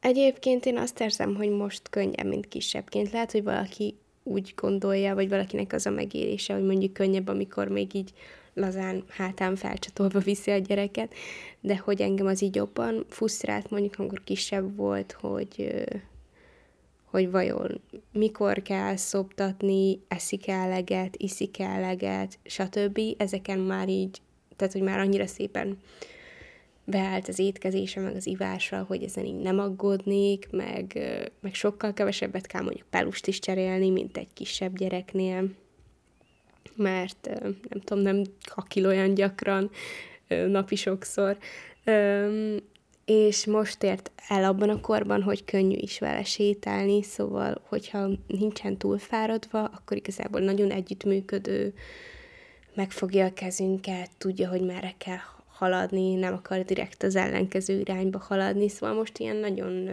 Egyébként 0.00 0.66
én 0.66 0.76
azt 0.76 1.00
érzem, 1.00 1.34
hogy 1.34 1.50
most 1.50 1.88
könnyebb, 1.90 2.26
mint 2.26 2.48
kisebbként. 2.48 3.10
Lehet, 3.10 3.32
hogy 3.32 3.42
valaki 3.42 3.94
úgy 4.22 4.52
gondolja, 4.56 5.14
vagy 5.14 5.28
valakinek 5.28 5.72
az 5.72 5.86
a 5.86 5.90
megérése, 5.90 6.54
hogy 6.54 6.64
mondjuk 6.64 6.92
könnyebb, 6.92 7.28
amikor 7.28 7.68
még 7.68 7.94
így 7.94 8.12
lazán 8.54 9.04
hátán 9.08 9.56
felcsatolva 9.56 10.18
viszi 10.18 10.50
a 10.50 10.58
gyereket, 10.58 11.14
de 11.60 11.76
hogy 11.76 12.00
engem 12.00 12.26
az 12.26 12.42
így 12.42 12.54
jobban 12.54 13.04
fusztrált, 13.08 13.70
mondjuk 13.70 13.94
amikor 13.98 14.24
kisebb 14.24 14.76
volt, 14.76 15.12
hogy 15.12 15.84
hogy 17.10 17.30
vajon 17.30 17.80
mikor 18.12 18.62
kell 18.62 18.96
szoptatni, 18.96 20.00
eszik 20.08 20.48
eleget, 20.48 21.16
iszik 21.16 21.58
eleget, 21.58 22.38
stb. 22.44 23.00
Ezeken 23.16 23.58
már 23.58 23.88
így, 23.88 24.20
tehát 24.56 24.72
hogy 24.72 24.82
már 24.82 24.98
annyira 24.98 25.26
szépen 25.26 25.78
beállt 26.90 27.28
az 27.28 27.38
étkezése, 27.38 28.00
meg 28.00 28.16
az 28.16 28.26
ivása, 28.26 28.84
hogy 28.88 29.02
ezen 29.02 29.24
így 29.24 29.38
nem 29.38 29.58
aggódnék, 29.58 30.48
meg, 30.50 30.98
meg 31.40 31.54
sokkal 31.54 31.92
kevesebbet 31.92 32.46
kell 32.46 32.62
mondjuk 32.62 32.86
pelust 32.90 33.26
is 33.26 33.38
cserélni, 33.38 33.90
mint 33.90 34.16
egy 34.16 34.32
kisebb 34.34 34.76
gyereknél, 34.76 35.50
mert 36.76 37.28
nem 37.42 37.80
tudom, 37.84 38.02
nem 38.02 38.22
kakil 38.54 38.86
olyan 38.86 39.14
gyakran, 39.14 39.70
napi 40.28 40.76
sokszor. 40.76 41.38
És 43.04 43.46
most 43.46 43.82
ért 43.82 44.10
el 44.28 44.44
abban 44.44 44.68
a 44.68 44.80
korban, 44.80 45.22
hogy 45.22 45.44
könnyű 45.44 45.76
is 45.76 45.98
vele 45.98 46.24
sétálni, 46.24 47.02
szóval, 47.02 47.62
hogyha 47.68 48.08
nincsen 48.26 48.76
túl 48.76 48.98
fáradva, 48.98 49.64
akkor 49.64 49.96
igazából 49.96 50.40
nagyon 50.40 50.70
együttműködő, 50.70 51.74
megfogja 52.74 53.24
a 53.24 53.32
kezünket, 53.32 54.10
tudja, 54.18 54.48
hogy 54.48 54.64
merre 54.64 54.94
kell 54.98 55.16
haladni, 55.58 56.14
nem 56.14 56.32
akar 56.32 56.62
direkt 56.62 57.02
az 57.02 57.16
ellenkező 57.16 57.78
irányba 57.78 58.18
haladni, 58.18 58.68
szóval 58.68 58.96
most 58.96 59.18
ilyen 59.18 59.36
nagyon... 59.36 59.88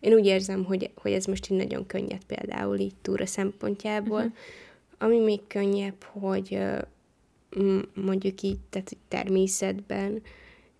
Én 0.00 0.12
úgy 0.12 0.26
érzem, 0.26 0.64
hogy, 0.64 0.90
hogy 0.94 1.12
ez 1.12 1.24
most 1.24 1.50
így 1.50 1.56
nagyon 1.56 1.86
könnyed 1.86 2.24
például 2.24 2.78
így 2.78 2.94
túra 3.02 3.26
szempontjából. 3.26 4.18
Uh-huh. 4.18 4.32
Ami 4.98 5.18
még 5.18 5.40
könnyebb, 5.46 6.02
hogy 6.02 6.58
mondjuk 7.94 8.42
így, 8.42 8.58
tehát 8.70 8.96
természetben, 9.08 10.22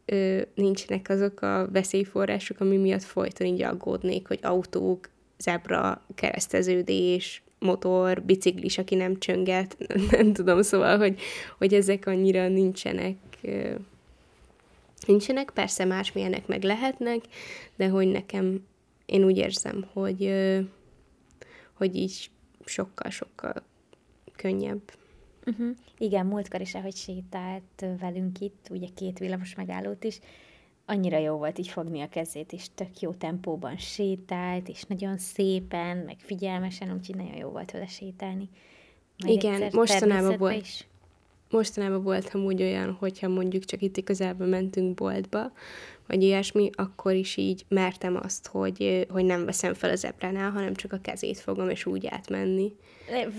ö, 0.04 0.40
nincsenek 0.54 1.08
azok 1.08 1.42
a 1.42 1.68
veszélyforrások, 1.72 2.60
ami 2.60 2.76
miatt 2.76 3.02
folyton 3.02 3.46
így 3.46 3.62
aggódnék, 3.62 4.26
hogy 4.26 4.38
autók, 4.42 5.08
zebra, 5.38 6.02
kereszteződés, 6.14 7.42
motor, 7.58 8.22
biciklis, 8.22 8.78
aki 8.78 8.94
nem 8.94 9.18
csönget, 9.18 9.76
nem 10.10 10.32
tudom, 10.32 10.62
szóval, 10.62 10.98
hogy, 10.98 11.20
hogy 11.58 11.74
ezek 11.74 12.06
annyira 12.06 12.48
nincsenek, 12.48 13.16
nincsenek, 15.06 15.50
persze 15.50 15.84
másmilyenek 15.84 16.46
meg 16.46 16.62
lehetnek, 16.62 17.20
de 17.76 17.88
hogy 17.88 18.08
nekem, 18.08 18.66
én 19.06 19.24
úgy 19.24 19.36
érzem, 19.36 19.86
hogy, 19.92 20.32
hogy 21.72 21.96
így 21.96 22.30
sokkal-sokkal 22.64 23.62
könnyebb. 24.36 24.82
Uh-huh. 25.46 25.76
Igen, 25.98 26.26
múltkor 26.26 26.60
is, 26.60 26.74
ahogy 26.74 26.96
sétált 26.96 27.84
velünk 28.00 28.40
itt, 28.40 28.66
ugye 28.70 28.86
két 28.94 29.18
villamos 29.18 29.54
megállót 29.54 30.04
is, 30.04 30.20
annyira 30.90 31.18
jó 31.18 31.36
volt 31.36 31.58
így 31.58 31.68
fogni 31.68 32.00
a 32.00 32.08
kezét, 32.08 32.52
és 32.52 32.66
tök 32.74 33.00
jó 33.00 33.12
tempóban 33.12 33.76
sétált, 33.76 34.68
és 34.68 34.82
nagyon 34.82 35.18
szépen, 35.18 35.96
meg 35.96 36.16
figyelmesen, 36.18 36.92
úgyhogy 36.92 37.16
nagyon 37.16 37.36
jó 37.36 37.48
volt 37.48 37.70
vele 37.70 37.86
sétálni. 37.86 38.48
Majd 39.18 39.34
Igen, 39.34 39.70
mostanában 39.72 40.36
volt. 40.36 40.60
Is. 40.60 40.86
Mostanában 41.50 42.02
volt 42.02 42.30
amúgy 42.34 42.62
olyan, 42.62 42.96
hogyha 42.98 43.28
mondjuk 43.28 43.64
csak 43.64 43.82
itt 43.82 44.04
közelben 44.04 44.48
mentünk 44.48 44.94
boltba, 44.94 45.52
vagy 46.06 46.22
ilyesmi, 46.22 46.70
akkor 46.74 47.14
is 47.14 47.36
így 47.36 47.64
mertem 47.68 48.16
azt, 48.22 48.46
hogy, 48.46 49.06
hogy 49.10 49.24
nem 49.24 49.44
veszem 49.44 49.74
fel 49.74 49.90
az 49.90 50.04
ebránál, 50.04 50.50
hanem 50.50 50.74
csak 50.74 50.92
a 50.92 51.00
kezét 51.00 51.38
fogom, 51.38 51.70
és 51.70 51.86
úgy 51.86 52.06
átmenni. 52.06 52.72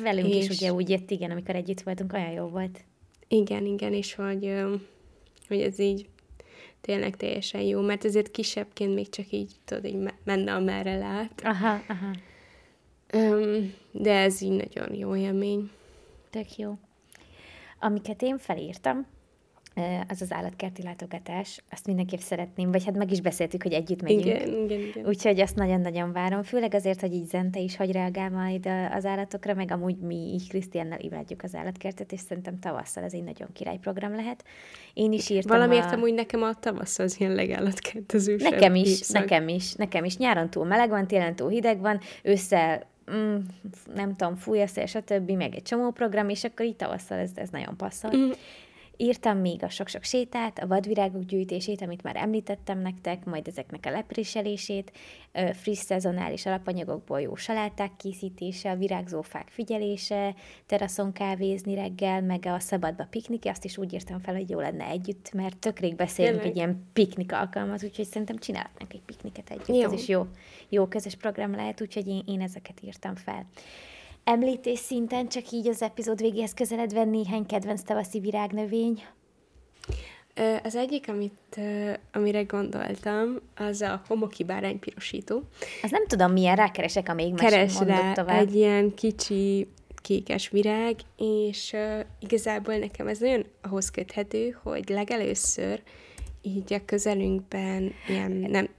Velünk 0.01 0.27
és... 0.27 0.49
is 0.49 0.57
ugye 0.57 0.73
úgy 0.73 0.89
jött, 0.89 1.11
igen, 1.11 1.31
amikor 1.31 1.55
együtt 1.55 1.81
voltunk, 1.81 2.13
olyan 2.13 2.31
jó 2.31 2.45
volt. 2.45 2.83
Igen, 3.27 3.65
igen, 3.65 3.93
és 3.93 4.15
hogy, 4.15 4.53
hogy 5.47 5.61
ez 5.61 5.79
így 5.79 6.09
tényleg 6.81 7.17
teljesen 7.17 7.61
jó, 7.61 7.81
mert 7.81 8.05
ezért 8.05 8.31
kisebbként 8.31 8.93
még 8.93 9.09
csak 9.09 9.31
így, 9.31 9.51
tudod, 9.65 9.85
így 9.85 10.11
menne, 10.23 10.53
amerre 10.53 10.97
lát. 10.97 11.41
Aha, 11.43 11.81
aha. 11.87 12.15
De 13.91 14.13
ez 14.13 14.41
így 14.41 14.51
nagyon 14.51 14.95
jó 14.95 15.15
élmény. 15.15 15.69
Tök 16.29 16.57
jó. 16.57 16.77
Amiket 17.83 18.21
én 18.21 18.37
felírtam, 18.37 19.05
az 20.07 20.21
az 20.21 20.31
állatkerti 20.33 20.83
látogatás, 20.83 21.63
azt 21.69 21.85
mindenképp 21.85 22.19
szeretném, 22.19 22.71
vagy 22.71 22.85
hát 22.85 22.97
meg 22.97 23.11
is 23.11 23.21
beszéltük, 23.21 23.63
hogy 23.63 23.73
együtt 23.73 24.01
megyünk. 24.01 24.25
Igen, 24.25 24.47
igen, 24.47 24.79
igen. 24.79 25.05
Úgyhogy 25.05 25.39
azt 25.39 25.55
nagyon-nagyon 25.55 26.11
várom, 26.11 26.43
főleg 26.43 26.73
azért, 26.73 27.01
hogy 27.01 27.13
így 27.13 27.25
Zente 27.25 27.59
is 27.59 27.75
hogy 27.75 27.91
reagál 27.91 28.29
majd 28.29 28.69
az 28.91 29.05
állatokra, 29.05 29.53
meg 29.53 29.71
amúgy 29.71 29.97
mi 29.97 30.15
így 30.15 30.49
Krisztiánnal 30.49 30.99
imádjuk 30.99 31.43
az 31.43 31.55
állatkertet, 31.55 32.11
és 32.11 32.19
szerintem 32.19 32.59
tavasszal 32.59 33.03
ez 33.03 33.13
egy 33.13 33.23
nagyon 33.23 33.47
király 33.53 33.77
program 33.77 34.15
lehet. 34.15 34.43
Én 34.93 35.11
is 35.11 35.29
írtam 35.29 35.57
Valamiért 35.57 35.91
a... 35.91 35.95
amúgy 35.95 36.13
nekem 36.13 36.43
a 36.43 36.53
tavasz 36.59 36.99
az 36.99 37.19
ilyen 37.19 37.33
legállatkertezősebb 37.33 38.51
Nekem 38.51 38.75
is, 38.75 38.89
évszak. 38.89 39.21
nekem 39.21 39.47
is, 39.47 39.73
nekem 39.73 40.03
is. 40.03 40.17
Nyáron 40.17 40.49
túl 40.49 40.65
meleg 40.65 40.89
van, 40.89 41.07
télen 41.07 41.35
túl 41.35 41.49
hideg 41.49 41.79
van, 41.79 41.99
ősszel 42.23 42.89
mm, 43.13 43.35
nem 43.95 44.15
tudom, 44.15 44.35
fúj 44.35 44.61
a 44.61 44.67
szél, 44.67 44.85
stb., 44.85 45.31
meg 45.31 45.55
egy 45.55 45.63
csomó 45.63 45.91
program, 45.91 46.29
és 46.29 46.43
akkor 46.43 46.65
így 46.65 46.75
tavasszal 46.75 47.17
ez, 47.17 47.31
ez 47.35 47.49
nagyon 47.49 47.77
passzol. 47.77 48.11
Mm. 48.15 48.31
Írtam 49.01 49.37
még 49.37 49.63
a 49.63 49.69
sok-sok 49.69 50.03
sétát, 50.03 50.59
a 50.59 50.67
vadvirágok 50.67 51.23
gyűjtését, 51.23 51.81
amit 51.81 52.03
már 52.03 52.15
említettem 52.15 52.79
nektek, 52.79 53.25
majd 53.25 53.47
ezeknek 53.47 53.85
a 53.85 53.89
lepréselését, 53.89 54.91
friss 55.53 55.79
szezonális 55.79 56.45
alapanyagokból 56.45 57.21
jó 57.21 57.35
saláták 57.35 57.91
készítése, 57.97 58.69
a 58.69 58.75
virágzófák 58.75 59.47
figyelése, 59.49 60.35
teraszon 60.65 61.11
kávézni 61.11 61.75
reggel, 61.75 62.21
meg 62.21 62.45
a 62.45 62.59
szabadba 62.59 63.07
piknik, 63.09 63.45
azt 63.45 63.65
is 63.65 63.77
úgy 63.77 63.93
írtam 63.93 64.19
fel, 64.19 64.35
hogy 64.35 64.49
jó 64.49 64.59
lenne 64.59 64.85
együtt, 64.85 65.31
mert 65.33 65.57
tök 65.57 65.79
rég 65.79 65.95
beszélünk 65.95 66.43
egy 66.43 66.55
ilyen 66.55 66.89
piknik 66.93 67.33
alkalmat, 67.33 67.83
úgyhogy 67.83 68.05
szerintem 68.05 68.37
csinálhatnánk 68.37 68.93
egy 68.93 69.03
pikniket 69.05 69.49
együtt. 69.49 69.75
Jó. 69.75 69.83
Ez 69.83 69.91
is 69.91 70.07
jó, 70.07 70.27
jó 70.69 70.87
közös 70.87 71.15
program 71.15 71.55
lehet, 71.55 71.81
úgyhogy 71.81 72.07
én, 72.07 72.23
én 72.25 72.41
ezeket 72.41 72.81
írtam 72.83 73.15
fel 73.15 73.45
említés 74.23 74.79
szinten, 74.79 75.27
csak 75.27 75.51
így 75.51 75.67
az 75.67 75.81
epizód 75.81 76.21
végéhez 76.21 76.53
közeledve 76.53 77.03
néhány 77.03 77.45
kedvenc 77.45 77.81
tavaszi 77.81 78.19
virágnövény? 78.19 79.03
Az 80.63 80.75
egyik, 80.75 81.09
amit, 81.09 81.59
amire 82.13 82.41
gondoltam, 82.41 83.39
az 83.55 83.81
a 83.81 84.01
homoki 84.07 84.43
báránypirosító. 84.43 85.41
Az 85.81 85.91
nem 85.91 86.07
tudom, 86.07 86.31
milyen 86.31 86.55
rákeresek, 86.55 87.09
amíg 87.09 87.35
Keres 87.35 87.79
rá 87.79 88.13
tovább. 88.13 88.39
egy 88.39 88.55
ilyen 88.55 88.93
kicsi 88.93 89.67
kékes 90.01 90.49
virág, 90.49 90.95
és 91.17 91.71
uh, 91.73 91.99
igazából 92.19 92.75
nekem 92.75 93.07
ez 93.07 93.19
nagyon 93.19 93.45
ahhoz 93.61 93.91
köthető, 93.91 94.57
hogy 94.63 94.89
legelőször 94.89 95.81
így 96.41 96.73
a 96.73 96.85
közelünkben 96.85 97.93
ilyen 98.07 98.31
nem, 98.31 98.69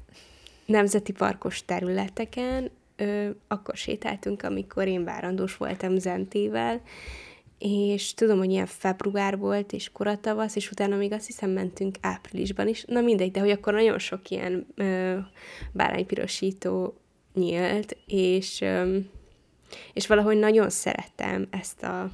nemzeti 0.67 1.13
parkos 1.13 1.65
területeken 1.65 2.71
ö, 3.03 3.31
akkor 3.49 3.77
sétáltunk, 3.77 4.43
amikor 4.43 4.87
én 4.87 5.05
várandós 5.05 5.57
voltam 5.57 5.99
Zentével, 5.99 6.83
és 7.59 8.15
tudom, 8.15 8.39
hogy 8.39 8.51
ilyen 8.51 8.67
február 8.67 9.39
volt, 9.39 9.73
és 9.73 9.93
koratavasz, 9.93 10.57
és 10.57 10.71
utána 10.71 10.97
még 10.97 11.13
azt 11.13 11.27
hiszem 11.27 11.51
mentünk 11.51 11.97
áprilisban 12.01 12.69
is. 12.69 12.85
Na 12.85 13.01
mindegy, 13.01 13.31
de 13.31 13.41
hogy 13.41 13.51
akkor 13.51 13.73
nagyon 13.73 13.99
sok 13.99 14.29
ilyen 14.29 14.67
ö, 14.75 15.19
báránypirosító 15.73 16.95
nyílt, 17.35 17.97
és, 18.07 18.61
ö, 18.61 18.99
és 19.93 20.07
valahogy 20.07 20.39
nagyon 20.39 20.71
szerettem 20.71 21.47
ezt 21.51 21.83
a, 21.83 22.11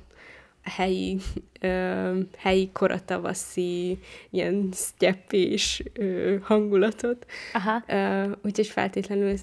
helyi, 0.68 1.18
ö, 1.60 2.18
helyi 2.36 2.70
koratavaszi, 2.72 3.98
ilyen 4.30 4.68
sztyeppés 4.72 5.82
hangulatot. 6.42 7.26
Aha. 7.52 7.82
Ö, 7.86 8.30
úgyhogy 8.44 8.66
feltétlenül 8.66 9.34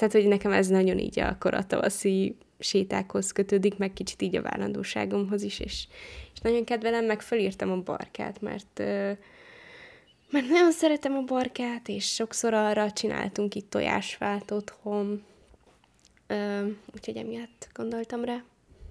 tehát, 0.00 0.14
hogy 0.14 0.28
nekem 0.28 0.52
ez 0.52 0.68
nagyon 0.68 0.98
így 0.98 1.20
a 1.20 1.36
koratavaszi 1.38 2.36
sétákhoz 2.58 3.32
kötődik, 3.32 3.76
meg 3.76 3.92
kicsit 3.92 4.22
így 4.22 4.36
a 4.36 4.42
várandóságomhoz 4.42 5.42
is, 5.42 5.60
és, 5.60 5.86
és 6.34 6.40
nagyon 6.40 6.64
kedvelem, 6.64 7.04
meg 7.04 7.20
felírtam 7.22 7.70
a 7.70 7.82
barkát, 7.82 8.40
mert 8.40 8.82
mert 10.30 10.48
nagyon 10.48 10.72
szeretem 10.72 11.16
a 11.16 11.22
barkát, 11.22 11.88
és 11.88 12.14
sokszor 12.14 12.54
arra 12.54 12.90
csináltunk 12.90 13.54
itt 13.54 13.70
tojásfát 13.70 14.50
otthon, 14.50 15.22
úgyhogy 16.94 17.16
emiatt 17.16 17.68
gondoltam 17.72 18.24
rá. 18.24 18.42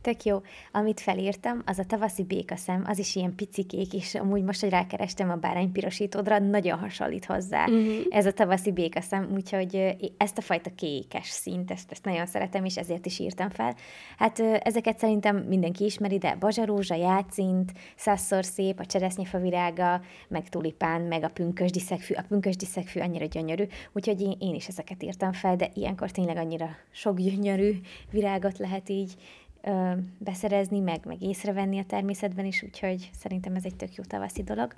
Tök 0.02 0.24
jó. 0.24 0.42
Amit 0.72 1.00
felírtam, 1.00 1.62
az 1.66 1.80
a 1.80 1.84
tavaszi 1.84 2.24
békaszem, 2.24 2.84
az 2.88 3.00
is 3.00 3.16
ilyen 3.16 3.36
picikék, 3.36 3.94
és 3.94 4.16
amúgy 4.16 4.44
most, 4.44 4.62
hogy 4.62 4.70
rákerestem 4.70 5.30
a 5.30 5.36
báránypirosítódra, 5.36 6.40
nagyon 6.40 6.80
hasonlít 6.80 7.26
hozzá 7.26 7.64
uh-huh. 7.64 8.06
ez 8.10 8.26
a 8.26 8.32
tavaszi 8.32 8.72
békaszem, 8.72 9.30
úgyhogy 9.34 9.96
ezt 10.18 10.38
a 10.38 10.42
fajta 10.42 10.70
kékes 10.76 11.28
szint, 11.28 11.72
ezt, 11.72 11.92
ezt 11.92 12.06
nagyon 12.06 12.26
szeretem, 12.26 12.66
és 12.66 12.78
ezért 12.78 13.06
is 13.06 13.20
írtam 13.20 13.50
fel. 13.50 13.76
Hát 14.18 14.40
ezeket 14.40 15.00
szerintem 15.00 15.38
mindenki 15.38 15.86
ismeri, 15.86 16.18
de 16.18 16.36
bazsarózsa, 16.36 16.96
játszint, 16.96 17.72
százszor 17.96 18.46
szép, 18.46 18.80
a 18.80 18.86
cseresznyefa 18.86 19.40
virága, 19.40 20.02
meg 20.28 20.50
tulipán, 20.50 21.02
meg 21.02 21.24
a 21.24 21.30
pünkös 21.30 21.72
diszekfű. 21.72 22.14
A 22.14 22.26
pünkös 22.28 22.56
diszekfű 22.56 23.00
annyira 23.00 23.26
gyönyörű, 23.26 23.64
úgyhogy 23.94 24.22
én, 24.22 24.36
én 24.40 24.56
is 24.56 24.68
ezeket 24.68 25.04
írtam 25.04 25.32
fel, 25.32 25.56
de 25.56 25.70
ilyenkor 25.74 26.12
tényleg 26.12 26.38
annyira 26.38 26.70
sok 26.92 27.20
gyönyörű 27.20 27.80
virágot 28.12 28.58
lehet 28.58 28.90
így 28.90 29.16
ö, 29.62 29.92
beszerezni, 30.18 30.80
meg, 30.80 31.06
meg 31.06 31.22
észrevenni 31.22 31.80
a 31.80 31.86
természetben 31.86 32.46
is, 32.46 32.64
úgyhogy 32.64 33.10
szerintem 33.20 33.56
ez 33.56 33.66
egy 33.66 33.76
tök 33.76 33.96
jó 33.96 34.04
tavaszi 34.04 34.44
dolog. 34.44 34.74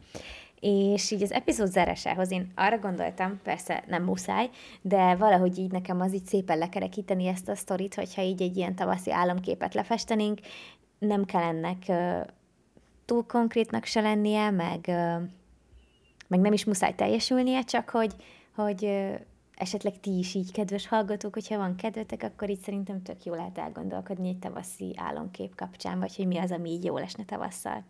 És 0.59 1.11
így 1.11 1.21
az 1.21 1.31
epizód 1.31 1.67
zárásához 1.67 2.31
én 2.31 2.51
arra 2.55 2.77
gondoltam, 2.77 3.39
persze 3.43 3.83
nem 3.87 4.03
muszáj, 4.03 4.49
de 4.81 5.15
valahogy 5.15 5.57
így 5.57 5.71
nekem 5.71 6.01
az 6.01 6.13
így 6.13 6.25
szépen 6.25 6.57
lekerekíteni 6.57 7.27
ezt 7.27 7.49
a 7.49 7.55
sztorit, 7.55 7.95
hogyha 7.95 8.21
így 8.21 8.41
egy 8.41 8.57
ilyen 8.57 8.75
tavaszi 8.75 9.11
álomképet 9.11 9.73
lefestenénk, 9.73 10.39
nem 10.99 11.25
kell 11.25 11.43
ennek 11.43 11.83
ö, 11.87 12.19
túl 13.05 13.25
konkrétnak 13.25 13.85
se 13.85 14.01
lennie, 14.01 14.49
meg, 14.49 14.79
ö, 14.87 15.15
meg 16.27 16.39
nem 16.39 16.53
is 16.53 16.65
muszáj 16.65 16.95
teljesülnie, 16.95 17.61
csak 17.61 17.89
hogy, 17.89 18.13
hogy 18.55 19.09
esetleg 19.55 19.99
ti 19.99 20.17
is 20.17 20.33
így, 20.33 20.51
kedves 20.51 20.87
hallgatók, 20.87 21.33
hogyha 21.33 21.57
van 21.57 21.75
kedvetek, 21.75 22.23
akkor 22.23 22.49
így 22.49 22.59
szerintem 22.59 23.01
tök 23.01 23.23
jó 23.23 23.33
lehet 23.33 23.57
elgondolkodni 23.57 24.27
egy 24.27 24.39
tavaszi 24.39 24.93
álomkép 24.97 25.55
kapcsán, 25.55 25.99
vagy 25.99 26.15
hogy 26.15 26.27
mi 26.27 26.37
az, 26.37 26.51
ami 26.51 26.69
így 26.69 26.83
jól 26.83 27.01
esne 27.01 27.25
tavasszal. 27.25 27.83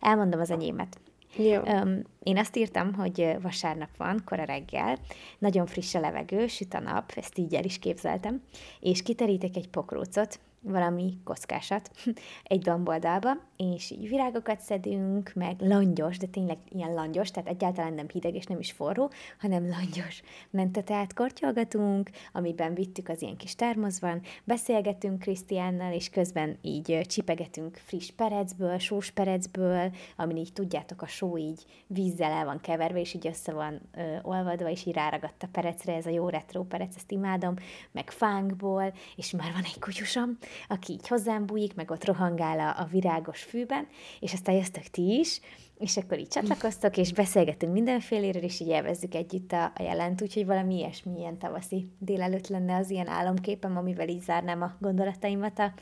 Elmondom 0.00 0.40
az 0.40 0.50
enyémet. 0.50 1.00
Jó. 1.36 1.60
Um, 1.60 2.02
én 2.22 2.38
azt 2.38 2.56
írtam, 2.56 2.94
hogy 2.94 3.36
vasárnap 3.40 3.96
van, 3.96 4.22
kora 4.24 4.44
reggel, 4.44 4.98
nagyon 5.38 5.66
friss 5.66 5.94
a 5.94 6.00
levegő, 6.00 6.46
süt 6.46 6.74
a 6.74 6.80
nap, 6.80 7.12
ezt 7.16 7.38
így 7.38 7.54
el 7.54 7.64
is 7.64 7.78
képzeltem, 7.78 8.42
és 8.80 9.02
kiterítek 9.02 9.56
egy 9.56 9.68
pokrócot, 9.68 10.40
valami 10.60 11.18
kockásat 11.24 11.90
egy 12.42 12.60
domboldalba, 12.60 13.30
és 13.58 13.90
így 13.90 14.08
virágokat 14.08 14.60
szedünk, 14.60 15.32
meg 15.34 15.60
langyos, 15.60 16.18
de 16.18 16.26
tényleg 16.26 16.58
ilyen 16.68 16.94
langyos, 16.94 17.30
tehát 17.30 17.48
egyáltalán 17.48 17.92
nem 17.92 18.06
hideg 18.12 18.34
és 18.34 18.44
nem 18.44 18.58
is 18.58 18.72
forró, 18.72 19.10
hanem 19.38 19.68
langyos 19.68 20.22
mentetát 20.50 21.14
kortyolgatunk, 21.14 22.10
amiben 22.32 22.74
vittük 22.74 23.08
az 23.08 23.22
ilyen 23.22 23.36
kis 23.36 23.54
termoszban, 23.54 24.20
beszélgetünk 24.44 25.18
Krisztiánnal, 25.18 25.92
és 25.92 26.08
közben 26.08 26.58
így 26.62 27.00
csipegetünk 27.06 27.76
friss 27.76 28.10
perecből, 28.10 28.78
sós 28.78 29.10
perecből, 29.10 29.92
amin 30.16 30.36
így 30.36 30.52
tudjátok, 30.52 31.02
a 31.02 31.06
só 31.06 31.38
így 31.38 31.64
vízzel 31.86 32.30
el 32.30 32.44
van 32.44 32.60
keverve, 32.60 33.00
és 33.00 33.14
így 33.14 33.26
össze 33.26 33.52
van 33.52 33.80
ö, 33.94 34.16
olvadva, 34.22 34.70
és 34.70 34.86
így 34.86 34.94
ráragadt 34.94 35.42
a 35.42 35.48
perecre, 35.52 35.94
ez 35.94 36.06
a 36.06 36.10
jó 36.10 36.28
retro 36.28 36.62
perec, 36.64 36.96
ezt 36.96 37.12
imádom, 37.12 37.54
meg 37.92 38.10
fánkból, 38.10 38.94
és 39.16 39.30
már 39.30 39.52
van 39.52 39.64
egy 39.64 39.78
kutyusom, 39.78 40.38
aki 40.68 40.92
így 40.92 41.08
hozzám 41.08 41.46
bújik, 41.46 41.74
meg 41.74 41.90
ott 41.90 42.04
rohangál 42.04 42.60
a, 42.60 42.80
a 42.80 42.84
virágos 42.84 43.46
fűben, 43.48 43.86
és 44.20 44.32
aztán 44.32 44.54
jöttök 44.54 44.82
ti 44.82 45.18
is, 45.18 45.40
és 45.78 45.96
akkor 45.96 46.18
így 46.18 46.28
csatlakoztok, 46.28 46.96
és 46.96 47.12
beszélgetünk 47.12 47.72
mindenféléről, 47.72 48.42
és 48.42 48.60
így 48.60 48.68
élvezzük 48.68 49.14
együtt 49.14 49.52
a, 49.52 49.64
a 49.64 49.82
jelent, 49.82 50.22
úgyhogy 50.22 50.46
valami 50.46 50.74
ilyesmi 50.76 51.18
ilyen 51.18 51.38
tavaszi 51.38 51.88
délelőtt 51.98 52.48
lenne 52.48 52.76
az 52.76 52.90
ilyen 52.90 53.08
álomképem, 53.08 53.76
amivel 53.76 54.08
így 54.08 54.22
zárnám 54.22 54.62
a 54.62 54.76
gondolataimat 54.80 55.58
a, 55.58 55.72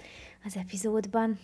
az 0.45 0.57
epizódban. 0.57 1.39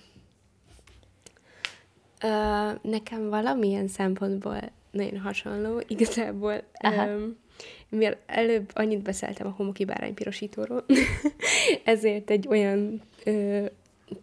Uh, 2.24 2.80
nekem 2.82 3.28
valamilyen 3.28 3.88
szempontból 3.88 4.60
nagyon 4.90 5.18
hasonló. 5.18 5.82
Igazából 5.86 6.62
um, 6.84 7.36
mivel 7.88 8.18
előbb 8.26 8.70
annyit 8.74 9.02
beszéltem 9.02 9.46
a 9.46 9.54
homoki 9.56 9.84
báránypirosítóról, 9.84 10.84
ezért 11.84 12.30
egy 12.30 12.48
olyan 12.48 13.02
uh, 13.26 13.66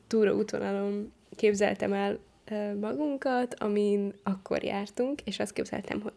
túraútvonalon 0.08 1.12
képzeltem 1.40 1.94
el 1.94 2.20
magunkat, 2.80 3.54
amin 3.60 4.14
akkor 4.24 4.64
jártunk, 4.64 5.22
és 5.24 5.40
azt 5.40 5.54
képzeltem, 5.54 6.02
hogy 6.02 6.14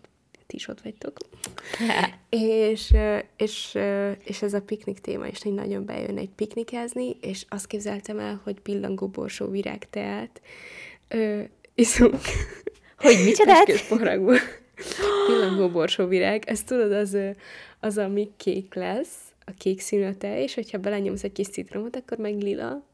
ti 0.46 0.56
is 0.56 0.68
ott 0.68 0.80
vagytok. 0.80 1.16
és, 2.68 2.94
és, 3.36 3.78
és 4.24 4.42
ez 4.42 4.54
a 4.54 4.62
piknik 4.62 4.98
téma 4.98 5.26
is 5.26 5.44
így 5.44 5.54
nagyon 5.54 5.84
bejön 5.84 6.18
egy 6.18 6.30
piknikezni, 6.36 7.16
és 7.20 7.44
azt 7.48 7.66
képzeltem 7.66 8.18
el, 8.18 8.40
hogy 8.44 8.60
pillangó 8.60 9.06
borsó 9.06 9.50
virágteát 9.50 10.40
ö, 11.08 11.42
iszunk. 11.74 12.20
Hogy 12.96 13.16
micsodát? 13.24 13.66
pillangó 15.26 15.68
borsó 15.68 16.06
virág. 16.06 16.44
Ezt 16.46 16.66
tudod, 16.66 16.92
az, 16.92 17.16
az, 17.80 17.98
ami 17.98 18.30
kék 18.36 18.74
lesz, 18.74 19.18
a 19.44 19.50
kék 19.58 19.80
színete, 19.80 20.42
és 20.42 20.54
hogyha 20.54 20.78
belenyomsz 20.78 21.24
egy 21.24 21.32
kis 21.32 21.48
citromot, 21.48 21.96
akkor 21.96 22.18
meg 22.18 22.40
lila. 22.40 22.90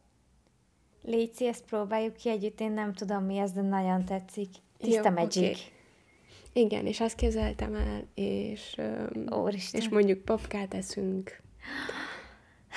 Léci, 1.09 1.47
ezt 1.47 1.65
próbáljuk 1.65 2.17
ki 2.17 2.29
együtt, 2.29 2.61
én 2.61 2.73
nem 2.73 2.93
tudom 2.93 3.25
mi 3.25 3.37
ez, 3.37 3.53
de 3.53 3.61
nagyon 3.61 4.05
tetszik. 4.05 4.49
Tiszta 4.79 5.09
Jó, 5.09 5.15
Magic. 5.15 5.43
Okay. 5.43 5.57
Igen, 6.53 6.87
és 6.87 7.01
azt 7.01 7.17
képzeltem 7.17 7.75
el, 7.75 8.07
és, 8.15 8.77
um, 9.31 9.49
és 9.73 9.89
mondjuk 9.89 10.19
papkát 10.19 10.75
eszünk, 10.75 11.43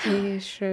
és, 0.36 0.64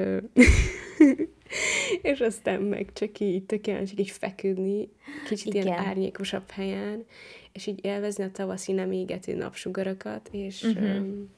és 2.03 2.21
aztán 2.21 2.61
meg 2.61 2.93
csak 2.93 3.21
így 3.21 3.45
tökéletes, 3.45 3.93
így 3.97 4.11
feküdni, 4.11 4.89
kicsit 5.29 5.55
Igen. 5.55 5.67
ilyen 5.67 5.79
árnyékosabb 5.79 6.51
helyen, 6.51 7.05
és 7.53 7.67
így 7.67 7.85
élvezni 7.85 8.25
a 8.25 8.31
tavaszi 8.31 8.73
nem 8.73 8.93
égető 8.93 9.35
napsugarakat, 9.35 10.29
és 10.33 10.63
uh-huh. 10.63 10.97
um, 10.97 11.31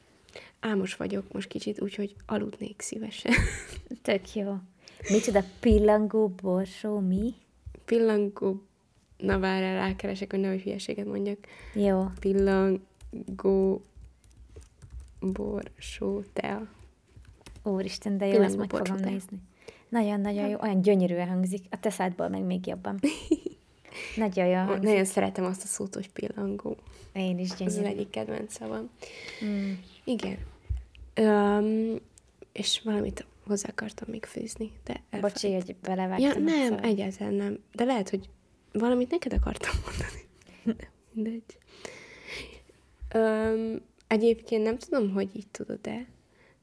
álmos 0.60 0.96
vagyok 0.96 1.32
most 1.32 1.48
kicsit, 1.48 1.80
úgyhogy 1.80 2.14
aludnék 2.26 2.80
szívesen. 2.80 3.32
Tök 4.02 4.34
jó. 4.34 4.56
Micsoda 5.08 5.42
pillangó 5.60 6.28
borsó, 6.28 6.98
mi? 6.98 7.34
Pillangó 7.84 8.62
Na 9.20 9.38
várjál, 9.38 9.74
rákeresek, 9.74 10.30
hogy 10.30 10.40
nehogy 10.40 10.62
hülyeséget 10.62 11.06
mondjak. 11.06 11.38
Jó. 11.74 12.06
Pillangó 12.20 13.82
borsó 15.20 16.22
tea. 16.32 16.68
Úristen, 17.62 18.18
de 18.18 18.24
jó, 18.26 18.30
Pillangó 18.30 18.50
ezt 18.62 18.70
meg 18.70 18.70
fogom 18.70 19.02
tea. 19.02 19.10
nézni. 19.10 19.38
Nagyon-nagyon 19.88 20.48
jó, 20.48 20.58
olyan 20.60 20.82
gyönyörűen 20.82 21.28
hangzik. 21.28 21.64
A 21.70 21.80
te 21.80 21.90
szádból 21.90 22.28
meg 22.28 22.42
még 22.42 22.66
jobban. 22.66 22.98
Nagyon 24.16 24.46
jó 24.46 24.56
hangzik. 24.56 24.82
Nagyon 24.82 25.04
szeretem 25.04 25.44
azt 25.44 25.62
a 25.62 25.66
szót, 25.66 25.94
hogy 25.94 26.10
pillangó. 26.10 26.76
Én 27.12 27.38
is 27.38 27.48
gyönyörű. 27.48 27.76
Ez 27.76 27.84
az 27.84 27.92
egyik 27.92 28.10
kedvenc 28.10 28.52
szavam. 28.52 28.90
Mm. 29.44 29.72
Igen. 30.04 30.38
Um, 31.20 31.96
és 32.52 32.80
valamit 32.84 33.26
hozzá 33.50 33.68
akartam 33.68 34.08
még 34.10 34.24
főzni, 34.24 34.72
de 34.84 35.18
Bocsi, 35.20 35.52
hogy 35.54 35.76
belevágtam. 35.82 36.28
Ja, 36.28 36.38
nem, 36.38 36.78
egyáltalán 36.82 37.34
nem. 37.34 37.58
De 37.72 37.84
lehet, 37.84 38.10
hogy 38.10 38.28
Valamit 38.72 39.10
neked 39.10 39.32
akartam 39.32 39.74
mondani. 39.84 40.26
Mindegy. 41.12 41.58
Um, 43.14 43.80
egyébként 44.06 44.62
nem 44.62 44.76
tudom, 44.78 45.10
hogy 45.12 45.36
így 45.36 45.48
tudod-e, 45.48 46.06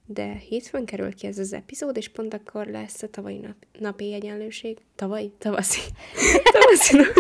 de 0.06 0.34
hétfőn 0.34 0.86
kerül 0.86 1.14
ki 1.14 1.28
ez 1.28 1.38
az 1.38 1.54
epizód, 1.54 1.98
és 1.98 2.10
pont 2.10 2.34
akkor 2.34 2.68
lesz 2.68 3.04
a 3.04 3.10
tavalyi 3.10 3.38
nap, 3.38 3.56
napi 3.80 4.14
egyenlőség. 4.14 4.78
Tavaly? 4.96 5.32
Tavaszi. 5.38 5.82
Tavaszi 6.52 6.98
nap. 6.98 7.14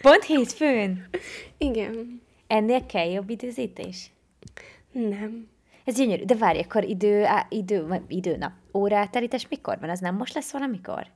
Pont 0.00 0.24
hétfőn? 0.24 1.08
Igen. 1.58 2.22
Ennél 2.46 2.86
kell 2.86 3.10
jobb 3.10 3.30
időzítés? 3.30 4.10
Nem. 4.92 5.48
Ez 5.84 5.96
gyönyörű. 5.96 6.24
De 6.24 6.34
várj, 6.34 6.58
akkor 6.58 6.84
idő, 6.84 7.24
á, 7.24 7.46
idő, 7.50 8.02
idő, 8.08 8.36
órátelítés 8.76 9.48
mikor 9.48 9.78
van? 9.80 9.90
Az 9.90 10.00
nem 10.00 10.14
most 10.14 10.34
lesz 10.34 10.52
valamikor? 10.52 11.06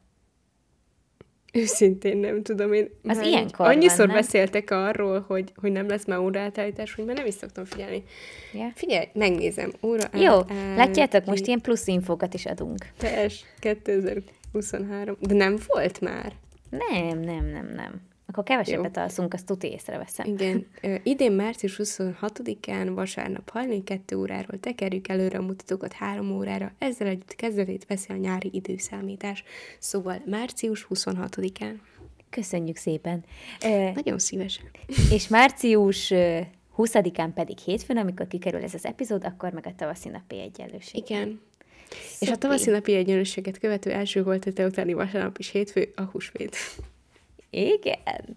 Őszintén 1.53 2.17
nem 2.17 2.43
tudom, 2.43 2.73
én 2.73 2.89
az 3.03 3.21
ilyenkor 3.21 3.67
annyiszor 3.67 3.97
van, 3.99 4.07
nem? 4.07 4.17
beszéltek 4.17 4.71
arról, 4.71 5.25
hogy, 5.29 5.53
hogy 5.57 5.73
nem 5.73 5.89
lesz 5.89 6.07
már 6.07 6.19
óraátállítás, 6.19 6.95
hogy 6.95 7.05
már 7.05 7.17
nem 7.17 7.27
is 7.27 7.35
szoktam 7.35 7.65
figyelni. 7.65 8.05
Yeah. 8.53 8.71
Figyelj, 8.75 9.07
megnézem. 9.13 9.73
Óra 9.83 10.09
Jó, 10.13 10.39
látjátok, 10.77 11.25
most 11.25 11.47
ilyen 11.47 11.61
plusz 11.61 11.87
infókat 11.87 12.35
is 12.35 12.47
adunk. 12.47 12.87
TS 12.99 13.45
2023. 13.59 15.17
De 15.21 15.35
nem 15.35 15.59
volt 15.67 16.01
már? 16.01 16.33
Nem, 16.71 17.19
nem, 17.19 17.47
nem, 17.47 17.67
nem. 17.67 18.09
Akkor 18.31 18.45
kevesebbet 18.45 18.97
Jó. 18.97 19.03
alszunk, 19.03 19.35
azt 19.35 19.47
tuti 19.47 19.71
észreveszem. 19.71 20.27
Igen. 20.27 20.67
idén 21.03 21.33
március 21.33 21.81
26-án 21.83 22.91
vasárnap 22.95 23.51
hajnali 23.51 23.83
2 23.83 24.17
óráról 24.17 24.61
tekerjük 24.61 25.09
előre 25.09 25.39
a 25.39 25.43
mutatókat 25.43 25.93
3 25.93 26.31
órára, 26.31 26.73
ezzel 26.79 27.07
együtt 27.07 27.35
kezdetét 27.35 27.87
veszi 27.87 28.13
a 28.13 28.17
nyári 28.17 28.51
időszámítás. 28.53 29.45
Szóval 29.79 30.23
március 30.27 30.87
26-án. 30.95 31.75
Köszönjük 32.31 32.77
szépen. 32.77 33.25
Nagyon 33.95 34.19
szívesen. 34.19 34.65
És 35.17 35.29
március 35.29 36.13
20-án 36.77 37.31
pedig 37.35 37.59
hétfőn, 37.59 37.97
amikor 37.97 38.27
kikerül 38.27 38.63
ez 38.63 38.75
az 38.75 38.85
epizód, 38.85 39.25
akkor 39.25 39.53
meg 39.53 39.67
a 39.67 39.75
tavaszi 39.77 40.09
napi 40.09 40.41
egyenlőség. 40.41 41.03
Igen. 41.09 41.41
Szopi. 41.91 42.25
És 42.25 42.31
a 42.31 42.37
tavaszi 42.37 42.71
napi 42.71 42.95
egyenlőséget 42.95 43.59
követő 43.59 43.91
első 43.91 44.23
volt 44.23 44.47
a 44.57 44.63
utáni 44.63 44.93
vasárnap 44.93 45.39
is 45.39 45.51
hétfő, 45.51 45.93
a 45.95 46.03
húsvét. 46.03 46.57
Igen. 47.51 48.37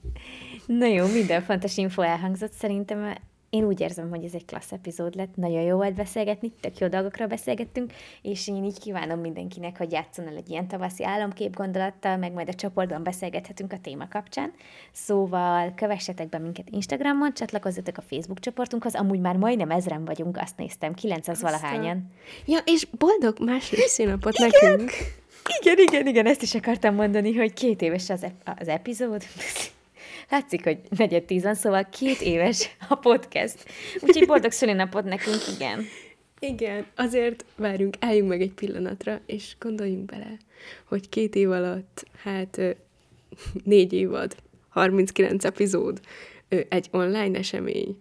Na 0.66 0.86
jó, 0.86 1.07
minden 1.07 1.41
fontos 1.41 1.78
info 1.78 2.01
elhangzott. 2.01 2.51
Szerintem 2.51 3.16
én 3.53 3.64
úgy 3.64 3.80
érzem, 3.80 4.09
hogy 4.09 4.24
ez 4.24 4.34
egy 4.34 4.45
klassz 4.45 4.72
epizód 4.72 5.16
lett, 5.16 5.36
nagyon 5.36 5.61
jó 5.61 5.76
volt 5.76 5.93
beszélgetni, 5.93 6.51
tök 6.59 6.78
jó 6.78 6.88
dolgokról 6.88 7.28
beszélgettünk, 7.28 7.93
és 8.22 8.47
én 8.47 8.64
így 8.64 8.80
kívánom 8.80 9.20
mindenkinek, 9.20 9.78
hogy 9.78 9.91
játszon 9.91 10.28
el 10.28 10.36
egy 10.36 10.49
ilyen 10.49 10.68
tavaszi 10.68 11.05
álomkép 11.05 11.55
gondolattal, 11.55 12.18
meg 12.18 12.34
majd 12.34 12.49
a 12.49 12.53
csoportban 12.53 13.03
beszélgethetünk 13.03 13.74
a 13.74 13.80
téma 13.82 14.07
kapcsán. 14.07 14.53
Szóval 14.91 15.74
kövessetek 15.76 16.30
be 16.30 16.38
minket 16.38 16.70
Instagramon, 16.70 17.34
csatlakozzatok 17.34 17.97
a 17.97 18.01
Facebook 18.01 18.39
csoportunkhoz, 18.39 18.95
amúgy 18.95 19.20
már 19.20 19.36
majdnem 19.36 19.72
ezren 19.72 20.05
vagyunk, 20.05 20.38
azt 20.38 20.57
néztem, 20.57 20.93
900 20.93 21.41
valahányan. 21.41 22.11
Ja, 22.45 22.59
és 22.66 22.88
boldog 22.97 23.39
második 23.39 23.86
színapot 23.86 24.38
nekünk! 24.38 24.91
Igen, 25.61 25.77
igen, 25.77 26.07
igen, 26.07 26.25
ezt 26.25 26.41
is 26.41 26.55
akartam 26.55 26.95
mondani, 26.95 27.35
hogy 27.35 27.53
két 27.53 27.81
éves 27.81 28.09
az, 28.09 28.23
ep- 28.23 28.59
az 28.59 28.67
epizód. 28.67 29.23
Látszik, 30.29 30.63
hogy 30.63 30.79
negyed 30.97 31.23
tíz 31.23 31.43
van, 31.43 31.55
szóval 31.55 31.87
két 31.89 32.21
éves 32.21 32.75
a 32.89 32.95
podcast. 32.95 33.65
Úgyhogy 33.99 34.27
boldog 34.27 34.51
szülinapot 34.51 35.03
nekünk, 35.03 35.41
igen. 35.55 35.85
Igen, 36.39 36.85
azért 36.95 37.45
várjunk, 37.55 37.95
álljunk 37.99 38.29
meg 38.29 38.41
egy 38.41 38.53
pillanatra, 38.53 39.19
és 39.25 39.55
gondoljunk 39.59 40.05
bele, 40.05 40.37
hogy 40.83 41.09
két 41.09 41.35
év 41.35 41.51
alatt, 41.51 42.05
hát 42.23 42.61
négy 43.63 43.93
évad, 43.93 44.35
39 44.69 45.45
epizód, 45.45 45.99
egy 46.69 46.87
online 46.91 47.37
esemény, 47.37 47.95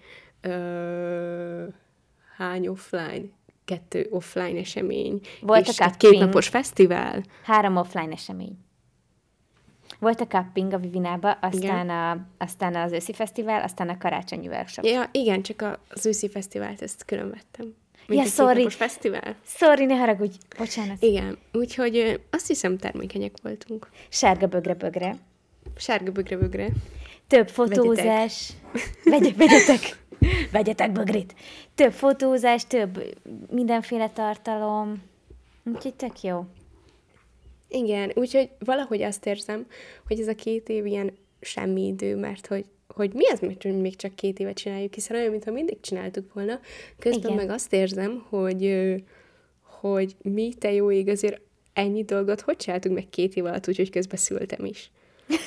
hány 2.36 2.66
offline, 2.66 3.32
kettő 3.65 4.07
offline 4.11 4.59
esemény, 4.59 5.21
Volt 5.41 5.69
és 5.69 5.79
a 5.79 5.85
egy 5.85 5.97
kétnapos 5.97 6.49
fesztivál. 6.49 7.23
Három 7.45 7.77
offline 7.77 8.13
esemény. 8.13 8.59
Volt 9.99 10.21
a 10.21 10.27
cupping 10.27 10.73
a 10.73 10.79
Vivinába, 10.79 11.31
aztán, 11.31 11.91
a, 11.91 12.27
aztán 12.39 12.75
az 12.75 12.93
őszi 12.93 13.13
fesztivál, 13.13 13.63
aztán 13.63 13.89
a 13.89 13.99
karácsonyi 13.99 14.47
workshop. 14.47 14.85
Ja, 14.85 15.09
igen, 15.13 15.43
csak 15.43 15.79
az 15.89 16.07
őszi 16.07 16.29
fesztivált 16.29 16.83
ezt 16.83 17.05
külön 17.05 17.31
vettem. 17.31 17.75
Mint 18.07 18.25
ja, 18.25 18.31
sorry. 18.31 18.71
fesztivál. 18.71 19.37
Sorry, 19.45 19.85
ne 19.85 19.95
haragudj. 19.95 20.37
Bocsánat. 20.59 21.03
Igen, 21.03 21.39
úgyhogy 21.53 22.21
azt 22.31 22.47
hiszem 22.47 22.79
termékenyek 22.79 23.33
voltunk. 23.43 23.89
Sárga 24.09 24.47
bögre-bögre. 24.47 25.17
Sárga 25.77 26.13
bögre-bögre. 26.13 26.69
Több 27.27 27.49
fotózás. 27.49 28.53
Vegyetek. 29.05 29.37
Vegyetek. 29.37 29.97
Vegyetek 30.53 30.93
bögrit! 30.93 31.35
Több 31.75 31.93
fotózás, 31.93 32.67
több 32.67 33.17
mindenféle 33.51 34.09
tartalom. 34.09 35.03
Úgyhogy 35.65 35.95
tök 35.95 36.23
jó. 36.23 36.45
Igen, 37.69 38.13
úgyhogy 38.15 38.51
valahogy 38.59 39.03
azt 39.03 39.27
érzem, 39.27 39.67
hogy 40.07 40.21
ez 40.21 40.29
a 40.29 40.35
két 40.35 40.69
év 40.69 40.87
ilyen 40.87 41.13
semmi 41.41 41.87
idő, 41.87 42.17
mert 42.17 42.47
hogy, 42.47 42.65
hogy 42.89 43.13
mi 43.13 43.29
az, 43.29 43.39
hogy 43.39 43.81
még 43.81 43.97
csak 43.97 44.15
két 44.15 44.39
évet 44.39 44.57
csináljuk, 44.57 44.95
hiszen 44.95 45.17
olyan, 45.17 45.31
mintha 45.31 45.51
mindig 45.51 45.81
csináltuk 45.81 46.33
volna. 46.33 46.61
Közben 46.99 47.33
Igen. 47.33 47.35
meg 47.35 47.51
azt 47.51 47.73
érzem, 47.73 48.27
hogy, 48.29 48.95
hogy 49.61 50.17
mi, 50.23 50.53
te 50.59 50.73
jó 50.73 50.91
ég, 50.91 51.09
azért 51.09 51.41
ennyi 51.73 52.05
dolgot 52.05 52.41
hogy 52.41 52.57
csináltunk 52.57 52.95
meg 52.95 53.09
két 53.09 53.35
év 53.35 53.45
alatt, 53.45 53.69
úgyhogy 53.69 53.91
közben 53.91 54.19
szültem 54.19 54.65
is. 54.65 54.91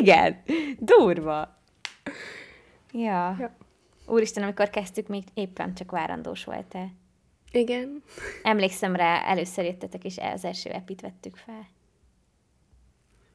Igen, 0.00 0.42
durva. 0.78 1.62
Ja. 2.96 3.36
ja. 3.38 3.56
Úristen, 4.06 4.42
amikor 4.42 4.70
kezdtük, 4.70 5.08
még 5.08 5.24
éppen 5.34 5.74
csak 5.74 5.90
várandós 5.90 6.44
volt-e. 6.44 6.92
Igen. 7.52 8.02
Emlékszem 8.42 8.96
rá, 8.96 9.22
először 9.24 9.64
jöttetek, 9.64 10.04
és 10.04 10.18
az 10.18 10.44
első 10.44 10.70
epit 10.70 11.00
vettük 11.00 11.36
fel. 11.36 11.66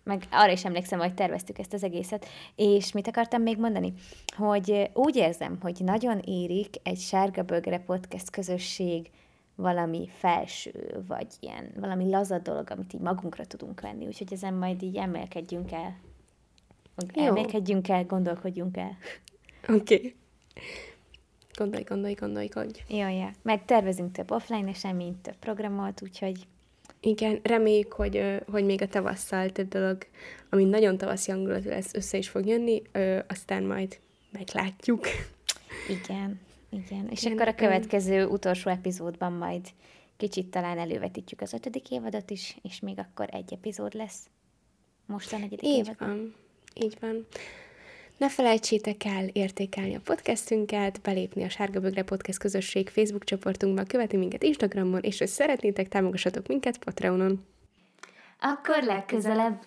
Meg 0.04 0.24
arra 0.32 0.52
is 0.52 0.66
emlékszem, 0.66 1.00
hogy 1.00 1.14
terveztük 1.14 1.60
ezt 1.60 1.74
az 1.74 1.84
egészet. 1.84 2.26
És 2.56 2.92
mit 2.92 3.08
akartam 3.08 3.42
még 3.42 3.58
mondani? 3.58 3.94
Hogy 4.38 4.90
úgy 4.94 5.16
érzem, 5.16 5.58
hogy 5.62 5.82
nagyon 5.84 6.20
érik 6.20 6.76
egy 6.84 7.00
Sárga 7.00 7.44
Bögre 7.44 7.80
podcast 7.80 8.30
közösség 8.30 9.10
valami 9.56 10.10
felső, 10.18 11.04
vagy 11.08 11.28
ilyen 11.40 11.72
valami 11.80 12.10
laza 12.10 12.40
dolog, 12.40 12.70
amit 12.70 12.94
így 12.94 13.02
magunkra 13.02 13.46
tudunk 13.46 13.82
venni. 13.82 14.06
Úgyhogy 14.06 14.34
ezen 14.34 14.54
majd 14.54 14.82
így 14.82 14.96
emelkedjünk 14.96 15.72
el. 15.72 15.98
Emelkedjünk 17.14 17.90
el, 17.90 18.06
gondolkodjunk 18.06 18.78
el. 18.78 18.98
Oké. 19.68 19.96
Okay. 19.96 20.16
Gondolj, 21.54 22.14
gondolj, 22.14 22.50
hogy. 22.54 22.84
Jó, 22.88 22.98
ja. 22.98 23.32
Meg 23.42 23.66
tervezünk 23.66 24.12
több 24.12 24.32
offline 24.32 24.70
eseményt, 24.70 25.18
több 25.18 25.36
programot, 25.36 26.02
úgyhogy... 26.02 26.48
Igen, 27.02 27.40
reméljük, 27.44 27.94
hogy, 27.94 28.42
hogy 28.52 28.66
még 28.66 28.82
a 28.82 28.88
tavasszal 28.88 29.50
több 29.50 29.68
dolog, 29.68 29.98
ami 30.50 30.64
nagyon 30.64 30.98
tavaszi 30.98 31.32
hangulatú 31.32 31.70
lesz, 31.70 31.94
össze 31.94 32.18
is 32.18 32.30
fog 32.30 32.46
jönni, 32.46 32.82
aztán 33.28 33.64
majd 33.64 34.00
meglátjuk. 34.32 35.06
Igen, 35.90 36.40
igen. 36.70 37.08
És 37.10 37.24
igen, 37.24 37.34
akkor 37.38 37.48
a 37.48 37.56
következő 37.56 38.26
utolsó 38.26 38.70
epizódban 38.70 39.34
majd 39.34 39.68
kicsit 40.18 40.48
talán 40.48 40.78
elővetítjük 40.78 41.42
az 41.42 41.54
ötödik 41.54 41.92
évadot 41.92 42.30
is, 42.30 42.58
és 42.62 42.80
még 42.80 43.00
akkor 43.00 43.28
egy 43.32 43.54
epizód 43.54 43.94
lesz. 43.94 44.30
Most 45.06 45.34
a 45.34 45.38
negyedik 45.38 45.66
Így 45.66 45.86
évadban. 45.86 46.08
van. 46.08 46.36
Így 46.74 46.98
van. 47.00 47.26
Ne 48.20 48.30
felejtsétek 48.30 49.06
el 49.06 49.28
értékelni 49.28 49.96
a 49.96 50.00
podcastünket, 50.04 51.02
belépni 51.02 51.44
a 51.44 51.50
Sárga 51.50 51.80
Bögre 51.80 52.04
Podcast 52.04 52.40
közösség 52.40 52.90
Facebook 52.90 53.24
csoportunkba, 53.24 53.84
követni 53.84 54.18
minket 54.18 54.44
Instagramon, 54.44 55.02
és 55.02 55.20
ha 55.20 55.28
szeretnétek, 55.28 55.88
támogassatok 55.88 56.48
minket 56.48 56.78
Patreonon. 56.78 57.46
Akkor 58.40 58.84
legközelebb! 58.84 59.62